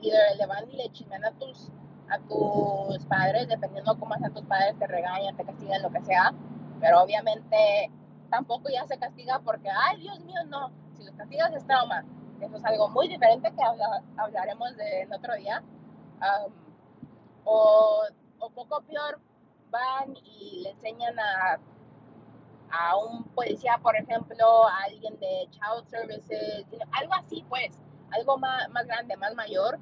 either 0.00 0.36
le 0.36 0.46
van 0.46 0.70
y 0.70 0.76
le 0.76 0.90
chismean 0.90 1.24
a 1.24 1.32
tus, 1.32 1.70
a 2.08 2.18
tus 2.18 3.04
padres, 3.06 3.48
dependiendo 3.48 3.98
cómo 3.98 4.14
sean 4.16 4.32
tus 4.32 4.44
padres, 4.44 4.78
te 4.78 4.86
regañan, 4.86 5.36
te 5.36 5.44
castigan, 5.44 5.82
lo 5.82 5.90
que 5.90 6.00
sea. 6.02 6.32
Pero 6.80 7.02
obviamente 7.02 7.90
tampoco 8.30 8.68
ya 8.68 8.86
se 8.86 8.98
castiga 8.98 9.40
porque, 9.40 9.68
ay, 9.70 10.00
Dios 10.00 10.20
mío, 10.20 10.40
no. 10.48 10.70
Si 10.96 11.04
los 11.04 11.14
castigas 11.14 11.52
es 11.54 11.66
trauma. 11.66 12.04
Eso 12.40 12.56
es 12.56 12.64
algo 12.64 12.88
muy 12.88 13.08
diferente 13.08 13.52
que 13.52 13.62
habla, 13.62 14.02
hablaremos 14.16 14.76
de 14.76 15.02
en 15.02 15.12
otro 15.12 15.34
día. 15.36 15.62
Um, 16.20 16.52
o 17.44 18.02
o 18.44 18.50
poco 18.50 18.82
peor, 18.82 19.18
van 19.70 20.16
y 20.16 20.60
le 20.62 20.70
enseñan 20.70 21.18
a, 21.18 21.58
a 22.70 22.96
un 22.96 23.24
policía, 23.34 23.78
por 23.82 23.96
ejemplo, 23.96 24.68
a 24.68 24.84
alguien 24.84 25.18
de 25.18 25.48
Child 25.50 25.88
Services, 25.88 26.66
algo 26.92 27.14
así, 27.14 27.44
pues, 27.48 27.78
algo 28.12 28.36
más, 28.38 28.68
más 28.70 28.86
grande, 28.86 29.16
más 29.16 29.34
mayor. 29.34 29.78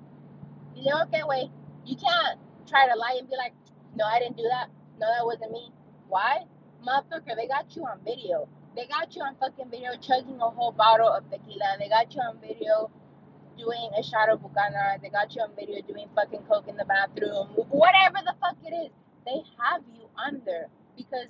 Y 0.75 0.83
digo, 0.85 0.99
okay, 1.05 1.23
wait, 1.25 1.51
you 1.85 1.97
can't 1.97 2.39
try 2.67 2.87
to 2.89 2.97
lie 2.97 3.19
and 3.19 3.29
be 3.29 3.37
like, 3.37 3.55
no, 3.95 4.05
I 4.07 4.21
didn't 4.21 4.37
do 4.37 4.45
that. 4.49 4.69
No, 4.99 5.07
that 5.09 5.27
wasn't 5.27 5.53
me. 5.53 5.73
Why? 6.09 6.47
Motherfucker, 6.87 7.37
they 7.37 7.47
got 7.49 7.75
you 7.77 7.85
on 7.85 7.99
video. 8.05 8.49
They 8.75 8.87
got 8.87 9.15
you 9.15 9.23
on 9.23 9.37
fucking 9.37 9.71
video 9.71 9.91
chugging 10.01 10.41
a 10.41 10.49
whole 10.49 10.73
bottle 10.73 11.09
of 11.09 11.29
tequila. 11.31 11.77
They 11.79 11.89
got 11.89 12.15
you 12.15 12.23
on 12.23 12.39
video 12.41 12.91
doing 13.57 13.91
a 13.99 14.03
shot 14.03 14.29
of. 14.29 14.41
They 15.03 15.09
got 15.09 15.35
you 15.35 15.43
on 15.43 15.51
video 15.57 15.81
doing 15.83 16.09
fucking 16.15 16.43
coke 16.49 16.69
in 16.69 16.77
the 16.77 16.85
bathroom. 16.85 17.49
Whatever 17.71 18.19
the 18.25 18.35
fuck 18.41 18.57
it 18.65 18.75
is, 18.75 18.91
they 19.27 19.43
have 19.59 19.83
you 19.95 20.09
under 20.17 20.69
because 20.97 21.29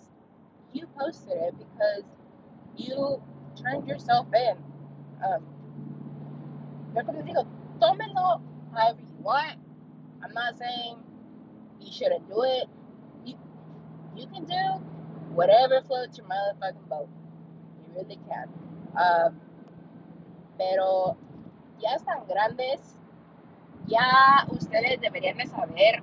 you 0.73 0.87
posted 0.99 1.37
it 1.37 1.55
because 1.59 2.05
you 2.77 3.23
turned 3.63 3.87
yourself 3.89 4.27
in. 4.35 4.57
Um, 5.25 5.45
however 8.75 8.99
you 9.01 9.23
want. 9.23 9.59
I'm 10.25 10.33
not 10.33 10.57
saying 10.59 10.97
you 11.81 11.93
shouldn't 11.93 12.29
do 12.29 12.43
it. 12.43 12.69
You 13.25 13.35
you 14.17 14.27
can 14.29 14.45
do 14.45 14.83
whatever 15.35 15.83
floats 15.87 16.19
your 16.19 16.27
motherfucking 16.27 16.89
boat. 16.89 17.09
You 17.77 18.03
really 18.03 18.19
can. 18.29 18.49
Um, 18.97 19.41
pero 20.59 21.17
ya 21.83 21.95
están 21.97 22.27
grandes, 22.29 22.97
ya 23.87 24.47
ustedes 24.51 25.01
deberían 25.01 25.37
de 25.37 25.47
saber 25.47 26.03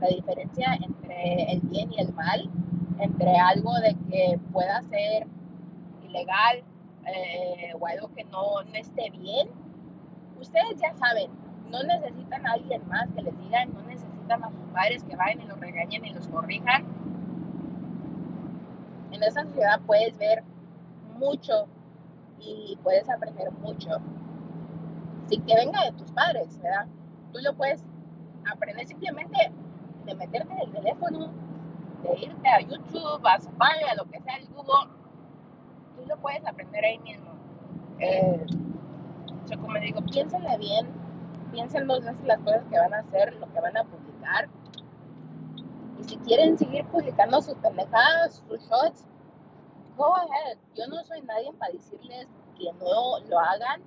la 0.00 0.08
diferencia 0.08 0.74
entre 0.74 1.52
el 1.52 1.60
bien 1.60 1.92
y 1.92 2.00
el 2.00 2.12
mal, 2.14 2.50
entre 2.98 3.36
algo 3.36 3.74
de 3.80 3.94
que 4.10 4.38
pueda 4.52 4.82
ser 4.82 5.26
ilegal 6.02 6.62
eh, 7.06 7.72
o 7.78 7.86
algo 7.86 8.12
que 8.14 8.24
no, 8.24 8.62
no 8.62 8.74
esté 8.74 9.10
bien. 9.10 9.48
Ustedes 10.40 10.80
ya 10.80 10.94
saben, 10.94 11.30
no 11.70 11.82
necesitan 11.82 12.46
a 12.46 12.52
alguien 12.52 12.86
más 12.88 13.08
que 13.14 13.22
les 13.22 13.38
diga, 13.38 13.64
no 13.66 13.82
necesitan 13.82 14.44
a 14.44 14.50
sus 14.50 14.66
padres 14.72 15.02
que 15.04 15.16
vayan 15.16 15.42
y 15.42 15.46
los 15.46 15.60
regañen 15.60 16.04
y 16.04 16.10
los 16.10 16.26
corrijan. 16.28 16.86
En 19.10 19.22
esa 19.22 19.42
sociedad 19.42 19.80
puedes 19.86 20.16
ver 20.18 20.42
mucho 21.18 21.66
y 22.40 22.78
puedes 22.82 23.08
aprender 23.08 23.50
mucho 23.52 23.98
sin 25.28 25.44
que 25.44 25.54
venga 25.54 25.84
de 25.84 25.92
tus 25.92 26.10
padres, 26.12 26.58
¿verdad? 26.60 26.86
Tú 27.32 27.38
lo 27.40 27.54
puedes 27.54 27.84
aprender 28.50 28.86
simplemente 28.86 29.52
de 30.04 30.14
meterte 30.14 30.52
en 30.52 30.60
el 30.60 30.72
teléfono, 30.72 31.30
de 32.02 32.18
irte 32.20 32.48
a 32.48 32.60
YouTube, 32.60 33.26
a 33.26 33.38
Safari, 33.38 33.84
a 33.84 33.94
lo 33.94 34.04
que 34.06 34.20
sea, 34.20 34.36
el 34.36 34.48
Google. 34.48 34.90
Tú 35.96 36.06
lo 36.06 36.16
puedes 36.18 36.44
aprender 36.46 36.84
ahí 36.84 36.98
mismo. 37.00 37.32
Eh, 37.98 38.46
yo 39.50 39.60
como 39.60 39.78
digo, 39.80 40.00
piénsenle 40.02 40.56
bien, 40.58 40.86
piensen 41.52 41.86
dos 41.86 42.02
las 42.24 42.38
cosas 42.40 42.64
que 42.70 42.78
van 42.78 42.94
a 42.94 42.98
hacer, 42.98 43.34
lo 43.34 43.52
que 43.52 43.60
van 43.60 43.76
a 43.76 43.84
publicar. 43.84 44.48
Y 45.98 46.04
si 46.04 46.16
quieren 46.18 46.56
seguir 46.56 46.84
publicando 46.86 47.42
sus 47.42 47.54
pendejadas, 47.56 48.42
sus 48.48 48.60
shots, 48.68 49.04
go 49.96 50.14
ahead. 50.16 50.58
Yo 50.74 50.86
no 50.86 51.02
soy 51.04 51.20
nadie 51.22 51.52
para 51.58 51.72
decirles 51.72 52.28
que 52.56 52.72
no 52.74 53.18
lo 53.28 53.38
hagan. 53.38 53.82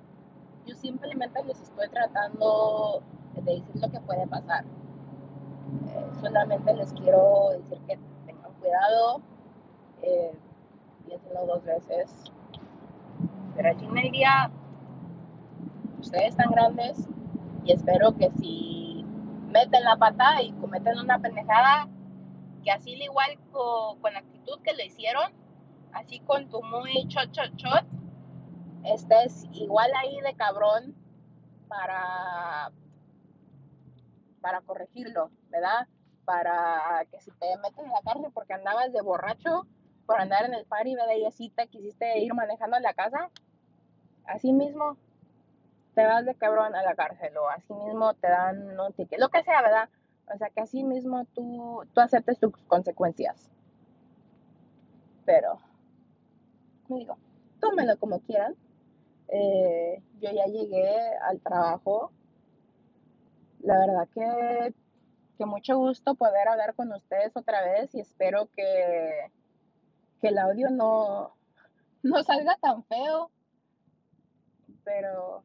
Yo 0.66 0.74
simplemente 0.76 1.42
les 1.44 1.60
estoy 1.60 1.88
tratando 1.88 3.02
de 3.34 3.42
decir 3.42 3.76
lo 3.80 3.90
que 3.90 4.00
puede 4.00 4.26
pasar. 4.26 4.64
Eh, 4.64 6.10
solamente 6.20 6.74
les 6.74 6.92
quiero 6.92 7.50
decir 7.50 7.78
que 7.86 7.98
tengan 8.26 8.52
cuidado, 8.60 9.20
eh, 10.02 10.32
dos 11.46 11.64
veces. 11.64 12.24
Pero 13.56 13.70
aquí 13.70 13.86
me 13.88 14.02
diría, 14.02 14.50
ustedes 16.00 16.30
están 16.30 16.50
grandes 16.50 17.08
y 17.64 17.72
espero 17.72 18.16
que 18.16 18.30
si 18.30 19.04
meten 19.48 19.84
la 19.84 19.96
pata 19.96 20.42
y 20.42 20.52
cometen 20.52 20.98
una 20.98 21.18
pendejada, 21.18 21.88
que 22.64 22.70
así 22.70 22.92
igual 22.92 23.38
con, 23.50 24.00
con 24.00 24.12
la 24.12 24.20
actitud 24.20 24.60
que 24.62 24.74
le 24.74 24.86
hicieron, 24.86 25.32
así 25.92 26.20
con 26.20 26.48
tu 26.48 26.62
muy 26.62 27.06
chot 27.08 27.30
chot 27.32 27.54
chot, 27.56 27.84
estés 28.84 29.46
igual 29.52 29.90
ahí 29.94 30.20
de 30.20 30.34
cabrón 30.34 30.94
para 31.68 32.70
para 34.40 34.60
corregirlo, 34.62 35.30
¿verdad? 35.50 35.86
Para 36.24 37.06
que 37.10 37.20
si 37.20 37.30
te 37.30 37.56
meten 37.58 37.86
en 37.86 37.92
la 37.92 38.02
cárcel 38.02 38.30
porque 38.34 38.54
andabas 38.54 38.92
de 38.92 39.00
borracho, 39.00 39.66
por 40.04 40.20
andar 40.20 40.44
en 40.44 40.54
el 40.54 40.64
party, 40.66 40.94
¿verdad? 40.96 41.14
Y 41.14 41.24
así 41.24 41.48
te 41.50 41.68
quisiste 41.68 42.18
ir 42.18 42.34
manejando 42.34 42.78
la 42.80 42.92
casa, 42.92 43.30
así 44.26 44.52
mismo 44.52 44.96
te 45.94 46.04
vas 46.04 46.24
de 46.24 46.34
cabrón 46.34 46.74
a 46.74 46.82
la 46.82 46.94
cárcel 46.94 47.36
o 47.36 47.48
así 47.48 47.72
mismo 47.72 48.14
te 48.14 48.28
dan 48.28 48.78
un 48.78 48.92
ticket, 48.92 49.20
lo 49.20 49.28
que 49.28 49.44
sea, 49.44 49.62
¿verdad? 49.62 49.88
O 50.32 50.38
sea, 50.38 50.50
que 50.50 50.60
así 50.60 50.82
mismo 50.82 51.24
tú, 51.34 51.86
tú 51.92 52.00
aceptes 52.00 52.38
tus 52.38 52.56
consecuencias. 52.66 53.50
Pero, 55.24 55.58
como 56.86 56.98
digo, 56.98 57.16
tómenlo 57.60 57.96
como 57.98 58.20
quieran. 58.20 58.56
Eh, 59.34 60.02
yo 60.20 60.30
ya 60.30 60.44
llegué 60.46 60.94
al 61.28 61.40
trabajo 61.40 62.12
la 63.62 63.78
verdad 63.78 64.08
que, 64.12 64.74
que 65.38 65.46
mucho 65.46 65.78
gusto 65.78 66.14
poder 66.14 66.48
hablar 66.48 66.74
con 66.74 66.92
ustedes 66.92 67.36
otra 67.36 67.62
vez 67.62 67.94
y 67.94 68.00
espero 68.00 68.48
que, 68.54 69.30
que 70.20 70.28
el 70.28 70.38
audio 70.38 70.68
no, 70.70 71.34
no 72.02 72.22
salga 72.24 72.56
tan 72.60 72.84
feo. 72.84 73.30
Pero 74.84 75.44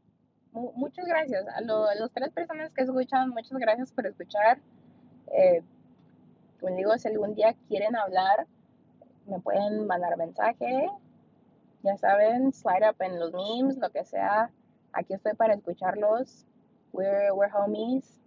muchas 0.51 1.05
gracias. 1.05 1.45
A, 1.47 1.61
las 1.61 2.11
tres 2.11 2.31
personas 2.31 2.71
que 2.73 2.81
escuchan, 2.81 3.29
muchas 3.29 3.57
gracias 3.59 3.91
por 3.91 4.07
escuchar. 4.07 4.59
Eh, 5.31 5.61
como 6.59 6.75
digo, 6.75 6.97
si 6.97 7.07
algún 7.07 7.35
día 7.35 7.55
quieren 7.67 7.95
hablar, 7.95 8.47
me 9.27 9.39
pueden 9.39 9.85
mandar 9.85 10.17
mensaje. 10.17 10.89
Ya 11.83 11.97
saben, 11.97 12.53
slide 12.53 12.89
up 12.89 12.95
en 12.99 13.19
los 13.19 13.31
memes, 13.31 13.77
lo 13.77 13.89
que 13.91 14.03
sea. 14.03 14.49
Aquí 14.93 15.13
estoy 15.13 15.33
para 15.33 15.53
escucharlos. 15.53 16.45
We're, 16.91 17.31
we're 17.31 17.51
homies. 17.53 18.19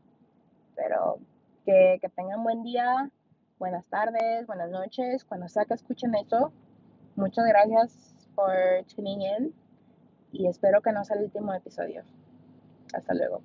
Pero 0.76 1.18
que, 1.64 1.98
que 2.00 2.08
tengan 2.10 2.42
buen 2.42 2.62
día, 2.62 3.10
buenas 3.58 3.86
tardes, 3.86 4.46
buenas 4.46 4.70
noches. 4.70 5.24
Cuando 5.24 5.48
sea 5.48 5.64
que 5.64 5.74
escuchen 5.74 6.14
esto, 6.14 6.52
muchas 7.16 7.44
gracias 7.46 8.14
por 8.34 8.52
tuning 8.94 9.22
in. 9.22 9.54
Y 10.32 10.46
espero 10.46 10.80
que 10.80 10.92
no 10.92 11.04
sea 11.04 11.16
el 11.16 11.24
último 11.24 11.52
episodio. 11.52 12.02
Hasta 12.94 13.14
luego. 13.14 13.42